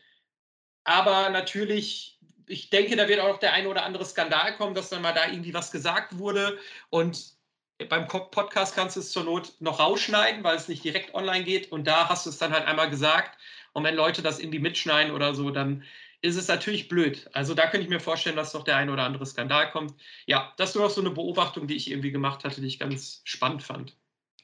Aber 0.84 1.30
natürlich, 1.30 2.20
ich 2.46 2.70
denke, 2.70 2.98
da 2.98 3.08
wird 3.08 3.22
auch 3.22 3.30
noch 3.30 3.40
der 3.40 3.54
eine 3.54 3.70
oder 3.70 3.84
andere 3.84 4.04
Skandal 4.04 4.58
kommen, 4.58 4.76
dass 4.76 4.90
dann 4.90 5.02
mal 5.02 5.14
da 5.14 5.30
irgendwie 5.30 5.54
was 5.54 5.72
gesagt 5.72 6.18
wurde. 6.18 6.60
Und 6.90 7.39
beim 7.88 8.08
Podcast 8.08 8.76
kannst 8.76 8.96
du 8.96 9.00
es 9.00 9.12
zur 9.12 9.24
Not 9.24 9.54
noch 9.60 9.80
rausschneiden, 9.80 10.44
weil 10.44 10.58
es 10.58 10.68
nicht 10.68 10.84
direkt 10.84 11.14
online 11.14 11.46
geht. 11.46 11.72
Und 11.72 11.88
da 11.88 12.10
hast 12.10 12.26
du 12.26 12.30
es 12.30 12.38
dann 12.38 12.52
halt 12.52 12.66
einmal 12.66 12.90
gesagt. 12.90 13.38
Und 13.74 13.84
wenn 13.84 13.96
Leute 13.96 14.22
das 14.22 14.40
irgendwie 14.40 14.60
mitschneiden 14.60 15.14
oder 15.14 15.34
so, 15.34 15.50
dann 15.52 15.84
ist 16.22 16.36
es 16.36 16.48
natürlich 16.48 16.90
blöd. 16.90 17.30
Also 17.34 17.54
da 17.54 17.68
könnte 17.68 17.84
ich 17.84 17.90
mir 17.90 18.02
vorstellen, 18.02 18.36
dass 18.36 18.52
doch 18.52 18.64
der 18.64 18.76
eine 18.76 18.92
oder 18.92 19.04
andere 19.04 19.26
Skandal 19.26 19.72
kommt. 19.72 19.94
Ja, 20.26 20.54
das 20.58 20.70
ist 20.70 20.76
nur 20.76 20.86
noch 20.86 20.92
so 20.92 21.02
eine 21.02 21.12
Beobachtung, 21.12 21.68
die 21.68 21.76
ich 21.76 21.90
irgendwie 21.90 22.12
gemacht 22.12 22.44
hatte, 22.44 22.60
die 22.60 22.68
ich 22.68 22.80
ganz 22.80 23.22
spannend 23.24 23.64
fand. 23.64 23.96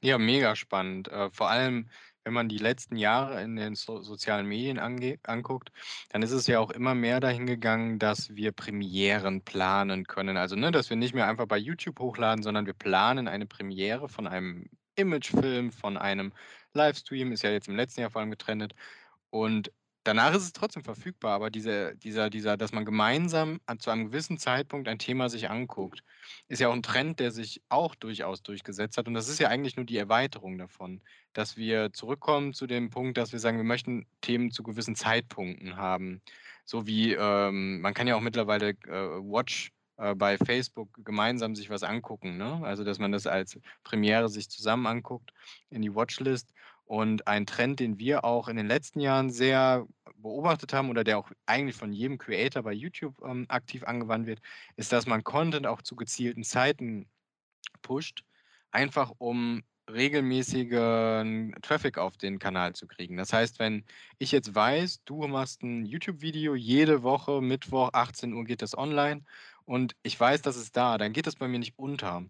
Ja, 0.01 0.17
mega 0.17 0.55
spannend. 0.55 1.09
Äh, 1.09 1.29
vor 1.31 1.49
allem, 1.49 1.89
wenn 2.25 2.33
man 2.33 2.49
die 2.49 2.57
letzten 2.57 2.97
Jahre 2.97 3.41
in 3.43 3.55
den 3.55 3.75
so 3.75 4.01
sozialen 4.01 4.47
Medien 4.47 4.79
anguckt, 4.79 5.71
dann 6.09 6.23
ist 6.23 6.31
es 6.31 6.47
ja 6.47 6.59
auch 6.59 6.71
immer 6.71 6.95
mehr 6.95 7.19
dahin 7.19 7.45
gegangen, 7.45 7.99
dass 7.99 8.35
wir 8.35 8.51
Premieren 8.51 9.41
planen 9.41 10.05
können. 10.07 10.35
Also, 10.35 10.55
ne, 10.55 10.71
dass 10.71 10.89
wir 10.89 10.97
nicht 10.97 11.13
mehr 11.13 11.27
einfach 11.27 11.45
bei 11.45 11.57
YouTube 11.57 11.99
hochladen, 11.99 12.43
sondern 12.43 12.65
wir 12.65 12.73
planen 12.73 13.27
eine 13.27 13.45
Premiere 13.45 14.09
von 14.09 14.25
einem 14.27 14.69
Imagefilm, 14.95 15.71
von 15.71 15.97
einem 15.97 16.33
Livestream, 16.73 17.31
ist 17.31 17.43
ja 17.43 17.51
jetzt 17.51 17.67
im 17.67 17.75
letzten 17.75 18.01
Jahr 18.01 18.09
vor 18.09 18.21
allem 18.21 18.31
getrennt. 18.31 18.73
Und 19.29 19.71
danach 20.05 20.33
ist 20.33 20.43
es 20.43 20.53
trotzdem 20.53 20.83
verfügbar, 20.83 21.33
aber 21.33 21.49
diese 21.49 21.95
dieser 21.97 22.29
dieser 22.29 22.57
dass 22.57 22.71
man 22.71 22.85
gemeinsam 22.85 23.59
zu 23.79 23.91
einem 23.91 24.05
gewissen 24.07 24.37
Zeitpunkt 24.37 24.87
ein 24.87 24.99
Thema 24.99 25.29
sich 25.29 25.49
anguckt, 25.49 26.03
ist 26.47 26.61
ja 26.61 26.69
auch 26.69 26.73
ein 26.73 26.83
Trend, 26.83 27.19
der 27.19 27.31
sich 27.31 27.61
auch 27.69 27.95
durchaus 27.95 28.43
durchgesetzt 28.43 28.97
hat. 28.97 29.07
Und 29.07 29.15
das 29.15 29.27
ist 29.27 29.39
ja 29.39 29.49
eigentlich 29.49 29.75
nur 29.75 29.85
die 29.85 29.97
Erweiterung 29.97 30.57
davon, 30.57 31.01
dass 31.33 31.57
wir 31.57 31.91
zurückkommen 31.93 32.53
zu 32.53 32.67
dem 32.67 32.89
Punkt, 32.89 33.17
dass 33.17 33.33
wir 33.33 33.39
sagen, 33.39 33.57
wir 33.57 33.63
möchten 33.65 34.07
Themen 34.21 34.51
zu 34.51 34.63
gewissen 34.63 34.95
Zeitpunkten 34.95 35.75
haben. 35.77 36.21
So 36.65 36.87
wie, 36.87 37.13
ähm, 37.13 37.81
man 37.81 37.93
kann 37.93 38.07
ja 38.07 38.15
auch 38.15 38.21
mittlerweile, 38.21 38.69
äh, 38.69 39.19
Watch, 39.21 39.71
äh, 39.97 40.15
bei 40.15 40.37
Facebook 40.37 40.89
gemeinsam 41.05 41.55
sich 41.55 41.69
was 41.69 41.83
angucken, 41.83 42.37
ne? 42.37 42.61
Also, 42.63 42.83
dass 42.83 42.99
man 42.99 43.11
das 43.11 43.27
als 43.27 43.59
Premiere 43.83 44.29
sich 44.29 44.49
zusammen 44.49 44.87
anguckt 44.87 45.31
in 45.69 45.81
die 45.81 45.93
Watchlist. 45.95 46.53
Und 46.85 47.27
ein 47.27 47.45
Trend, 47.47 47.79
den 47.79 47.97
wir 47.97 48.23
auch 48.23 48.47
in 48.47 48.57
den 48.57 48.67
letzten 48.67 48.99
Jahren 48.99 49.31
sehr 49.31 49.87
beobachtet 50.17 50.71
haben 50.73 50.89
oder 50.89 51.03
der 51.03 51.17
auch 51.17 51.31
eigentlich 51.45 51.75
von 51.75 51.91
jedem 51.91 52.17
Creator 52.17 52.63
bei 52.63 52.73
YouTube 52.73 53.21
ähm, 53.23 53.45
aktiv 53.49 53.83
angewandt 53.83 54.27
wird, 54.27 54.39
ist, 54.75 54.91
dass 54.91 55.07
man 55.07 55.23
Content 55.23 55.67
auch 55.67 55.81
zu 55.81 55.95
gezielten 55.95 56.43
Zeiten 56.43 57.07
pusht, 57.81 58.23
einfach 58.71 59.13
um 59.17 59.63
regelmäßigen 59.89 61.55
Traffic 61.61 61.97
auf 61.97 62.17
den 62.17 62.39
Kanal 62.39 62.73
zu 62.73 62.87
kriegen. 62.87 63.17
Das 63.17 63.33
heißt, 63.33 63.59
wenn 63.59 63.83
ich 64.17 64.31
jetzt 64.31 64.55
weiß, 64.55 65.03
du 65.05 65.27
machst 65.27 65.63
ein 65.63 65.85
YouTube-Video 65.85 66.55
jede 66.55 67.03
Woche, 67.03 67.41
Mittwoch, 67.41 67.91
18 67.93 68.33
Uhr 68.33 68.45
geht 68.45 68.61
das 68.61 68.77
online 68.77 69.23
und 69.65 69.95
ich 70.03 70.19
weiß, 70.19 70.41
das 70.41 70.57
ist 70.57 70.75
da, 70.75 70.97
dann 70.97 71.13
geht 71.13 71.27
das 71.27 71.35
bei 71.35 71.47
mir 71.47 71.59
nicht 71.59 71.77
unter, 71.77 72.25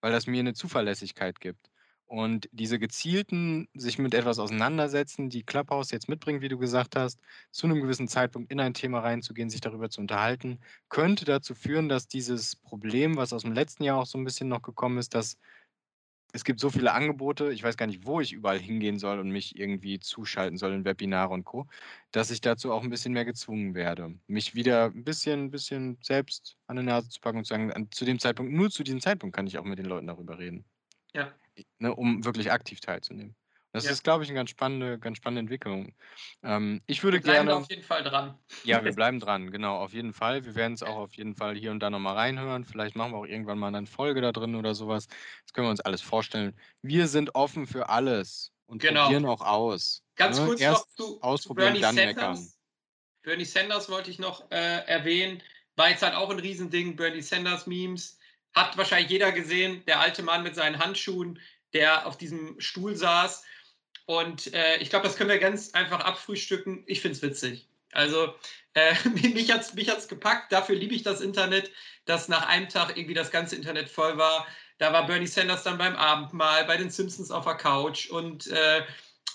weil 0.00 0.12
das 0.12 0.26
mir 0.26 0.40
eine 0.40 0.54
Zuverlässigkeit 0.54 1.40
gibt. 1.40 1.69
Und 2.10 2.48
diese 2.50 2.80
gezielten 2.80 3.68
sich 3.72 3.96
mit 4.00 4.14
etwas 4.14 4.40
auseinandersetzen, 4.40 5.30
die 5.30 5.44
Clubhouse 5.44 5.92
jetzt 5.92 6.08
mitbringt, 6.08 6.40
wie 6.42 6.48
du 6.48 6.58
gesagt 6.58 6.96
hast, 6.96 7.20
zu 7.52 7.68
einem 7.68 7.80
gewissen 7.80 8.08
Zeitpunkt 8.08 8.50
in 8.50 8.58
ein 8.58 8.74
Thema 8.74 8.98
reinzugehen, 8.98 9.48
sich 9.48 9.60
darüber 9.60 9.90
zu 9.90 10.00
unterhalten, 10.00 10.58
könnte 10.88 11.24
dazu 11.24 11.54
führen, 11.54 11.88
dass 11.88 12.08
dieses 12.08 12.56
Problem, 12.56 13.16
was 13.16 13.32
aus 13.32 13.42
dem 13.42 13.52
letzten 13.52 13.84
Jahr 13.84 13.98
auch 14.00 14.06
so 14.06 14.18
ein 14.18 14.24
bisschen 14.24 14.48
noch 14.48 14.62
gekommen 14.62 14.98
ist, 14.98 15.14
dass 15.14 15.36
es 16.32 16.44
gibt 16.44 16.60
so 16.60 16.70
viele 16.70 16.92
Angebote, 16.92 17.52
ich 17.52 17.62
weiß 17.62 17.76
gar 17.76 17.86
nicht, 17.86 18.06
wo 18.06 18.20
ich 18.20 18.32
überall 18.32 18.58
hingehen 18.60 18.98
soll 18.98 19.18
und 19.20 19.30
mich 19.30 19.56
irgendwie 19.58 20.00
zuschalten 20.00 20.58
soll 20.58 20.72
in 20.74 20.84
Webinare 20.84 21.32
und 21.32 21.44
Co., 21.44 21.66
dass 22.12 22.30
ich 22.32 22.40
dazu 22.40 22.72
auch 22.72 22.82
ein 22.82 22.90
bisschen 22.90 23.12
mehr 23.12 23.24
gezwungen 23.24 23.74
werde, 23.74 24.18
mich 24.28 24.54
wieder 24.56 24.86
ein 24.86 25.04
bisschen 25.04 25.50
bisschen 25.52 25.98
selbst 26.02 26.56
an 26.66 26.76
die 26.76 26.82
Nase 26.84 27.08
zu 27.10 27.20
packen 27.20 27.38
und 27.38 27.44
zu 27.44 27.54
sagen: 27.54 27.88
zu 27.92 28.04
dem 28.04 28.18
Zeitpunkt 28.20 28.52
nur 28.52 28.70
zu 28.70 28.82
diesem 28.84 29.00
Zeitpunkt 29.00 29.34
kann 29.36 29.46
ich 29.46 29.58
auch 29.58 29.64
mit 29.64 29.78
den 29.78 29.86
Leuten 29.86 30.08
darüber 30.08 30.38
reden.“ 30.38 30.66
Ja 31.14 31.39
ne, 31.78 31.94
um 31.94 32.24
wirklich 32.24 32.52
aktiv 32.52 32.80
teilzunehmen. 32.80 33.36
Das 33.72 33.86
Ja. 33.86 33.90
ist, 33.90 34.02
glaube 34.04 34.24
ich, 34.24 34.30
eine 34.30 34.36
ganz 34.38 34.50
spannende 34.50 34.98
ganz 34.98 35.18
spannende 35.18 35.40
Entwicklung. 35.40 35.94
Ähm, 36.42 36.82
ich 36.86 37.02
würde 37.04 37.18
Wir 37.18 37.22
bleiben 37.22 37.48
gerne 37.48 37.52
auf 37.52 37.68
jeden 37.70 37.82
Fall 37.82 38.02
dran. 38.02 38.38
ja, 38.62 38.84
wir 38.84 38.92
bleiben 38.94 39.20
dran, 39.20 39.50
genau, 39.50 39.76
auf 39.78 39.94
jeden 39.94 40.12
Fall. 40.12 40.44
Wir 40.44 40.54
werden 40.54 40.74
es 40.74 40.82
auch 40.82 40.96
auf 40.96 41.14
jeden 41.16 41.34
Fall 41.34 41.56
hier 41.56 41.70
und 41.70 41.80
da 41.80 41.88
noch 41.90 41.98
mal 41.98 42.12
reinhören. 42.14 42.64
Vielleicht 42.64 42.94
machen 42.94 43.12
wir 43.12 43.18
auch 43.18 43.24
irgendwann 43.26 43.58
mal 43.58 43.74
eine 43.74 43.86
Folge 43.86 44.20
da 44.20 44.32
drin 44.32 44.54
oder 44.54 44.74
sowas. 44.74 45.06
Das 45.44 45.52
können 45.54 45.66
wir 45.66 45.70
uns 45.70 45.80
alles 45.80 46.02
vorstellen. 46.02 46.58
Wir 46.82 47.08
sind 47.08 47.34
offen 47.34 47.66
für 47.66 47.88
alles 47.88 48.52
und 48.66 48.82
Genau. 48.82 48.84
probieren 48.84 49.24
auch 49.26 49.40
aus, 49.40 50.02
Ganz 50.16 50.42
ne? 50.42 50.42
kurz 50.42 50.68
noch 50.68 50.84
Erst 50.84 50.88
zu 50.96 51.24
zu 51.38 51.54
ausprobieren, 51.54 51.54
Bernie 51.54 51.82
dann 51.82 52.00
meckern. 52.00 52.52
Sanders. 52.52 52.60
Bernie 53.22 53.46
Sanders 53.46 53.90
wollte 53.90 54.10
ich 54.12 54.20
noch, 54.20 54.50
äh, 54.52 54.86
erwähnen. 54.86 55.42
War 55.76 55.90
jetzt 55.90 56.02
halt 56.02 56.14
auch 56.16 56.30
'n 56.30 56.40
Riesending, 56.40 56.96
Bernie 56.96 57.22
Sanders 57.22 57.66
Memes. 57.68 58.19
Hat 58.54 58.76
wahrscheinlich 58.76 59.10
jeder 59.10 59.32
gesehen, 59.32 59.84
der 59.86 60.00
alte 60.00 60.22
Mann 60.22 60.42
mit 60.42 60.54
seinen 60.54 60.78
Handschuhen, 60.78 61.40
der 61.72 62.06
auf 62.06 62.18
diesem 62.18 62.60
Stuhl 62.60 62.96
saß. 62.96 63.44
Und 64.06 64.52
äh, 64.54 64.78
ich 64.78 64.90
glaube, 64.90 65.06
das 65.06 65.16
können 65.16 65.30
wir 65.30 65.38
ganz 65.38 65.72
einfach 65.72 66.00
abfrühstücken. 66.00 66.82
Ich 66.86 67.00
finde 67.00 67.16
es 67.16 67.22
witzig. 67.22 67.68
Also 67.92 68.34
äh, 68.74 68.94
mich 69.08 69.50
hat 69.52 69.62
es 69.62 69.74
mich 69.74 69.88
hat's 69.88 70.08
gepackt. 70.08 70.52
Dafür 70.52 70.76
liebe 70.76 70.94
ich 70.94 71.02
das 71.02 71.20
Internet, 71.20 71.70
dass 72.04 72.28
nach 72.28 72.46
einem 72.46 72.68
Tag 72.68 72.96
irgendwie 72.96 73.14
das 73.14 73.30
ganze 73.30 73.56
Internet 73.56 73.88
voll 73.88 74.18
war. 74.18 74.46
Da 74.78 74.92
war 74.92 75.06
Bernie 75.06 75.26
Sanders 75.26 75.62
dann 75.62 75.78
beim 75.78 75.94
Abendmahl, 75.94 76.64
bei 76.64 76.76
den 76.76 76.90
Simpsons 76.90 77.30
auf 77.30 77.44
der 77.44 77.54
Couch 77.54 78.08
und 78.08 78.46
äh, 78.46 78.82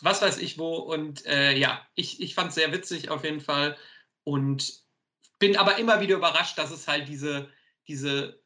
was 0.01 0.21
weiß 0.21 0.39
ich 0.39 0.57
wo. 0.57 0.75
Und 0.75 1.25
äh, 1.25 1.53
ja, 1.55 1.85
ich, 1.95 2.19
ich 2.21 2.35
fand 2.35 2.49
es 2.49 2.55
sehr 2.55 2.71
witzig 2.71 3.09
auf 3.09 3.23
jeden 3.23 3.41
Fall. 3.41 3.77
Und 4.23 4.73
bin 5.39 5.55
aber 5.57 5.77
immer 5.77 5.99
wieder 6.01 6.15
überrascht, 6.15 6.57
dass 6.57 6.71
es 6.71 6.87
halt 6.87 7.07
diese, 7.07 7.49
diese 7.87 8.41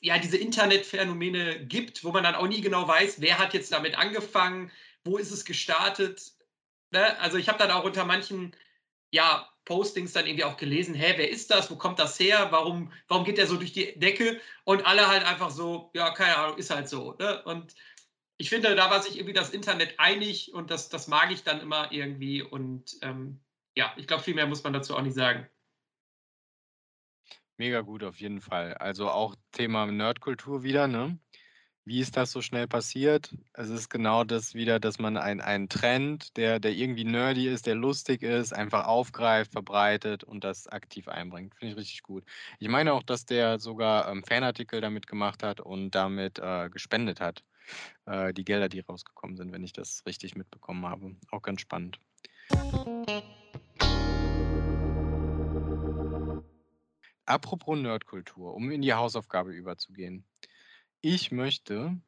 ja, 0.00 0.18
diese 0.18 0.36
Internetphänomene 0.36 1.66
gibt, 1.66 2.04
wo 2.04 2.12
man 2.12 2.24
dann 2.24 2.34
auch 2.34 2.46
nie 2.46 2.60
genau 2.60 2.86
weiß, 2.86 3.20
wer 3.20 3.38
hat 3.38 3.54
jetzt 3.54 3.72
damit 3.72 3.96
angefangen, 3.96 4.70
wo 5.04 5.18
ist 5.18 5.32
es 5.32 5.44
gestartet. 5.44 6.32
Ne? 6.90 7.18
Also 7.20 7.36
ich 7.36 7.48
habe 7.48 7.58
dann 7.58 7.70
auch 7.70 7.84
unter 7.84 8.04
manchen 8.04 8.54
ja, 9.10 9.48
Postings 9.64 10.12
dann 10.12 10.26
irgendwie 10.26 10.44
auch 10.44 10.56
gelesen, 10.56 10.94
hä, 10.94 11.14
wer 11.16 11.30
ist 11.30 11.50
das, 11.50 11.70
wo 11.70 11.76
kommt 11.76 11.98
das 11.98 12.18
her, 12.18 12.48
warum, 12.50 12.92
warum 13.08 13.24
geht 13.24 13.38
der 13.38 13.46
so 13.46 13.56
durch 13.56 13.72
die 13.72 13.98
Decke 13.98 14.40
und 14.64 14.86
alle 14.86 15.08
halt 15.08 15.24
einfach 15.24 15.50
so, 15.50 15.90
ja, 15.94 16.10
keine 16.10 16.36
Ahnung, 16.36 16.58
ist 16.58 16.70
halt 16.70 16.88
so. 16.88 17.14
Ne? 17.18 17.42
Und 17.44 17.74
ich 18.38 18.48
finde, 18.48 18.74
da 18.74 18.90
war 18.90 19.02
sich 19.02 19.16
irgendwie 19.16 19.34
das 19.34 19.50
Internet 19.50 19.98
einig 19.98 20.54
und 20.54 20.70
das, 20.70 20.88
das 20.88 21.08
mag 21.08 21.32
ich 21.32 21.42
dann 21.42 21.60
immer 21.60 21.92
irgendwie 21.92 22.42
und 22.42 22.96
ähm, 23.02 23.40
ja, 23.76 23.92
ich 23.96 24.06
glaube, 24.06 24.22
viel 24.22 24.34
mehr 24.34 24.46
muss 24.46 24.62
man 24.64 24.72
dazu 24.72 24.96
auch 24.96 25.02
nicht 25.02 25.14
sagen. 25.14 25.48
Mega 27.58 27.80
gut, 27.80 28.04
auf 28.04 28.20
jeden 28.20 28.40
Fall. 28.40 28.74
Also 28.74 29.10
auch 29.10 29.34
Thema 29.50 29.84
Nerdkultur 29.86 30.62
wieder, 30.62 30.86
ne? 30.86 31.18
Wie 31.84 32.00
ist 32.00 32.16
das 32.16 32.30
so 32.30 32.40
schnell 32.42 32.68
passiert? 32.68 33.34
Es 33.54 33.68
ist 33.70 33.88
genau 33.88 34.22
das 34.22 34.54
wieder, 34.54 34.78
dass 34.78 34.98
man 35.00 35.16
ein 35.16 35.40
einen 35.40 35.68
Trend, 35.68 36.36
der 36.36 36.60
der 36.60 36.72
irgendwie 36.72 37.04
nerdy 37.04 37.48
ist, 37.48 37.66
der 37.66 37.74
lustig 37.74 38.22
ist, 38.22 38.52
einfach 38.52 38.86
aufgreift, 38.86 39.52
verbreitet 39.52 40.22
und 40.22 40.44
das 40.44 40.68
aktiv 40.68 41.08
einbringt. 41.08 41.54
Finde 41.56 41.72
ich 41.72 41.78
richtig 41.78 42.02
gut. 42.02 42.24
Ich 42.60 42.68
meine 42.68 42.92
auch, 42.92 43.02
dass 43.02 43.24
der 43.26 43.58
sogar, 43.58 44.08
ähm, 44.08 44.22
Fanartikel 44.22 44.80
damit 44.80 45.06
gemacht 45.08 45.42
hat 45.42 45.60
und 45.60 45.92
damit, 45.92 46.38
äh, 46.38 46.68
gespendet 46.70 47.20
hat, 47.20 47.42
äh, 48.06 48.32
die 48.34 48.44
Gelder, 48.44 48.68
die 48.68 48.80
rausgekommen 48.80 49.36
sind, 49.36 49.50
wenn 49.52 49.64
ich 49.64 49.72
das 49.72 50.04
richtig 50.06 50.36
mitbekommen 50.36 50.86
habe. 50.86 51.16
Auch 51.30 51.42
ganz 51.42 51.62
spannend. 51.62 51.98
Apropos 57.28 57.76
Nerdkultur, 57.78 58.54
um 58.54 58.70
in 58.70 58.80
die 58.80 58.94
Hausaufgabe 58.94 59.52
überzugehen. 59.52 60.24
Ich 61.02 61.32
möchte, 61.32 62.00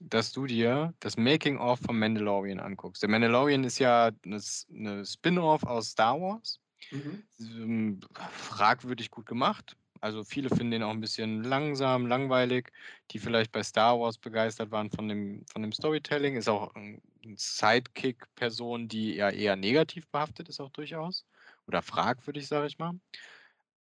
dass 0.00 0.32
du 0.32 0.46
dir 0.46 0.94
das 1.00 1.16
Making 1.16 1.58
of 1.58 1.80
von 1.80 1.98
Mandalorian 1.98 2.60
anguckst. 2.60 3.02
Der 3.02 3.10
Mandalorian 3.10 3.64
ist 3.64 3.78
ja 3.80 4.12
'ne 4.24 4.36
S 4.36 4.66
'ne 4.70 5.04
Spin-off 5.06 5.64
aus 5.64 5.90
Star 5.92 6.20
Wars. 6.20 6.60
Mhm. 6.92 7.22
Ähm, 7.40 8.00
fragwürdig 8.32 9.10
gut 9.10 9.26
gemacht. 9.26 9.76
Also, 10.00 10.24
viele 10.24 10.50
finden 10.50 10.72
den 10.72 10.82
auch 10.84 10.90
ein 10.92 11.00
bisschen 11.00 11.44
langsam, 11.44 12.06
langweilig, 12.06 12.70
die 13.12 13.18
vielleicht 13.20 13.52
bei 13.52 13.62
Star 13.64 14.00
Wars 14.00 14.18
begeistert 14.18 14.70
waren 14.72 14.90
von 14.90 15.08
dem 15.08 15.44
von 15.52 15.62
dem 15.62 15.72
Storytelling. 15.72 16.36
Ist 16.36 16.48
auch 16.48 16.74
'n 16.76 17.02
Sidekick-Person, 17.36 18.88
die 18.88 19.14
ja 19.16 19.30
eher 19.30 19.56
negativ 19.56 20.08
behaftet 20.10 20.48
ist 20.50 20.60
auch 20.60 20.70
durchaus 20.70 21.26
oder 21.68 21.82
fragwürdig, 21.82 22.48
sage 22.48 22.68
ich 22.68 22.78
mal. 22.78 22.94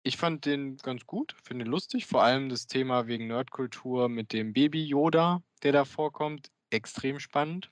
Ich 0.07 0.17
fand 0.17 0.45
den 0.45 0.77
ganz 0.77 1.07
gut, 1.07 1.35
finde 1.43 1.65
ihn 1.65 1.71
lustig, 1.71 2.05
vor 2.05 2.21
allem 2.21 2.47
das 2.49 2.67
Thema 2.67 3.07
wegen 3.07 3.25
Nerdkultur 3.25 4.07
mit 4.07 4.33
dem 4.33 4.53
Baby 4.53 4.85
Yoda, 4.85 5.41
der 5.63 5.71
da 5.71 5.83
vorkommt, 5.83 6.51
extrem 6.69 7.19
spannend. 7.19 7.71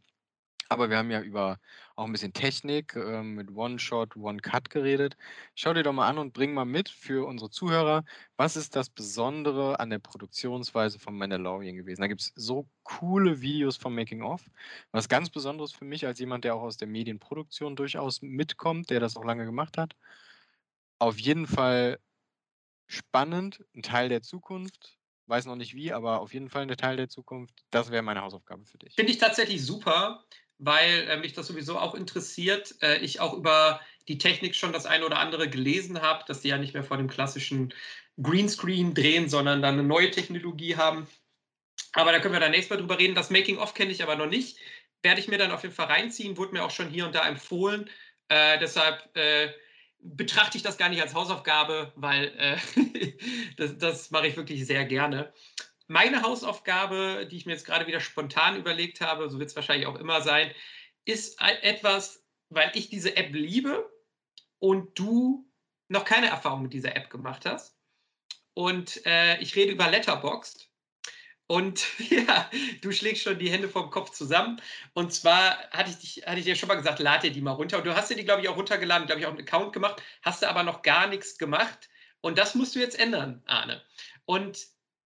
Aber 0.69 0.89
wir 0.89 0.97
haben 0.97 1.11
ja 1.11 1.21
über 1.21 1.59
auch 1.95 2.05
'n 2.05 2.11
bisschen 2.13 2.33
Technik, 2.33 2.95
ähm, 2.95 3.35
mit 3.35 3.51
One-Shot, 3.55 4.15
One-Cut 4.17 4.69
geredet. 4.71 5.17
Schau 5.55 5.73
dir 5.73 5.83
doch 5.83 5.93
mal 5.93 6.09
an 6.09 6.17
und 6.19 6.33
bring 6.33 6.53
mal 6.53 6.65
mit 6.65 6.89
für 6.89 7.27
unsere 7.27 7.51
Zuhörer, 7.51 8.05
was 8.37 8.55
ist 8.57 8.75
das 8.75 8.89
Besondere 8.89 9.79
an 9.79 9.89
der 9.91 9.99
Produktionsweise 9.99 10.99
von 10.99 11.17
Mandalorian 11.17 11.75
gewesen? 11.77 12.01
Da 12.01 12.07
gibt's 12.07 12.31
so 12.35 12.67
coole 12.83 13.41
Videos 13.41 13.77
vom 13.77 13.95
Making 13.95 14.23
of. 14.23 14.43
Was 14.91 15.09
ganz 15.09 15.29
Besonderes 15.31 15.73
für 15.73 15.85
mich 15.85 16.05
als 16.07 16.19
jemand, 16.19 16.45
der 16.45 16.55
auch 16.55 16.63
aus 16.63 16.77
der 16.77 16.87
Medienproduktion 16.89 17.75
durchaus 17.75 18.21
mitkommt, 18.21 18.89
der 18.91 18.99
das 19.01 19.17
auch 19.17 19.25
lange 19.25 19.45
gemacht 19.45 19.77
hat. 19.77 19.95
Auf 21.01 21.19
jeden 21.19 21.47
Fall 21.47 21.99
spannend, 22.93 23.65
'n 23.75 23.81
Teil 23.83 24.09
der 24.09 24.21
Zukunft. 24.21 24.97
Weiß 25.27 25.45
noch 25.45 25.55
nicht 25.55 25.73
wie, 25.75 25.93
aber 25.93 26.21
auf 26.21 26.33
jeden 26.33 26.49
Fall 26.49 26.65
'ne 26.65 26.77
Teil 26.77 26.97
der 26.97 27.09
Zukunft. 27.09 27.63
Das 27.71 27.91
wäre 27.91 28.03
meine 28.03 28.21
Hausaufgabe 28.21 28.65
für 28.65 28.77
dich. 28.77 28.97
Finde 28.97 29.11
ich 29.11 29.17
tatsächlich 29.17 29.65
super, 29.65 30.23
weil, 30.59 31.07
äh, 31.09 31.17
mich 31.17 31.33
das 31.33 31.47
sowieso 31.47 31.79
auch 31.79 31.95
interessiert. 31.95 32.75
Äh, 32.81 32.97
ich 32.99 33.19
auch 33.19 33.33
über 33.33 33.81
die 34.07 34.17
Technik 34.19 34.53
schon 34.55 34.71
das 34.73 34.85
eine 34.85 35.05
oder 35.05 35.17
andere 35.17 35.49
gelesen 35.49 36.01
habe, 36.01 36.23
dass 36.27 36.41
die 36.41 36.49
ja 36.49 36.57
nicht 36.57 36.73
mehr 36.75 36.83
vor 36.83 36.97
dem 36.97 37.07
klassischen 37.09 37.73
Greenscreen 38.21 38.93
drehen, 38.93 39.29
sondern 39.29 39.61
dann 39.63 39.77
'ne 39.77 39.83
neue 39.83 40.11
Technologie 40.11 40.75
haben. 40.77 41.07
Aber 41.93 42.11
da 42.13 42.19
können 42.19 42.33
wir 42.33 42.41
dann 42.41 42.51
nächstes 42.51 42.71
Mal 42.71 42.77
drüber 42.81 42.99
reden. 42.99 43.15
Das 43.15 43.29
Making 43.31 43.57
of 43.59 43.73
kenne 43.75 43.91
ich 43.91 44.03
aber 44.03 44.15
noch 44.17 44.27
nicht. 44.27 44.59
Werde 45.03 45.21
ich 45.21 45.27
mir 45.29 45.37
dann 45.39 45.51
auf 45.51 45.63
jeden 45.63 45.75
Fall 45.75 45.87
reinziehen, 45.87 46.37
wurde 46.37 46.53
mir 46.53 46.65
auch 46.65 46.71
schon 46.71 46.89
hier 46.89 47.05
und 47.07 47.15
da 47.15 47.27
empfohlen. 47.27 47.89
Äh, 48.29 48.59
deshalb, 48.59 49.15
äh, 49.17 49.53
betrachte 50.03 50.57
ich 50.57 50.63
das 50.63 50.77
gar 50.77 50.89
nicht 50.89 51.01
als 51.01 51.13
Hausaufgabe, 51.13 51.91
weil, 51.95 52.33
äh, 52.37 52.57
das 53.57 53.77
das 53.77 54.11
mache 54.11 54.27
ich 54.27 54.37
wirklich 54.37 54.65
sehr 54.65 54.85
gerne. 54.85 55.33
Meine 55.87 56.21
Hausaufgabe, 56.21 57.27
die 57.29 57.37
ich 57.37 57.45
mir 57.45 57.53
jetzt 57.53 57.65
grade 57.65 57.87
wieder 57.87 57.99
spontan 57.99 58.57
überlegt 58.57 59.01
habe, 59.01 59.29
so 59.29 59.39
wird's 59.39 59.55
wahrscheinlich 59.55 59.87
auch 59.87 59.95
immer 59.95 60.21
sein, 60.21 60.51
ist 61.05 61.39
etwas, 61.41 62.23
weil 62.49 62.71
ich 62.73 62.89
diese 62.89 63.15
App 63.17 63.33
liebe 63.33 63.89
und 64.59 64.97
du 64.97 65.49
noch 65.89 66.05
keine 66.05 66.27
Erfahrung 66.27 66.63
mit 66.63 66.73
dieser 66.73 66.95
App 66.95 67.09
gemacht 67.09 67.45
hast. 67.45 67.77
Und, 68.53 69.05
äh, 69.05 69.39
ich 69.41 69.55
rede 69.55 69.71
über 69.71 69.89
Letterboxd. 69.89 70.69
Und 71.49 71.85
ja, 72.09 72.49
du 72.81 72.91
schlägst 72.91 73.23
schon 73.23 73.37
die 73.39 73.49
Hände 73.51 73.67
vorm 73.69 73.89
Kopf 73.89 74.11
zusammen. 74.11 74.61
Und 74.93 75.13
zwar 75.13 75.57
hatte 75.71 75.89
ich 75.91 75.97
dich 75.97 76.23
hatte 76.25 76.39
ich 76.39 76.45
dir 76.45 76.55
schon 76.55 76.67
mal 76.69 76.75
gesagt: 76.75 76.99
„Lade 76.99 77.27
dir 77.27 77.33
die 77.33 77.41
mal 77.41 77.51
runter.“ 77.51 77.77
Und 77.79 77.85
du 77.85 77.95
hast 77.95 78.09
dir 78.09 78.15
die, 78.15 78.23
glaube 78.25 78.41
ich, 78.41 78.49
auch 78.49 78.55
runtergeladen, 78.57 79.05
glaube 79.07 79.21
ich, 79.21 79.27
auch 79.27 79.33
'n 79.33 79.39
Account 79.39 79.73
gemacht, 79.73 80.01
hast 80.21 80.41
du 80.41 80.47
aber 80.49 80.63
noch 80.63 80.81
gar 80.81 81.07
nix 81.07 81.37
gemacht. 81.37 81.89
Und 82.21 82.37
das 82.37 82.55
musst 82.55 82.75
du 82.75 82.79
jetzt 82.79 82.97
ändern, 82.97 83.41
Arne. 83.45 83.81
Und 84.25 84.59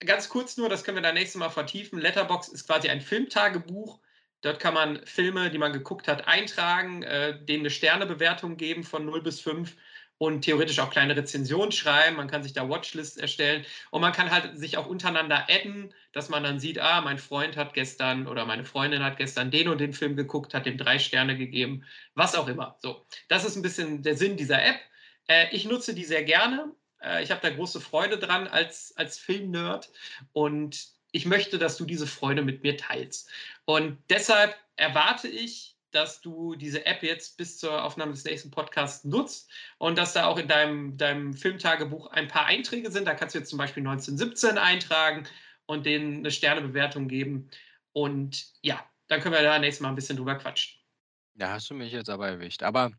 ganz 0.01 0.29
kurz 0.29 0.57
nur, 0.57 0.69
das 0.69 0.83
können 0.85 0.97
wir 0.97 1.03
dann 1.03 1.15
nächstes 1.15 1.39
Mal 1.39 1.51
vertiefen. 1.51 1.99
Letterboxd 2.01 2.53
ist 2.53 2.67
quasi 2.67 2.89
ein 2.89 3.01
Filmtagebuch. 3.01 4.01
Dort 4.43 4.59
kann 4.61 4.75
man 4.75 5.05
Filme, 5.07 5.51
die 5.51 5.59
man 5.59 5.73
geguckt 5.73 6.09
hat, 6.09 6.27
eintragen, 6.29 7.03
äh, 7.05 7.43
denen 7.45 7.63
'ne 7.63 7.71
Sternebewertung 7.71 8.57
geben 8.57 8.83
von 8.85 9.05
0 9.07 9.23
bis 9.23 9.41
5 9.41 9.77
und 10.19 10.43
theoretisch 10.43 10.79
auch 10.81 10.91
kleine 10.91 11.17
Rezensionen 11.17 11.73
schreiben. 11.73 12.17
Man 12.17 12.29
kann 12.29 12.43
sich 12.43 12.53
da 12.55 12.69
Watchlists 12.69 13.17
erstellen 13.17 13.65
und 13.91 14.01
man 14.01 14.13
kann 14.13 14.31
halt 14.31 14.59
sich 14.59 14.77
auch 14.79 14.87
untereinander 14.87 15.47
adden, 15.51 15.93
dass 16.13 16.29
man 16.29 16.43
dann 16.43 16.59
sieht: 16.61 16.79
„Ah, 16.79 17.01
mein 17.03 17.19
Freund 17.19 17.57
hat 17.57 17.75
gestern 17.75 18.27
oder 18.27 18.47
meine 18.47 18.65
Freundin 18.65 19.03
hat 19.05 19.17
gestern 19.19 19.51
den 19.51 19.69
und 19.69 19.79
den 19.81 19.93
Film 19.93 20.17
geguckt, 20.17 20.55
hat 20.55 20.67
dem 20.67 20.79
3 20.79 20.99
Sterne 20.99 21.37
gegeben“, 21.37 21.85
was 22.15 22.35
auch 22.35 22.49
immer. 22.49 22.77
So, 22.81 23.07
das 23.29 23.45
ist 23.45 23.57
'n 23.57 23.63
bisschen 23.63 24.03
der 24.03 24.17
Sinn 24.17 24.37
dieser 24.37 24.63
App. 24.65 24.81
Äh, 25.29 25.47
ich 25.55 25.65
nutze 25.65 25.95
die 25.95 26.05
sehr 26.05 26.25
gerne. 26.25 26.75
Äh, 27.03 27.23
ich 27.23 27.31
habe 27.31 27.41
da 27.43 27.51
große 27.51 27.81
Freude 27.81 28.19
dran 28.19 28.47
als 28.49 28.93
als 28.97 29.19
Film-Nerd 29.19 29.91
und 30.33 30.87
ich 31.13 31.27
möchte, 31.27 31.59
dass 31.59 31.77
du 31.77 31.85
diese 31.87 32.07
Freude 32.07 32.43
mit 32.43 32.63
mir 32.63 32.77
teilst. 32.77 33.31
Und 33.65 34.03
deshalb 34.11 34.55
erwarte 34.77 35.29
ich, 35.29 35.76
dass 35.97 36.21
du 36.23 36.55
diese 36.57 36.87
App 36.87 37.03
jetzt 37.03 37.39
bis 37.39 37.59
zur 37.59 37.85
Aufnahme 37.85 38.13
des 38.13 38.25
nächsten 38.25 38.53
Podcasts 38.53 39.05
nutzt 39.05 39.51
und 39.79 39.99
dass 39.99 40.15
da 40.15 40.27
auch 40.27 40.39
in 40.39 40.49
deinem 40.49 40.99
deinem 40.99 41.35
Filmtagebuch 41.35 42.09
ein 42.09 42.29
paar 42.29 42.47
Einträge 42.47 42.93
sind. 42.93 43.07
Da 43.07 43.15
kannst 43.15 43.35
du 43.35 43.41
jetzt 43.41 43.51
zum 43.51 43.59
Beispiel 43.59 43.83
1917 43.85 44.59
eintragen 44.59 45.27
und 45.67 45.87
denen 45.87 46.23
'ne 46.23 46.31
Sternebewertung 46.33 47.09
geben. 47.09 47.51
Und 47.93 48.47
ja, 48.63 48.85
dann 49.09 49.21
können 49.23 49.35
wir 49.35 49.43
da 49.43 49.59
nächstes 49.59 49.83
Mal 49.83 49.91
'n 49.91 49.97
bisschen 49.97 50.17
drüber 50.19 50.37
quatschen. 50.37 50.81
Da 51.39 51.53
hast 51.53 51.69
du 51.71 51.75
mich 51.75 51.93
jetzt 51.93 52.09
aber 52.09 52.29
erwischt. 52.29 52.63
Aber 52.63 52.93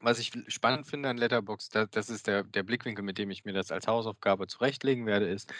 was 0.00 0.18
ich 0.20 0.32
spannend 0.48 0.86
finde 0.88 1.10
an 1.10 1.18
Letterboxd, 1.18 1.74
da 1.74 1.86
das 1.86 2.10
ist 2.10 2.26
der 2.28 2.44
der 2.44 2.62
Blickwinkel, 2.64 3.04
mit 3.04 3.18
dem 3.18 3.30
ich 3.30 3.44
mir 3.44 3.52
das 3.54 3.72
als 3.72 3.86
Hausaufgabe 3.88 4.46
zurechtlegen 4.48 5.06
werde, 5.06 5.28
ist 5.28 5.52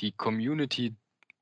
die 0.00 0.12
Community 0.12 0.94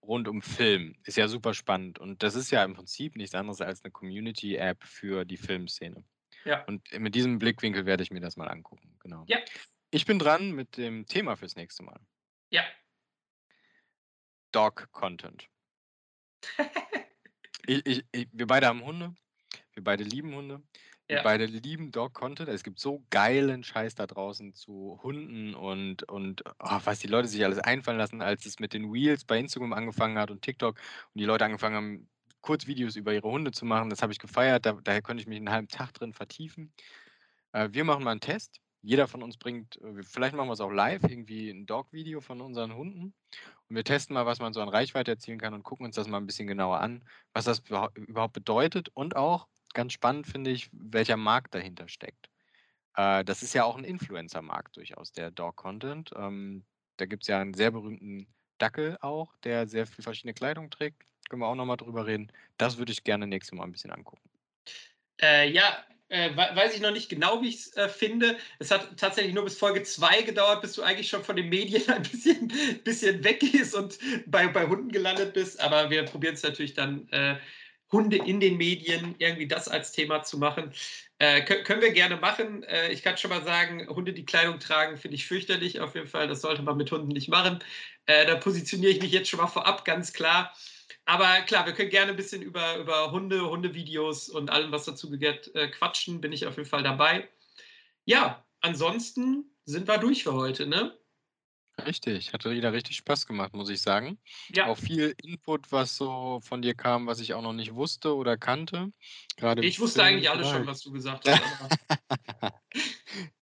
rund 0.06 0.28
um 0.28 0.42
Film 0.42 0.94
ist 1.04 1.16
ja 1.16 1.28
super 1.28 1.54
spannend. 1.54 1.98
Und 1.98 2.22
das 2.22 2.34
ist 2.34 2.50
ja 2.50 2.64
im 2.64 2.74
Prinzip 2.74 3.16
nichts 3.16 3.34
anderes 3.34 3.60
als 3.60 3.82
'ne 3.82 3.90
Community-App 3.90 4.84
für 4.84 5.24
die 5.24 5.36
Filmszene. 5.36 6.04
Ja. 6.44 6.64
Und 6.64 6.92
mit 6.98 7.14
diesem 7.14 7.38
Blickwinkel 7.38 7.86
werde 7.86 8.02
ich 8.02 8.10
mir 8.10 8.20
das 8.20 8.36
mal 8.36 8.48
angucken, 8.48 8.96
genau. 9.00 9.24
Ja. 9.28 9.38
Ich 9.90 10.06
bin 10.06 10.18
dran 10.18 10.52
mit 10.52 10.76
dem 10.76 11.06
Thema 11.06 11.36
fürs 11.36 11.56
nächste 11.56 11.82
Mal. 11.84 12.00
Ja. 12.50 12.64
Dog 14.52 14.88
Content. 14.92 15.48
I 17.68 17.80
ich 17.84 18.04
i 18.14 18.28
wir 18.32 18.46
beide 18.46 18.66
haben 18.68 18.84
Hunde. 18.84 19.14
Wir 19.72 19.82
beide 19.82 20.04
lieben 20.04 20.34
Hunde. 20.34 20.62
Wir 21.10 21.18
Ja. 21.18 21.20
beide 21.20 21.44
lieben 21.44 21.92
Dog 21.92 22.14
Content. 22.14 22.48
Es 22.48 22.62
gibt 22.62 22.80
so 22.80 23.04
geilen 23.10 23.62
Scheiß 23.62 23.94
da 23.94 24.06
draußen 24.06 24.54
zu 24.54 24.98
Hunden 25.02 25.54
und 25.54 26.02
und, 26.08 26.42
oh, 26.58 26.78
was 26.84 26.98
die 27.00 27.08
Leute 27.08 27.28
sich 27.28 27.44
alles 27.44 27.58
einfallen 27.58 27.98
lassen, 27.98 28.22
als 28.22 28.46
es 28.46 28.58
mit 28.58 28.72
den 28.72 28.90
Reels 28.90 29.24
bei 29.26 29.38
Instagram 29.38 29.74
angefangen 29.74 30.16
hat 30.18 30.30
und 30.30 30.40
TikTok 30.40 30.76
und 30.78 31.20
die 31.20 31.26
Leute 31.26 31.44
angefangen 31.44 31.76
haben, 31.76 32.08
Kurzvideos 32.40 32.96
über 32.96 33.12
ihre 33.12 33.28
Hunde 33.30 33.50
zu 33.52 33.66
machen. 33.66 33.90
Das 33.90 34.00
habe 34.02 34.12
ich 34.12 34.18
gefeiert. 34.18 34.64
Da 34.64 34.72
da 34.82 35.00
könnte 35.02 35.20
ich 35.20 35.26
mich 35.28 35.38
'n 35.40 35.50
halben 35.50 35.68
Tag 35.68 35.92
drin 35.92 36.14
vertiefen. 36.14 36.72
Äh, 37.52 37.70
wir 37.72 37.84
machen 37.84 38.04
mal 38.04 38.12
'n 38.12 38.20
Test. 38.20 38.60
Jeder 38.82 39.08
von 39.08 39.22
uns 39.22 39.38
bringt 39.38 39.76
äh, 39.82 40.02
vielleicht 40.04 40.34
machen 40.36 40.48
wir's 40.50 40.60
auch 40.62 40.70
live, 40.72 41.02
irgendwie 41.04 41.50
'n 41.50 41.66
Dog-Video 41.66 42.20
von 42.22 42.40
unseren 42.42 42.74
Hunden. 42.76 43.14
Und 43.70 43.76
wir 43.76 43.84
testen 43.84 44.14
mal, 44.14 44.26
was 44.26 44.40
man 44.40 44.52
so 44.54 44.60
an 44.62 44.68
Reichweite 44.70 45.12
erzielen 45.12 45.38
kann 45.40 45.54
und 45.54 45.64
gucken 45.64 45.86
uns 45.86 45.96
das 45.96 46.08
mal 46.08 46.18
'n 46.18 46.26
bisschen 46.26 46.48
genauer 46.48 46.80
an, 46.80 47.04
was 47.34 47.46
das 47.46 47.60
überhau 47.60 47.90
überhaupt 47.96 48.34
bedeutet 48.34 48.90
und 48.94 49.16
auch, 49.16 49.48
ganz 49.74 49.92
spannend 49.92 50.26
finde 50.26 50.50
ich, 50.50 50.70
welcher 50.72 51.16
Markt 51.16 51.54
dahinter 51.54 51.88
steckt. 51.88 52.30
Äh, 52.96 53.24
das 53.24 53.42
ist 53.42 53.54
ja 53.54 53.64
auch 53.64 53.76
'n 53.78 53.84
Influencer-Markt 53.84 54.76
durchaus, 54.76 55.12
der 55.12 55.30
Dog 55.30 55.56
Content. 55.56 56.10
Ähm, 56.16 56.66
da 56.98 57.06
gibt's 57.06 57.28
ja 57.28 57.40
'n 57.42 57.54
sehr 57.54 57.70
berühmten 57.72 58.34
Dackel 58.58 58.98
auch, 59.02 59.36
der 59.44 59.68
sehr 59.68 59.86
viel 59.86 60.04
verschiedene 60.04 60.34
Kleidung 60.34 60.70
trägt. 60.70 61.04
Können 61.30 61.42
wir 61.42 61.48
auch 61.48 61.54
noch 61.56 61.66
mal 61.66 61.76
drüber 61.76 62.06
reden. 62.06 62.28
Das 62.58 62.78
würde 62.78 62.92
ich 62.92 63.04
gerne 63.04 63.26
nächstes 63.28 63.56
Mal 63.58 63.64
'n 63.66 63.72
bisschen 63.72 63.92
angucken. 63.92 64.30
Äh, 65.20 65.50
ja, 65.50 65.84
äh, 66.08 66.30
wei 66.36 66.54
weiß 66.56 66.74
ich 66.74 66.80
noch 66.80 66.90
nicht 66.90 67.08
genau, 67.08 67.40
wie 67.42 67.48
ich's, 67.48 67.72
äh, 67.76 67.88
finde. 67.88 68.36
Es 68.58 68.70
hat 68.70 68.96
tatsächlich 68.98 69.34
nur 69.34 69.44
bis 69.44 69.56
Folge 69.58 69.82
2 69.84 70.22
gedauert, 70.22 70.60
bis 70.62 70.72
du 70.74 70.82
eigentlich 70.82 71.08
schon 71.08 71.24
von 71.24 71.36
den 71.36 71.48
Medien 71.48 71.82
ein 71.88 72.02
bisschen 72.02 72.48
bisschen 72.84 73.22
weggehst 73.24 73.74
und 73.74 73.98
bei 74.26 74.48
bei 74.48 74.66
Hunden 74.66 74.90
gelandet 74.90 75.34
bist. 75.34 75.60
Aber 75.60 75.90
wir 75.90 76.04
probieren's 76.04 76.42
natürlich 76.42 76.74
dann, 76.74 77.08
äh, 77.10 77.36
Hunde 77.94 78.18
in 78.18 78.40
den 78.40 78.58
Medien, 78.58 79.16
irgendwie 79.18 79.48
das 79.48 79.68
als 79.68 79.92
Thema 79.92 80.22
zu 80.24 80.38
machen. 80.38 80.72
Äh, 81.18 81.42
kö 81.44 81.62
können 81.64 81.80
wir 81.82 81.92
gerne 81.92 82.16
machen. 82.18 82.64
Äh, 82.64 82.92
ich 82.92 83.02
kann 83.02 83.16
schon 83.18 83.30
mal 83.30 83.42
sagen, 83.44 83.88
Hunde, 83.88 84.12
die 84.14 84.26
Kleidung 84.26 84.60
tragen, 84.60 84.98
finde 84.98 85.16
ich 85.16 85.26
fürchterlich 85.26 85.80
auf 85.80 85.94
jeden 85.96 86.08
Fall. 86.08 86.28
Das 86.28 86.42
sollte 86.42 86.62
man 86.62 86.76
mit 86.76 86.90
Hunden 86.92 87.08
nicht 87.08 87.28
machen. 87.28 87.60
Äh, 88.06 88.26
da 88.26 88.36
positioniere 88.36 88.92
ich 88.92 89.00
mich 89.02 89.12
jetzt 89.12 89.30
schon 89.30 89.40
mal 89.40 89.46
vorab, 89.48 89.84
ganz 89.86 90.12
klar. 90.12 90.54
Aber 91.06 91.42
klar, 91.42 91.66
wir 91.66 91.74
können 91.74 91.90
gerne 91.90 92.12
'n 92.12 92.16
bisschen 92.16 92.42
über 92.42 92.76
über 92.78 93.12
Hunde, 93.12 93.48
Hundevideos 93.50 94.28
und 94.30 94.50
allem, 94.50 94.72
was 94.72 94.84
dazu 94.86 95.10
gehört, 95.10 95.54
äh, 95.54 95.68
quatschen. 95.68 96.20
Bin 96.20 96.32
ich 96.32 96.46
auf 96.46 96.56
jeden 96.58 96.68
Fall 96.68 96.82
dabei. 96.82 97.28
Ja, 98.06 98.46
ansonsten 98.62 99.46
sind 99.66 99.88
wir 99.88 99.98
durch 99.98 100.24
für 100.24 100.34
heute, 100.34 100.66
ne? 100.66 100.98
Richtig, 101.82 102.32
hatte 102.32 102.50
wieder 102.52 102.72
richtig 102.72 102.96
Spaß 102.98 103.26
gemacht, 103.26 103.52
muss 103.54 103.68
ich 103.68 103.82
sagen. 103.82 104.18
Ja. 104.50 104.68
Auch 104.68 104.78
viel 104.78 105.14
Input, 105.22 105.72
was 105.72 105.96
so 105.96 106.38
von 106.42 106.62
dir 106.62 106.74
kam, 106.74 107.06
was 107.08 107.18
ich 107.20 107.34
auch 107.34 107.42
noch 107.42 107.52
nicht 107.52 107.74
wusste 107.74 108.14
oder 108.14 108.36
kannte, 108.38 108.90
grade 109.36 109.62
im 109.62 109.68
Ich 109.68 109.80
wusste 109.80 110.02
eigentlich 110.02 110.30
alles 110.30 110.48
schon, 110.48 110.66
was 110.66 110.80
du 110.80 110.92
gesagt 110.92 111.24
hast, 111.26 111.40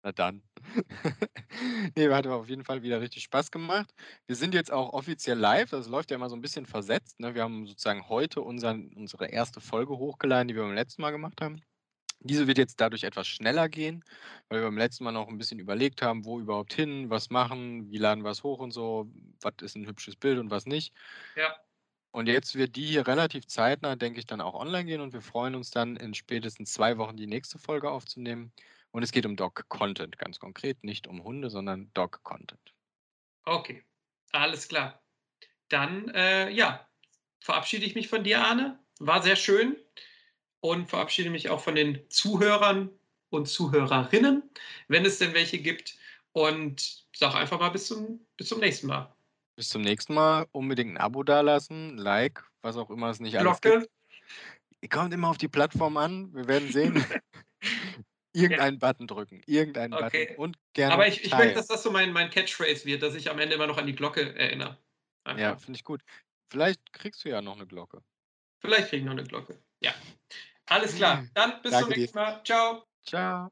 Na 0.03 0.11
dann. 0.13 0.43
Ne, 1.97 2.13
hat 2.15 2.27
auf 2.27 2.49
jeden 2.49 2.63
Fall 2.65 2.84
wieder 2.84 3.01
richtig 3.01 3.23
Spaß 3.23 3.51
gemacht. 3.51 3.93
Wir 4.27 4.36
sind 4.36 4.53
jetzt 4.53 4.71
auch 4.71 4.93
offiziell 4.93 5.38
live. 5.38 5.71
Das 5.71 5.88
läuft 5.88 6.11
ja 6.11 6.15
immer 6.17 6.29
so 6.29 6.36
'n 6.36 6.41
bisschen 6.41 6.65
versetzt, 6.65 7.19
ne? 7.19 7.36
Wir 7.36 7.43
haben 7.43 7.67
sozusagen 7.67 8.07
heute 8.09 8.41
unseren 8.41 8.93
unsere 8.95 9.27
1. 9.32 9.61
Folge 9.61 9.97
hochgeladen, 9.97 10.47
die 10.49 10.55
wir 10.55 10.63
beim 10.63 10.73
letzten 10.75 11.01
Mal 11.03 11.11
gemacht 11.11 11.41
haben. 11.41 11.61
Diese 12.24 12.45
wird 12.47 12.59
jetzt 12.59 12.80
dadurch 12.80 13.03
etwas 13.03 13.28
schneller 13.28 13.67
gehen, 13.67 14.03
weil 14.47 14.59
wir 14.61 14.67
beim 14.67 14.78
letzten 14.78 15.03
Mal 15.03 15.11
noch 15.11 15.28
'n 15.28 15.39
bisschen 15.39 15.57
überlegt 15.59 16.03
haben, 16.03 16.24
wo 16.24 16.39
überhaupt 16.39 16.72
hin, 16.74 17.09
was 17.09 17.32
machen, 17.32 17.89
wie 17.91 17.97
laden 17.97 18.24
wir's 18.24 18.43
hoch 18.43 18.59
und 18.59 18.72
so, 18.72 19.11
was 19.41 19.53
ist 19.61 19.76
'n 19.76 19.88
hübsches 19.88 20.15
Bild 20.15 20.38
und 20.39 20.51
was 20.51 20.67
nicht. 20.67 20.91
Ja. 21.36 21.61
Und 22.13 22.28
jetzt 22.28 22.55
wird 22.55 22.76
die 22.76 22.86
hier 22.86 23.07
relativ 23.07 23.47
zeitnah, 23.47 23.95
denke 23.95 24.19
ich, 24.19 24.26
dann 24.26 24.41
auch 24.41 24.53
online 24.53 24.84
gehen 24.86 24.99
und 25.01 25.13
wir 25.13 25.22
freuen 25.22 25.55
uns 25.55 25.72
dann 25.72 25.95
in 25.95 26.13
spätestens 26.13 26.74
2 26.74 26.97
Wochen 26.97 27.15
die 27.15 27.28
nächste 27.28 27.57
Folge 27.57 27.89
aufzunehmen. 27.89 28.51
Und 28.91 29.03
es 29.03 29.13
geht 29.13 29.26
um 29.26 29.38
Dog 29.38 29.63
Content 29.69 30.17
ganz 30.17 30.38
konkret, 30.39 30.84
nicht 30.84 31.07
um 31.07 31.24
Hunde, 31.24 31.49
sondern 31.49 31.89
Dog 31.93 32.22
Content. 32.24 32.74
Okay, 33.47 33.84
alles 34.32 34.67
klar. 34.67 35.01
Dann, 35.69 36.09
äh, 36.09 36.49
ja, 36.51 36.89
verabschiede 37.41 37.86
ich 37.86 37.95
mich 37.95 38.09
von 38.09 38.24
dir, 38.24 38.43
Arne. 38.45 38.80
War 38.99 39.24
sehr 39.24 39.38
schön. 39.38 39.78
Und 40.62 40.89
verabschiede 40.89 41.30
mich 41.30 41.49
auch 41.49 41.59
von 41.59 41.76
den 41.76 42.09
Zuhörern 42.09 42.89
und 43.30 43.47
Zuhörerinnen, 43.47 44.43
wenn 44.88 45.05
es 45.05 45.20
denn 45.20 45.34
welche 45.34 45.59
gibt. 45.59 45.97
Und 46.34 47.05
sage 47.14 47.36
einfach 47.36 47.59
mal 47.59 47.70
bis 47.70 47.88
zum, 47.88 48.26
bis 48.38 48.47
zum 48.47 48.59
nächsten 48.59 48.88
Mal. 48.88 49.14
Bis 49.57 49.70
zum 49.70 49.82
nächsten 49.82 50.14
Mal. 50.14 50.47
Unbedingt 50.51 50.91
ein 50.91 50.97
Abo 50.97 51.24
dalassen, 51.24 51.97
Like, 51.97 52.43
was 52.62 52.78
auch 52.78 52.89
immer 52.89 53.09
es 53.09 53.20
nicht 53.20 53.38
alles 53.38 53.59
gibt. 53.59 53.76
Glocke. 53.76 53.89
Kommt 54.89 55.14
immer 55.14 55.30
auf 55.30 55.38
die 55.38 55.47
Plattform 55.47 55.97
an. 55.97 56.34
Wir 56.34 56.47
werden 56.47 56.72
sehen. 56.72 57.03
Irgendeinen 58.34 58.80
Button 58.80 59.07
drücken. 59.07 59.41
Irgendeinen 59.45 59.93
Okay. 59.93 60.28
Button. 60.28 60.43
Und 60.43 60.57
gerne 60.74 60.93
Aber 60.93 61.07
ich, 61.07 61.24
ich 61.26 61.36
möchte, 61.36 61.55
dass 61.55 61.68
das 61.68 61.84
so 61.84 61.91
mein, 61.91 62.14
mein 62.14 62.30
Catchphrase 62.30 62.86
wird, 62.86 63.03
dass 63.03 63.14
ich 63.14 63.30
am 63.30 63.39
Ende 63.39 63.55
immer 63.55 63.68
noch 63.68 63.78
an 63.78 63.88
die 63.88 63.95
Glocke 63.95 64.36
erinnere. 64.36 64.78
Ja, 65.28 65.34
Einfach. 65.34 65.59
finde 65.59 65.78
ich 65.78 65.84
gut. 65.84 66.01
Vielleicht 66.49 66.93
kriegst 66.93 67.26
du 67.26 67.30
ja 67.30 67.41
noch 67.41 67.55
eine 67.55 67.68
Glocke. 67.68 68.01
Vielleicht 68.59 68.89
kriegen 68.89 69.05
wir 69.05 69.14
noch 69.14 69.20
eine 69.20 69.28
Glocke. 69.28 69.62
Ja. 69.82 69.93
Alles 70.72 70.95
klar. 70.95 71.26
Dann 71.34 71.61
bis 71.61 71.72
zum 71.72 71.82
Danke 71.82 71.93
dir. 71.95 72.01
nächsten 72.01 72.17
Mal. 72.17 72.41
Ciao. 72.45 72.84
Ciao. 73.05 73.51